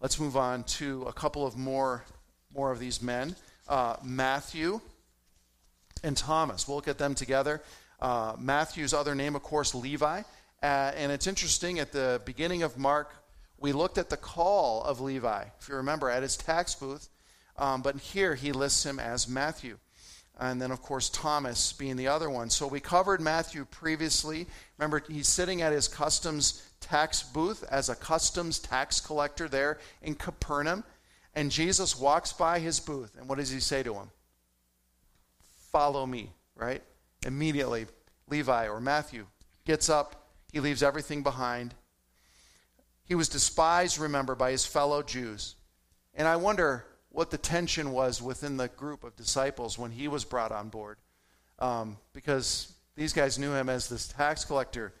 Let's 0.00 0.18
move 0.18 0.36
on 0.36 0.64
to 0.64 1.04
a 1.04 1.12
couple 1.12 1.46
of 1.46 1.56
more, 1.56 2.04
more 2.52 2.72
of 2.72 2.80
these 2.80 3.00
men 3.00 3.36
uh, 3.68 3.94
Matthew 4.02 4.80
and 6.02 6.16
Thomas. 6.16 6.66
We'll 6.66 6.78
look 6.78 6.88
at 6.88 6.98
them 6.98 7.14
together. 7.14 7.62
Uh, 8.00 8.34
Matthew's 8.40 8.92
other 8.92 9.14
name, 9.14 9.36
of 9.36 9.44
course, 9.44 9.72
Levi. 9.72 10.22
Uh, 10.62 10.92
and 10.94 11.10
it's 11.10 11.26
interesting, 11.26 11.78
at 11.78 11.92
the 11.92 12.20
beginning 12.24 12.62
of 12.62 12.76
Mark, 12.76 13.14
we 13.58 13.72
looked 13.72 13.98
at 13.98 14.10
the 14.10 14.16
call 14.16 14.82
of 14.84 15.00
Levi, 15.00 15.44
if 15.58 15.68
you 15.68 15.76
remember, 15.76 16.10
at 16.10 16.22
his 16.22 16.36
tax 16.36 16.74
booth. 16.74 17.08
Um, 17.56 17.82
but 17.82 17.96
here 17.96 18.34
he 18.34 18.52
lists 18.52 18.84
him 18.84 18.98
as 18.98 19.28
Matthew. 19.28 19.78
And 20.38 20.60
then, 20.60 20.70
of 20.70 20.80
course, 20.80 21.10
Thomas 21.10 21.74
being 21.74 21.96
the 21.96 22.08
other 22.08 22.30
one. 22.30 22.48
So 22.48 22.66
we 22.66 22.80
covered 22.80 23.20
Matthew 23.20 23.66
previously. 23.66 24.46
Remember, 24.78 25.02
he's 25.06 25.28
sitting 25.28 25.60
at 25.60 25.72
his 25.72 25.86
customs 25.86 26.66
tax 26.80 27.22
booth 27.22 27.62
as 27.70 27.90
a 27.90 27.94
customs 27.94 28.58
tax 28.58 29.00
collector 29.00 29.48
there 29.48 29.78
in 30.00 30.14
Capernaum. 30.14 30.84
And 31.34 31.50
Jesus 31.50 31.98
walks 31.98 32.32
by 32.32 32.58
his 32.58 32.80
booth. 32.80 33.16
And 33.18 33.28
what 33.28 33.38
does 33.38 33.50
he 33.50 33.60
say 33.60 33.82
to 33.82 33.94
him? 33.94 34.10
Follow 35.70 36.06
me, 36.06 36.30
right? 36.56 36.82
Immediately, 37.26 37.86
Levi 38.28 38.68
or 38.68 38.80
Matthew 38.80 39.26
gets 39.66 39.90
up. 39.90 40.19
He 40.52 40.60
leaves 40.60 40.82
everything 40.82 41.22
behind. 41.22 41.74
He 43.04 43.14
was 43.14 43.28
despised, 43.28 43.98
remember, 43.98 44.34
by 44.34 44.50
his 44.50 44.64
fellow 44.64 45.02
Jews. 45.02 45.56
And 46.14 46.26
I 46.28 46.36
wonder 46.36 46.84
what 47.10 47.30
the 47.30 47.38
tension 47.38 47.92
was 47.92 48.22
within 48.22 48.56
the 48.56 48.68
group 48.68 49.04
of 49.04 49.16
disciples 49.16 49.78
when 49.78 49.90
he 49.90 50.08
was 50.08 50.24
brought 50.24 50.52
on 50.52 50.68
board. 50.68 50.98
Um, 51.58 51.98
because 52.12 52.72
these 52.96 53.12
guys 53.12 53.38
knew 53.38 53.52
him 53.52 53.68
as 53.68 53.88
this 53.88 54.08
tax 54.08 54.44
collector. 54.44 54.92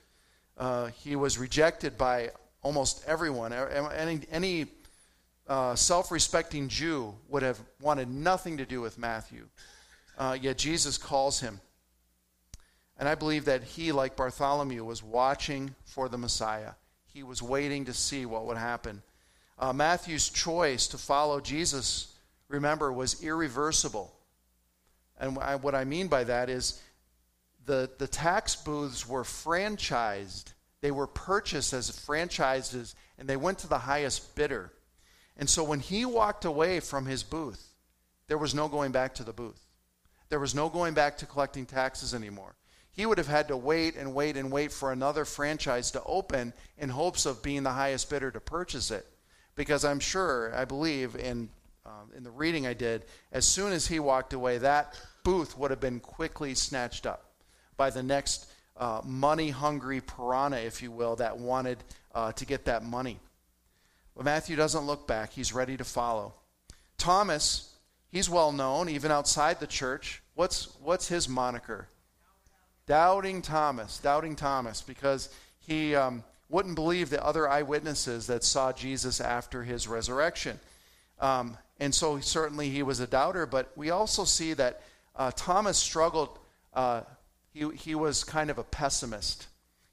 Uh, 0.56 0.86
he 0.86 1.16
was 1.16 1.38
rejected 1.38 1.96
by 1.96 2.30
almost 2.62 3.02
everyone. 3.06 3.52
Any, 3.52 4.20
any 4.30 4.66
uh, 5.48 5.74
self 5.74 6.10
respecting 6.10 6.68
Jew 6.68 7.14
would 7.28 7.42
have 7.42 7.58
wanted 7.80 8.08
nothing 8.08 8.58
to 8.58 8.66
do 8.66 8.80
with 8.80 8.98
Matthew. 8.98 9.48
Uh, 10.18 10.36
yet 10.40 10.58
Jesus 10.58 10.98
calls 10.98 11.40
him. 11.40 11.60
And 13.00 13.08
I 13.08 13.14
believe 13.14 13.46
that 13.46 13.64
he, 13.64 13.92
like 13.92 14.14
Bartholomew, 14.14 14.84
was 14.84 15.02
watching 15.02 15.74
for 15.86 16.10
the 16.10 16.18
Messiah. 16.18 16.72
He 17.06 17.22
was 17.22 17.42
waiting 17.42 17.86
to 17.86 17.94
see 17.94 18.26
what 18.26 18.44
would 18.44 18.58
happen. 18.58 19.02
Uh, 19.58 19.72
Matthew's 19.72 20.28
choice 20.28 20.86
to 20.88 20.98
follow 20.98 21.40
Jesus, 21.40 22.14
remember, 22.48 22.92
was 22.92 23.22
irreversible. 23.24 24.14
And 25.18 25.36
what 25.36 25.74
I 25.74 25.84
mean 25.84 26.08
by 26.08 26.24
that 26.24 26.50
is 26.50 26.78
the, 27.64 27.90
the 27.96 28.06
tax 28.06 28.54
booths 28.54 29.08
were 29.08 29.24
franchised. 29.24 30.52
They 30.82 30.90
were 30.90 31.06
purchased 31.06 31.72
as 31.72 31.90
franchises, 32.04 32.94
and 33.18 33.26
they 33.26 33.36
went 33.36 33.60
to 33.60 33.66
the 33.66 33.78
highest 33.78 34.34
bidder. 34.34 34.72
And 35.38 35.48
so 35.48 35.64
when 35.64 35.80
he 35.80 36.04
walked 36.04 36.44
away 36.44 36.80
from 36.80 37.06
his 37.06 37.22
booth, 37.22 37.66
there 38.28 38.38
was 38.38 38.54
no 38.54 38.68
going 38.68 38.92
back 38.92 39.14
to 39.14 39.24
the 39.24 39.32
booth. 39.32 39.60
There 40.28 40.38
was 40.38 40.54
no 40.54 40.68
going 40.68 40.92
back 40.92 41.16
to 41.18 41.26
collecting 41.26 41.64
taxes 41.64 42.12
anymore. 42.12 42.56
He 43.00 43.06
would 43.06 43.16
have 43.16 43.28
had 43.28 43.48
to 43.48 43.56
wait 43.56 43.96
and 43.96 44.14
wait 44.14 44.36
and 44.36 44.52
wait 44.52 44.70
for 44.70 44.92
another 44.92 45.24
franchise 45.24 45.90
to 45.92 46.04
open 46.04 46.52
in 46.76 46.90
hopes 46.90 47.24
of 47.24 47.42
being 47.42 47.62
the 47.62 47.70
highest 47.70 48.10
bidder 48.10 48.30
to 48.30 48.40
purchase 48.40 48.90
it. 48.90 49.06
Because 49.56 49.86
I'm 49.86 50.00
sure, 50.00 50.54
I 50.54 50.66
believe, 50.66 51.16
in, 51.16 51.48
um, 51.86 52.10
in 52.14 52.24
the 52.24 52.30
reading 52.30 52.66
I 52.66 52.74
did, 52.74 53.06
as 53.32 53.46
soon 53.46 53.72
as 53.72 53.86
he 53.86 54.00
walked 54.00 54.34
away, 54.34 54.58
that 54.58 55.00
booth 55.24 55.56
would 55.56 55.70
have 55.70 55.80
been 55.80 55.98
quickly 55.98 56.54
snatched 56.54 57.06
up 57.06 57.24
by 57.78 57.88
the 57.88 58.02
next 58.02 58.52
uh, 58.76 59.00
money 59.02 59.48
hungry 59.48 60.02
piranha, 60.02 60.58
if 60.58 60.82
you 60.82 60.90
will, 60.90 61.16
that 61.16 61.38
wanted 61.38 61.78
uh, 62.14 62.32
to 62.32 62.44
get 62.44 62.66
that 62.66 62.84
money. 62.84 63.18
But 64.14 64.26
Matthew 64.26 64.56
doesn't 64.56 64.84
look 64.84 65.08
back, 65.08 65.32
he's 65.32 65.54
ready 65.54 65.78
to 65.78 65.84
follow. 65.84 66.34
Thomas, 66.98 67.74
he's 68.10 68.28
well 68.28 68.52
known, 68.52 68.90
even 68.90 69.10
outside 69.10 69.58
the 69.58 69.66
church. 69.66 70.22
What's, 70.34 70.76
what's 70.82 71.08
his 71.08 71.30
moniker? 71.30 71.88
Doubting 72.90 73.40
Thomas. 73.40 73.98
Doubting 73.98 74.34
Thomas, 74.34 74.82
because 74.82 75.28
he 75.60 75.94
um, 75.94 76.24
wouldn't 76.48 76.74
believe 76.74 77.08
the 77.08 77.24
other 77.24 77.48
eyewitnesses 77.48 78.26
that 78.26 78.42
saw 78.42 78.72
Jesus 78.72 79.20
after 79.20 79.62
his 79.62 79.86
resurrection. 79.86 80.58
Um, 81.20 81.56
and 81.78 81.94
so 81.94 82.18
certainly 82.18 82.68
he 82.68 82.82
was 82.82 82.98
a 82.98 83.06
doubter, 83.06 83.46
but 83.46 83.70
we 83.76 83.90
also 83.90 84.24
see 84.24 84.54
that 84.54 84.82
uh, 85.14 85.30
Thomas 85.36 85.78
struggled. 85.78 86.36
Uh, 86.74 87.02
he, 87.54 87.70
he 87.76 87.94
was 87.94 88.24
kind 88.24 88.50
of 88.50 88.58
a 88.58 88.64
pessimist. 88.64 89.46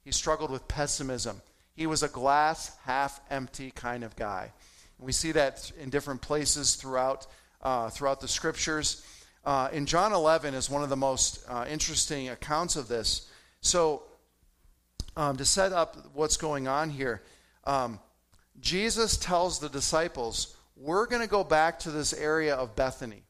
He 0.04 0.10
struggled 0.10 0.50
with 0.50 0.66
pessimism. 0.66 1.40
He 1.76 1.86
was 1.86 2.02
a 2.02 2.08
glass 2.08 2.76
half 2.82 3.20
empty 3.30 3.70
kind 3.76 4.02
of 4.02 4.16
guy. 4.16 4.50
And 4.98 5.06
We 5.06 5.12
see 5.12 5.30
that 5.30 5.70
in 5.80 5.90
different 5.90 6.20
places 6.20 6.74
throughout, 6.74 7.28
uh, 7.62 7.90
throughout 7.90 8.20
the 8.20 8.26
scriptures. 8.26 9.04
Uh, 9.48 9.70
in 9.72 9.86
John 9.86 10.12
11 10.12 10.52
is 10.52 10.68
one 10.68 10.82
of 10.82 10.90
the 10.90 10.96
most 10.96 11.42
uh, 11.48 11.64
interesting 11.70 12.28
accounts 12.28 12.76
of 12.76 12.86
this. 12.86 13.30
So, 13.62 14.02
um, 15.16 15.38
to 15.38 15.44
set 15.46 15.72
up 15.72 15.96
what's 16.12 16.36
going 16.36 16.68
on 16.68 16.90
here, 16.90 17.22
um, 17.64 17.98
Jesus 18.60 19.16
tells 19.16 19.58
the 19.58 19.70
disciples, 19.70 20.54
We're 20.76 21.06
going 21.06 21.22
to 21.22 21.28
go 21.28 21.44
back 21.44 21.78
to 21.78 21.90
this 21.90 22.12
area 22.12 22.56
of 22.56 22.76
Bethany. 22.76 23.22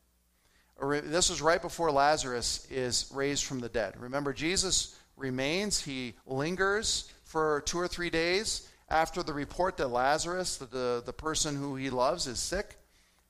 This 0.81 1.31
was 1.31 1.41
right 1.41 1.63
before 1.63 1.93
Lazarus 1.93 2.67
is 2.69 3.09
raised 3.15 3.45
from 3.45 3.61
the 3.61 3.69
dead. 3.69 3.95
Remember, 3.97 4.33
Jesus 4.33 4.99
remains, 5.17 5.81
he 5.81 6.15
lingers 6.27 7.13
for 7.23 7.63
two 7.65 7.79
or 7.79 7.87
three 7.87 8.11
days 8.11 8.69
after 8.89 9.23
the 9.23 9.33
report 9.33 9.77
that 9.77 9.87
Lazarus, 9.87 10.57
the, 10.57 10.67
the, 10.67 11.03
the 11.07 11.13
person 11.13 11.55
who 11.55 11.77
he 11.77 11.91
loves, 11.91 12.27
is 12.27 12.41
sick. 12.41 12.77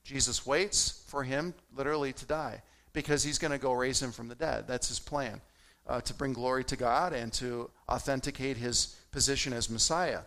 Jesus 0.03 0.43
waits 0.43 1.03
for 1.05 1.23
him 1.23 1.53
literally 1.75 2.13
to 2.13 2.25
die 2.25 2.63
because 2.93 3.23
he's 3.23 3.37
going 3.37 3.51
to 3.51 3.57
go 3.57 3.73
raise 3.73 4.01
him 4.01 4.11
from 4.11 4.27
the 4.27 4.35
dead. 4.35 4.67
That's 4.67 4.87
his 4.87 4.99
plan 4.99 5.41
uh, 5.87 6.01
to 6.01 6.13
bring 6.13 6.33
glory 6.33 6.63
to 6.65 6.75
God 6.75 7.13
and 7.13 7.31
to 7.33 7.69
authenticate 7.89 8.57
his 8.57 8.95
position 9.11 9.53
as 9.53 9.69
Messiah. 9.69 10.21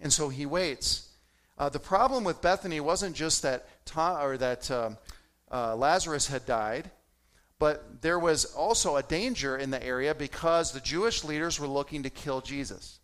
And 0.00 0.12
so 0.12 0.28
he 0.28 0.46
waits. 0.46 1.08
Uh, 1.56 1.68
the 1.68 1.78
problem 1.78 2.24
with 2.24 2.42
Bethany 2.42 2.80
wasn't 2.80 3.14
just 3.14 3.42
that 3.42 3.66
Tom, 3.84 4.20
or 4.20 4.36
that 4.38 4.70
um, 4.70 4.98
uh, 5.52 5.76
Lazarus 5.76 6.26
had 6.26 6.44
died, 6.46 6.90
but 7.58 8.02
there 8.02 8.18
was 8.18 8.44
also 8.44 8.96
a 8.96 9.02
danger 9.02 9.56
in 9.56 9.70
the 9.70 9.82
area 9.82 10.14
because 10.14 10.72
the 10.72 10.80
Jewish 10.80 11.22
leaders 11.22 11.60
were 11.60 11.68
looking 11.68 12.02
to 12.02 12.10
kill 12.10 12.40
Jesus. 12.40 12.98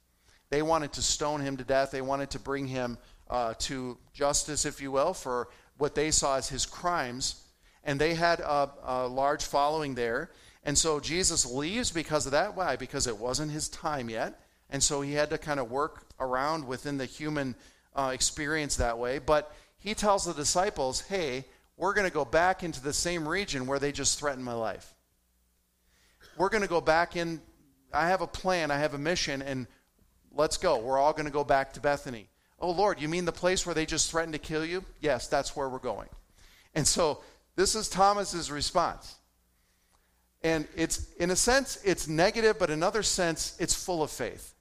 They 0.51 0.63
wanted 0.63 0.93
to 0.95 1.03
stone 1.03 1.41
him 1.41 1.57
to 1.59 1.65
death. 1.65 1.93
They 1.93 2.01
wanted 2.01 2.31
to 2.31 2.41
bring 2.41 2.67
him 2.67 2.99
uh, 3.29 3.55
to 3.61 3.97
justice, 4.13 4.67
if 4.67 4.83
you 4.83 4.91
will, 4.91 5.15
for 5.15 5.49
what 5.79 5.95
they 5.95 6.11
saw 6.11 6.37
as 6.37 6.49
his 6.49 6.67
crimes. 6.67 7.45
And 7.85 8.01
they 8.01 8.15
had 8.15 8.41
a, 8.41 8.71
a 8.85 9.07
large 9.07 9.45
following 9.45 9.95
there. 9.95 10.31
And 10.65 10.77
so 10.77 11.01
Jesus 11.01 11.47
leaves 11.47 11.91
because 11.91 12.27
of 12.27 12.33
that. 12.33 12.57
Why? 12.57 12.77
Because 12.77 13.07
it 13.07 13.17
wasn't 13.17 13.53
his 13.53 13.69
time 13.69 14.11
yet. 14.11 14.41
And 14.69 14.83
so 14.83 15.01
he 15.01 15.13
had 15.13 15.31
to 15.31 15.39
kind 15.39 15.59
of 15.59 15.71
work 15.71 16.07
around 16.21 16.67
within 16.67 16.99
the 16.99 17.07
human 17.07 17.55
uh, 17.95 18.11
experience 18.13 18.77
that 18.77 18.99
way. 18.99 19.19
But 19.19 19.55
he 19.79 19.95
tells 19.95 20.25
the 20.25 20.35
disciples, 20.35 21.01
hey, 21.01 21.47
we're 21.77 21.95
going 21.95 22.07
to 22.07 22.13
go 22.13 22.25
back 22.25 22.63
into 22.63 22.83
the 22.83 22.93
same 22.93 23.27
region 23.27 23.67
where 23.67 23.79
they 23.79 23.93
just 23.93 24.19
threatened 24.19 24.45
my 24.45 24.53
life. 24.53 24.95
We're 26.37 26.51
going 26.51 26.63
to 26.63 26.69
go 26.69 26.81
back 26.81 27.17
in. 27.17 27.41
I 27.93 28.09
have 28.09 28.21
a 28.21 28.27
plan, 28.27 28.71
I 28.71 28.79
have 28.79 28.95
a 28.95 28.99
mission, 28.99 29.43
and 29.43 29.67
Let's 30.33 30.57
go. 30.57 30.79
We're 30.79 30.99
all 30.99 31.13
going 31.13 31.27
to 31.27 31.33
go 31.33 31.45
back 31.45 31.73
to 31.75 31.81
Bethany. 31.81 32.29
Oh, 32.61 32.71
Lord, 32.71 33.01
you 33.01 33.09
mean 33.09 33.25
the 33.25 33.33
place 33.33 33.67
where 33.67 33.75
they 33.75 33.87
just 33.87 34.11
threatened 34.11 34.35
to 34.35 34.39
kill 34.39 34.65
you? 34.65 34.85
Yes, 35.01 35.27
that's 35.29 35.57
where 35.57 35.69
we're 35.69 35.79
going. 35.79 36.09
And 36.75 36.87
so 36.87 37.23
this 37.57 37.75
is 37.75 37.89
Thomas's 37.89 38.51
response. 38.51 39.17
And 40.43 40.67
it's, 40.75 41.13
in 41.15 41.31
a 41.31 41.37
sense, 41.37 41.79
it's 41.85 42.09
negative, 42.09 42.59
but 42.59 42.71
in 42.71 42.75
another 42.75 43.03
sense, 43.03 43.57
it's 43.59 43.75
full 43.75 44.03
of 44.03 44.11
faith. 44.11 44.55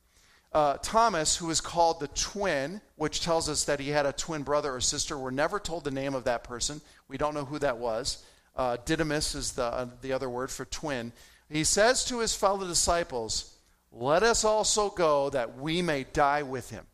Uh, 0.51 0.77
Thomas, 0.81 1.37
who 1.37 1.49
is 1.51 1.61
called 1.61 1.99
the 1.99 2.07
twin, 2.09 2.81
which 2.95 3.21
tells 3.21 3.47
us 3.47 3.65
that 3.65 3.79
he 3.79 3.89
had 3.89 4.05
a 4.05 4.11
twin 4.11 4.41
brother 4.41 4.73
or 4.73 4.81
sister, 4.81 5.17
we're 5.17 5.31
never 5.31 5.59
told 5.59 5.83
the 5.83 5.91
name 5.91 6.15
of 6.15 6.23
that 6.23 6.43
person. 6.43 6.81
We 7.07 7.17
don't 7.17 7.33
know 7.33 7.45
who 7.45 7.59
that 7.59 7.77
was. 7.77 8.23
Uh, 8.55 8.77
Didymus 8.83 9.35
is 9.35 9.53
the, 9.53 9.63
uh, 9.63 9.87
the 10.01 10.11
other 10.11 10.29
word 10.29 10.49
for 10.49 10.65
twin. 10.65 11.13
He 11.49 11.63
says 11.63 12.03
to 12.05 12.19
his 12.19 12.35
fellow 12.35 12.67
disciples, 12.67 13.55
let 13.91 14.23
us 14.23 14.43
also 14.43 14.89
go 14.89 15.29
that 15.29 15.57
we 15.57 15.81
may 15.81 16.03
die 16.03 16.43
with 16.43 16.69
him. 16.69 16.85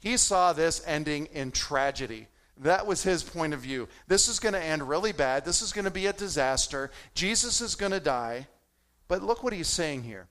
He 0.00 0.16
saw 0.16 0.52
this 0.52 0.82
ending 0.86 1.26
in 1.26 1.50
tragedy. 1.50 2.28
That 2.60 2.86
was 2.86 3.02
his 3.02 3.22
point 3.22 3.54
of 3.54 3.60
view. 3.60 3.88
This 4.08 4.28
is 4.28 4.40
going 4.40 4.54
to 4.54 4.62
end 4.62 4.88
really 4.88 5.12
bad. 5.12 5.44
This 5.44 5.62
is 5.62 5.72
going 5.72 5.84
to 5.84 5.90
be 5.90 6.06
a 6.06 6.12
disaster. 6.12 6.90
Jesus 7.14 7.60
is 7.60 7.74
going 7.74 7.92
to 7.92 8.00
die. 8.00 8.46
But 9.06 9.22
look 9.22 9.42
what 9.42 9.52
he's 9.52 9.68
saying 9.68 10.02
here. 10.02 10.28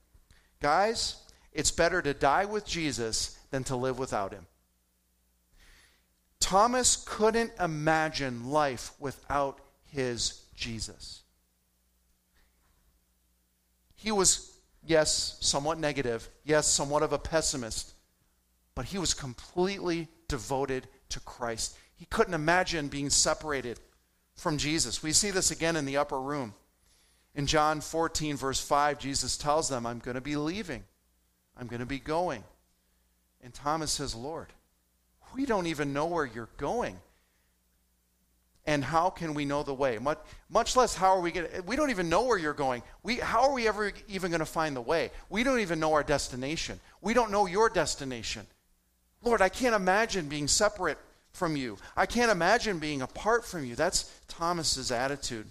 Guys, 0.60 1.16
it's 1.52 1.70
better 1.70 2.02
to 2.02 2.14
die 2.14 2.44
with 2.44 2.66
Jesus 2.66 3.38
than 3.50 3.64
to 3.64 3.76
live 3.76 3.98
without 3.98 4.32
him. 4.32 4.46
Thomas 6.40 6.96
couldn't 6.96 7.52
imagine 7.58 8.50
life 8.50 8.92
without 8.98 9.60
his 9.86 10.42
Jesus. 10.54 11.22
He 13.96 14.12
was 14.12 14.58
yes, 14.86 15.36
somewhat 15.40 15.78
negative, 15.78 16.28
yes, 16.44 16.68
somewhat 16.68 17.02
of 17.02 17.12
a 17.12 17.18
pessimist, 17.18 17.94
but 18.74 18.86
he 18.86 18.98
was 18.98 19.14
completely 19.14 20.08
devoted 20.28 20.86
to 21.08 21.20
Christ. 21.20 21.76
He 21.98 22.06
couldn't 22.06 22.34
imagine 22.34 22.88
being 22.88 23.10
separated 23.10 23.78
from 24.34 24.56
Jesus. 24.56 25.02
We 25.02 25.12
see 25.12 25.30
this 25.30 25.50
again 25.50 25.76
in 25.76 25.84
the 25.84 25.98
upper 25.98 26.20
room. 26.20 26.54
In 27.34 27.46
John 27.46 27.80
14, 27.80 28.36
verse 28.36 28.60
5, 28.60 28.98
Jesus 28.98 29.36
tells 29.36 29.68
them, 29.68 29.84
I'm 29.84 29.98
going 29.98 30.14
to 30.14 30.20
be 30.20 30.36
leaving. 30.36 30.84
I'm 31.56 31.66
going 31.66 31.80
to 31.80 31.86
be 31.86 31.98
going. 31.98 32.42
And 33.42 33.52
Thomas 33.52 33.90
says, 33.92 34.14
Lord, 34.14 34.46
we 35.34 35.44
don't 35.44 35.66
even 35.66 35.92
know 35.92 36.06
where 36.06 36.24
you're 36.24 36.48
going 36.56 36.96
and 38.68 38.84
how 38.84 39.08
can 39.08 39.32
we 39.32 39.46
know 39.46 39.62
the 39.62 39.72
way? 39.72 39.96
Much, 39.96 40.18
much 40.50 40.76
less 40.76 40.94
how 40.94 41.16
are 41.16 41.22
we 41.22 41.32
going 41.32 41.50
to, 41.50 41.62
we 41.62 41.74
don't 41.74 41.88
even 41.88 42.10
know 42.10 42.24
where 42.24 42.36
you're 42.36 42.52
going. 42.52 42.82
We, 43.02 43.16
how 43.16 43.44
are 43.44 43.54
we 43.54 43.66
ever 43.66 43.92
even 44.08 44.30
going 44.30 44.40
to 44.40 44.44
find 44.46 44.76
the 44.76 44.82
way? 44.82 45.10
We 45.30 45.42
don't 45.42 45.60
even 45.60 45.80
know 45.80 45.94
our 45.94 46.02
destination. 46.02 46.78
We 47.00 47.14
don't 47.14 47.30
know 47.30 47.46
your 47.46 47.70
destination. 47.70 48.46
Lord, 49.22 49.40
I 49.40 49.48
can't 49.48 49.74
imagine 49.74 50.28
being 50.28 50.48
separate 50.48 50.98
from 51.38 51.56
you. 51.56 51.78
I 51.96 52.06
can't 52.06 52.30
imagine 52.30 52.78
being 52.78 53.00
apart 53.00 53.44
from 53.44 53.64
you. 53.64 53.74
That's 53.74 54.12
Thomas's 54.28 54.90
attitude. 54.92 55.46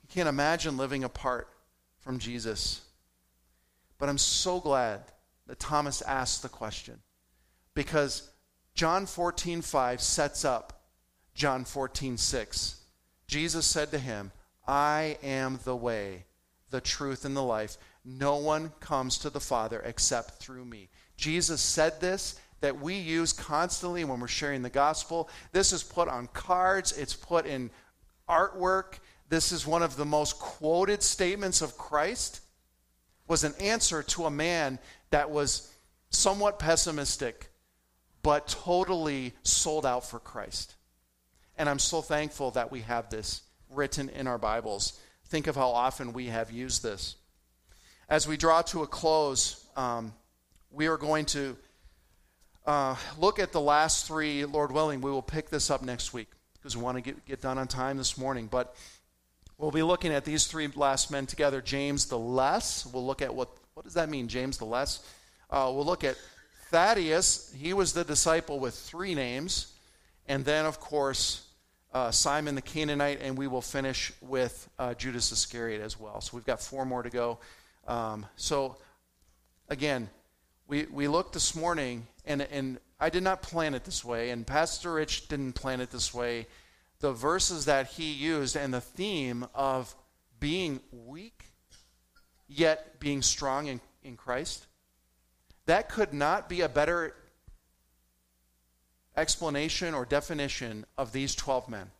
He 0.00 0.08
can't 0.08 0.28
imagine 0.28 0.76
living 0.76 1.04
apart 1.04 1.48
from 2.00 2.18
Jesus. 2.18 2.80
But 3.98 4.08
I'm 4.08 4.18
so 4.18 4.60
glad 4.60 5.00
that 5.46 5.58
Thomas 5.58 6.00
asked 6.02 6.42
the 6.42 6.48
question 6.48 7.00
because 7.74 8.30
John 8.74 9.06
14, 9.06 9.62
5 9.62 10.00
sets 10.00 10.44
up 10.44 10.82
John 11.34 11.64
14, 11.64 12.16
6. 12.16 12.80
Jesus 13.26 13.66
said 13.66 13.90
to 13.90 13.98
him, 13.98 14.32
I 14.66 15.18
am 15.22 15.58
the 15.64 15.76
way, 15.76 16.24
the 16.70 16.80
truth, 16.80 17.24
and 17.24 17.36
the 17.36 17.42
life. 17.42 17.76
No 18.04 18.36
one 18.36 18.72
comes 18.80 19.18
to 19.18 19.30
the 19.30 19.40
Father 19.40 19.80
except 19.84 20.42
through 20.42 20.64
me. 20.64 20.88
Jesus 21.16 21.60
said 21.60 22.00
this 22.00 22.40
that 22.62 22.80
we 22.80 22.94
use 22.94 23.32
constantly 23.32 24.04
when 24.04 24.20
we're 24.20 24.28
sharing 24.28 24.62
the 24.62 24.70
gospel. 24.70 25.28
This 25.52 25.72
is 25.72 25.82
put 25.82 26.08
on 26.08 26.28
cards, 26.28 26.96
it's 26.96 27.14
put 27.14 27.44
in 27.44 27.70
artwork. 28.28 28.94
This 29.28 29.52
is 29.52 29.66
one 29.66 29.82
of 29.82 29.96
the 29.96 30.04
most 30.04 30.38
quoted 30.38 31.02
statements 31.02 31.60
of 31.60 31.76
Christ. 31.76 32.40
Was 33.28 33.44
an 33.44 33.54
answer 33.60 34.02
to 34.02 34.26
a 34.26 34.30
man 34.30 34.78
that 35.10 35.30
was 35.30 35.72
somewhat 36.10 36.58
pessimistic, 36.58 37.50
but 38.22 38.48
totally 38.48 39.32
sold 39.42 39.84
out 39.86 40.04
for 40.08 40.18
Christ. 40.18 40.74
And 41.56 41.68
I'm 41.68 41.78
so 41.78 42.00
thankful 42.00 42.52
that 42.52 42.70
we 42.70 42.80
have 42.80 43.10
this 43.10 43.42
written 43.70 44.08
in 44.08 44.26
our 44.26 44.38
Bibles. 44.38 45.00
Think 45.26 45.46
of 45.46 45.56
how 45.56 45.70
often 45.70 46.12
we 46.12 46.26
have 46.26 46.50
used 46.50 46.82
this. 46.82 47.16
As 48.08 48.28
we 48.28 48.36
draw 48.36 48.62
to 48.62 48.82
a 48.82 48.86
close, 48.86 49.64
um, 49.76 50.12
we 50.70 50.86
are 50.86 50.98
going 50.98 51.24
to 51.26 51.56
uh, 52.64 52.96
look 53.18 53.38
at 53.38 53.52
the 53.52 53.60
last 53.60 54.06
three, 54.06 54.44
Lord 54.44 54.72
willing. 54.72 55.00
We 55.00 55.10
will 55.10 55.22
pick 55.22 55.50
this 55.50 55.70
up 55.70 55.82
next 55.82 56.12
week 56.12 56.28
because 56.54 56.76
we 56.76 56.82
want 56.82 56.96
to 56.96 57.02
get, 57.02 57.24
get 57.26 57.40
done 57.40 57.58
on 57.58 57.66
time 57.66 57.96
this 57.96 58.16
morning. 58.16 58.48
But 58.50 58.74
we'll 59.58 59.72
be 59.72 59.82
looking 59.82 60.12
at 60.12 60.24
these 60.24 60.46
three 60.46 60.68
last 60.68 61.10
men 61.10 61.26
together 61.26 61.60
James 61.60 62.06
the 62.06 62.18
Less. 62.18 62.86
We'll 62.86 63.06
look 63.06 63.22
at 63.22 63.34
what, 63.34 63.48
what 63.74 63.84
does 63.84 63.94
that 63.94 64.08
mean, 64.08 64.28
James 64.28 64.58
the 64.58 64.64
Less? 64.64 65.04
Uh, 65.50 65.70
we'll 65.74 65.84
look 65.84 66.04
at 66.04 66.16
Thaddeus. 66.70 67.52
He 67.56 67.72
was 67.72 67.92
the 67.92 68.04
disciple 68.04 68.60
with 68.60 68.74
three 68.74 69.14
names. 69.14 69.72
And 70.28 70.44
then, 70.44 70.64
of 70.64 70.78
course, 70.78 71.46
uh, 71.92 72.10
Simon 72.10 72.54
the 72.54 72.62
Canaanite, 72.62 73.20
and 73.20 73.36
we 73.36 73.48
will 73.48 73.60
finish 73.60 74.12
with 74.20 74.68
uh, 74.78 74.94
Judas 74.94 75.32
Iscariot 75.32 75.82
as 75.82 75.98
well. 75.98 76.20
So 76.20 76.36
we've 76.36 76.46
got 76.46 76.60
four 76.60 76.86
more 76.86 77.02
to 77.02 77.10
go. 77.10 77.38
Um, 77.88 78.24
so, 78.36 78.76
again, 79.68 80.08
we, 80.66 80.86
we 80.86 81.08
looked 81.08 81.34
this 81.34 81.54
morning, 81.54 82.06
and, 82.24 82.42
and 82.42 82.78
I 83.00 83.10
did 83.10 83.22
not 83.22 83.42
plan 83.42 83.74
it 83.74 83.84
this 83.84 84.04
way, 84.04 84.30
and 84.30 84.46
Pastor 84.46 84.94
Rich 84.94 85.28
didn't 85.28 85.54
plan 85.54 85.80
it 85.80 85.90
this 85.90 86.14
way. 86.14 86.46
The 87.00 87.12
verses 87.12 87.64
that 87.64 87.88
he 87.88 88.12
used 88.12 88.56
and 88.56 88.72
the 88.72 88.80
theme 88.80 89.46
of 89.54 89.94
being 90.38 90.80
weak, 90.92 91.46
yet 92.48 93.00
being 93.00 93.22
strong 93.22 93.66
in, 93.66 93.80
in 94.02 94.16
Christ, 94.16 94.66
that 95.66 95.88
could 95.88 96.12
not 96.12 96.48
be 96.48 96.60
a 96.60 96.68
better 96.68 97.14
explanation 99.16 99.94
or 99.94 100.04
definition 100.04 100.84
of 100.96 101.12
these 101.12 101.34
12 101.34 101.68
men. 101.68 101.90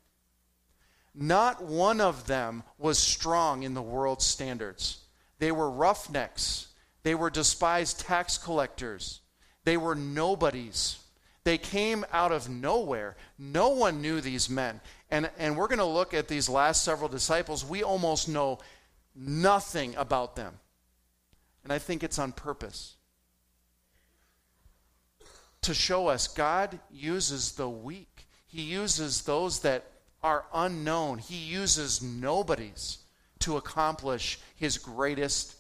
Not 1.15 1.63
one 1.63 2.01
of 2.01 2.27
them 2.27 2.63
was 2.79 2.99
strong 2.99 3.63
in 3.63 3.75
the 3.75 3.83
world's 3.83 4.25
standards. 4.25 4.99
They 5.39 5.53
were 5.53 5.71
roughnecks. 5.71 6.69
They 7.03 7.15
were 7.15 7.31
despised 7.31 8.01
tax 8.01 8.39
collectors. 8.39 9.21
They 9.65 9.77
were 9.77 9.95
nobodies. 9.95 10.99
They 11.45 11.59
came 11.59 12.05
out 12.13 12.33
of 12.33 12.49
nowhere. 12.49 13.17
No 13.39 13.71
one 13.71 14.01
knew 14.01 14.21
these 14.21 14.49
men. 14.49 14.81
And, 15.11 15.29
and 15.39 15.57
we're 15.57 15.69
going 15.69 15.79
to 15.79 15.85
look 15.85 16.15
at 16.15 16.29
these 16.29 16.49
last 16.49 16.85
several 16.85 17.09
disciples. 17.09 17.65
We 17.65 17.83
almost 17.83 18.29
know 18.29 18.59
nothing 19.15 19.95
about 19.97 20.37
them. 20.37 20.55
And 21.65 21.73
I 21.73 21.79
think 21.79 22.03
it's 22.03 22.19
on 22.19 22.33
purpose 22.33 22.95
to 25.63 25.75
show 25.75 26.09
us 26.09 26.29
God 26.29 26.79
uses 26.91 27.53
the 27.53 27.69
weak. 27.69 28.27
He 28.47 28.63
uses 28.63 29.23
those 29.23 29.61
that 29.61 29.85
are 30.23 30.45
unknown. 30.53 31.19
He 31.19 31.37
uses 31.37 32.03
nobodies 32.03 32.99
to 33.41 33.57
accomplish 33.57 34.39
his 34.57 34.79
greatest 34.79 35.57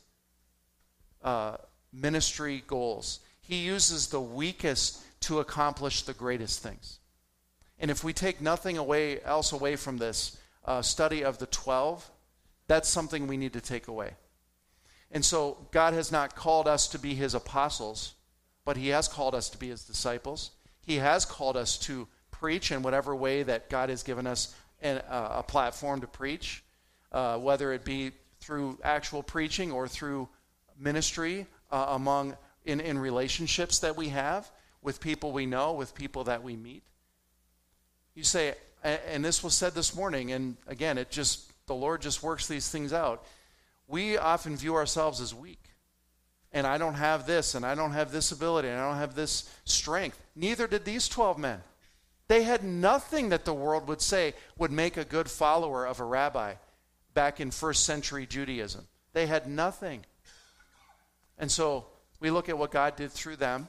uh, 1.22 1.56
ministry 1.92 2.62
goals. 2.66 3.20
He 3.40 3.56
uses 3.56 4.08
the 4.08 4.20
weakest 4.20 5.02
to 5.22 5.40
accomplish 5.40 6.02
the 6.02 6.14
greatest 6.14 6.62
things. 6.62 6.98
And 7.78 7.90
if 7.90 8.04
we 8.04 8.12
take 8.12 8.40
nothing 8.40 8.78
away 8.78 9.20
else 9.22 9.52
away 9.52 9.76
from 9.76 9.98
this 9.98 10.36
uh, 10.64 10.82
study 10.82 11.24
of 11.24 11.38
the 11.38 11.46
12, 11.46 12.08
that's 12.68 12.88
something 12.88 13.26
we 13.26 13.36
need 13.36 13.52
to 13.54 13.60
take 13.60 13.88
away. 13.88 14.12
And 15.10 15.24
so 15.24 15.58
God 15.72 15.94
has 15.94 16.10
not 16.10 16.36
called 16.36 16.68
us 16.68 16.88
to 16.88 16.98
be 16.98 17.14
his 17.14 17.34
apostles 17.34 18.14
but 18.64 18.76
He 18.76 18.88
has 18.88 19.08
called 19.08 19.34
us 19.34 19.50
to 19.50 19.58
be 19.58 19.68
His 19.68 19.84
disciples. 19.84 20.50
He 20.80 20.96
has 20.96 21.24
called 21.24 21.56
us 21.56 21.76
to 21.78 22.08
preach 22.30 22.72
in 22.72 22.82
whatever 22.82 23.14
way 23.14 23.42
that 23.42 23.70
God 23.70 23.88
has 23.88 24.02
given 24.02 24.26
us 24.26 24.54
an, 24.80 24.98
uh, 25.08 25.28
a 25.38 25.42
platform 25.42 26.00
to 26.00 26.06
preach, 26.06 26.62
uh, 27.12 27.38
whether 27.38 27.72
it 27.72 27.84
be 27.84 28.12
through 28.40 28.78
actual 28.82 29.22
preaching 29.22 29.70
or 29.70 29.86
through 29.86 30.28
ministry 30.82 31.46
uh, 31.70 31.86
among 31.90 32.36
in, 32.64 32.80
in 32.80 32.98
relationships 32.98 33.78
that 33.80 33.96
we 33.96 34.08
have 34.08 34.50
with 34.82 35.00
people 35.00 35.32
we 35.32 35.46
know, 35.46 35.72
with 35.72 35.94
people 35.94 36.24
that 36.24 36.42
we 36.42 36.56
meet. 36.56 36.82
You 38.14 38.24
say, 38.24 38.54
and 38.82 39.24
this 39.24 39.42
was 39.42 39.54
said 39.54 39.74
this 39.74 39.94
morning, 39.94 40.32
and 40.32 40.56
again, 40.66 40.98
it 40.98 41.10
just 41.10 41.50
the 41.66 41.74
Lord 41.74 42.02
just 42.02 42.22
works 42.22 42.46
these 42.46 42.68
things 42.68 42.92
out. 42.92 43.24
We 43.86 44.18
often 44.18 44.56
view 44.56 44.74
ourselves 44.74 45.20
as 45.20 45.34
weak 45.34 45.62
and 46.52 46.66
I 46.66 46.78
don't 46.78 46.94
have 46.94 47.26
this, 47.26 47.54
and 47.54 47.64
I 47.64 47.74
don't 47.74 47.92
have 47.92 48.12
this 48.12 48.30
ability, 48.30 48.68
and 48.68 48.78
I 48.78 48.88
don't 48.88 48.98
have 48.98 49.14
this 49.14 49.50
strength. 49.64 50.20
Neither 50.36 50.66
did 50.66 50.84
these 50.84 51.08
12 51.08 51.38
men. 51.38 51.62
They 52.28 52.42
had 52.42 52.62
nothing 52.62 53.30
that 53.30 53.44
the 53.44 53.54
world 53.54 53.88
would 53.88 54.00
say 54.00 54.34
would 54.58 54.70
make 54.70 54.96
a 54.96 55.04
good 55.04 55.30
follower 55.30 55.86
of 55.86 56.00
a 56.00 56.04
rabbi 56.04 56.54
back 57.14 57.40
in 57.40 57.50
first 57.50 57.84
century 57.84 58.26
Judaism. 58.26 58.86
They 59.12 59.26
had 59.26 59.46
nothing. 59.46 60.04
And 61.38 61.50
so 61.50 61.86
we 62.20 62.30
look 62.30 62.48
at 62.48 62.56
what 62.56 62.70
God 62.70 62.96
did 62.96 63.10
through 63.10 63.36
them, 63.36 63.68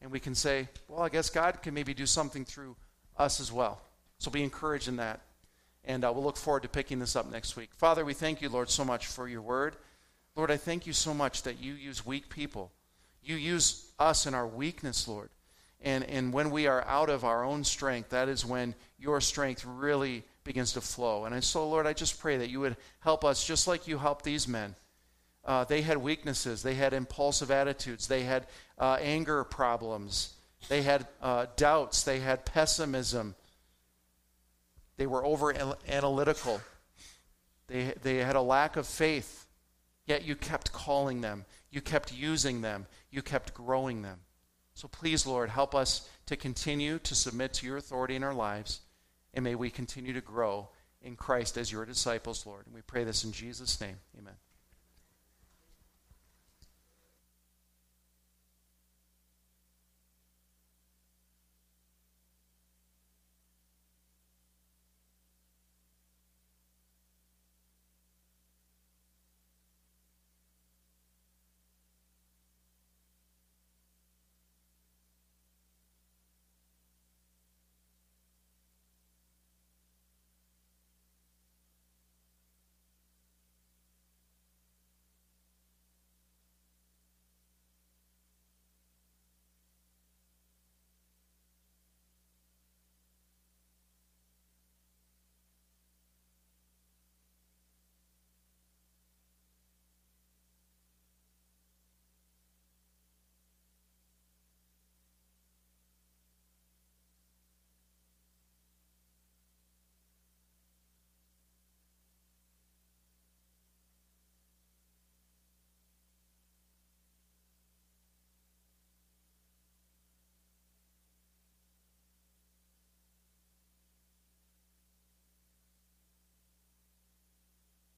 and 0.00 0.10
we 0.10 0.20
can 0.20 0.34
say, 0.34 0.68
well, 0.88 1.02
I 1.02 1.08
guess 1.08 1.30
God 1.30 1.62
can 1.62 1.74
maybe 1.74 1.94
do 1.94 2.06
something 2.06 2.44
through 2.44 2.76
us 3.16 3.40
as 3.40 3.52
well. 3.52 3.80
So 4.18 4.30
be 4.30 4.42
encouraged 4.42 4.88
in 4.88 4.96
that. 4.96 5.20
And 5.84 6.04
uh, 6.04 6.12
we'll 6.12 6.24
look 6.24 6.36
forward 6.36 6.62
to 6.62 6.68
picking 6.68 6.98
this 6.98 7.16
up 7.16 7.30
next 7.30 7.56
week. 7.56 7.70
Father, 7.74 8.04
we 8.04 8.14
thank 8.14 8.42
you, 8.42 8.48
Lord, 8.48 8.70
so 8.70 8.84
much 8.84 9.06
for 9.06 9.28
your 9.28 9.42
word. 9.42 9.76
Lord, 10.36 10.50
I 10.50 10.56
thank 10.56 10.86
you 10.86 10.92
so 10.92 11.14
much 11.14 11.42
that 11.42 11.60
you 11.60 11.72
use 11.72 12.04
weak 12.04 12.28
people. 12.28 12.70
You 13.22 13.36
use 13.36 13.90
us 13.98 14.26
in 14.26 14.34
our 14.34 14.46
weakness, 14.46 15.08
Lord. 15.08 15.30
And, 15.82 16.04
and 16.04 16.32
when 16.32 16.50
we 16.50 16.66
are 16.66 16.84
out 16.86 17.08
of 17.08 17.24
our 17.24 17.42
own 17.42 17.64
strength, 17.64 18.10
that 18.10 18.28
is 18.28 18.44
when 18.44 18.74
your 18.98 19.20
strength 19.20 19.64
really 19.64 20.22
begins 20.44 20.72
to 20.74 20.80
flow. 20.80 21.24
And 21.24 21.42
so, 21.42 21.68
Lord, 21.68 21.86
I 21.86 21.94
just 21.94 22.20
pray 22.20 22.36
that 22.36 22.50
you 22.50 22.60
would 22.60 22.76
help 23.00 23.24
us 23.24 23.44
just 23.44 23.66
like 23.66 23.88
you 23.88 23.98
helped 23.98 24.24
these 24.24 24.46
men. 24.46 24.74
Uh, 25.44 25.64
they 25.64 25.82
had 25.82 25.96
weaknesses, 25.98 26.62
they 26.62 26.74
had 26.74 26.92
impulsive 26.92 27.50
attitudes, 27.50 28.06
they 28.06 28.22
had 28.22 28.46
uh, 28.78 28.98
anger 29.00 29.42
problems, 29.42 30.34
they 30.68 30.82
had 30.82 31.06
uh, 31.22 31.46
doubts, 31.56 32.02
they 32.02 32.20
had 32.20 32.44
pessimism, 32.44 33.34
they 34.98 35.06
were 35.06 35.24
over 35.24 35.54
analytical, 35.88 36.60
they, 37.68 37.94
they 38.02 38.18
had 38.18 38.36
a 38.36 38.42
lack 38.42 38.76
of 38.76 38.86
faith. 38.86 39.46
Yet 40.06 40.24
you 40.24 40.34
kept 40.34 40.72
calling 40.72 41.20
them, 41.20 41.44
you 41.70 41.80
kept 41.80 42.12
using 42.12 42.60
them, 42.60 42.86
you 43.10 43.22
kept 43.22 43.54
growing 43.54 44.02
them. 44.02 44.18
So 44.74 44.88
please, 44.88 45.26
Lord, 45.26 45.50
help 45.50 45.74
us 45.74 46.08
to 46.26 46.36
continue 46.36 46.98
to 47.00 47.14
submit 47.14 47.54
to 47.54 47.66
your 47.66 47.76
authority 47.76 48.16
in 48.16 48.24
our 48.24 48.34
lives, 48.34 48.80
and 49.32 49.44
may 49.44 49.54
we 49.54 49.70
continue 49.70 50.12
to 50.12 50.20
grow 50.20 50.68
in 51.02 51.16
Christ 51.16 51.56
as 51.56 51.70
your 51.70 51.84
disciples, 51.84 52.44
Lord. 52.44 52.66
And 52.66 52.74
we 52.74 52.82
pray 52.82 53.04
this 53.04 53.24
in 53.24 53.32
Jesus' 53.32 53.80
name. 53.80 53.96
Amen. 54.18 54.34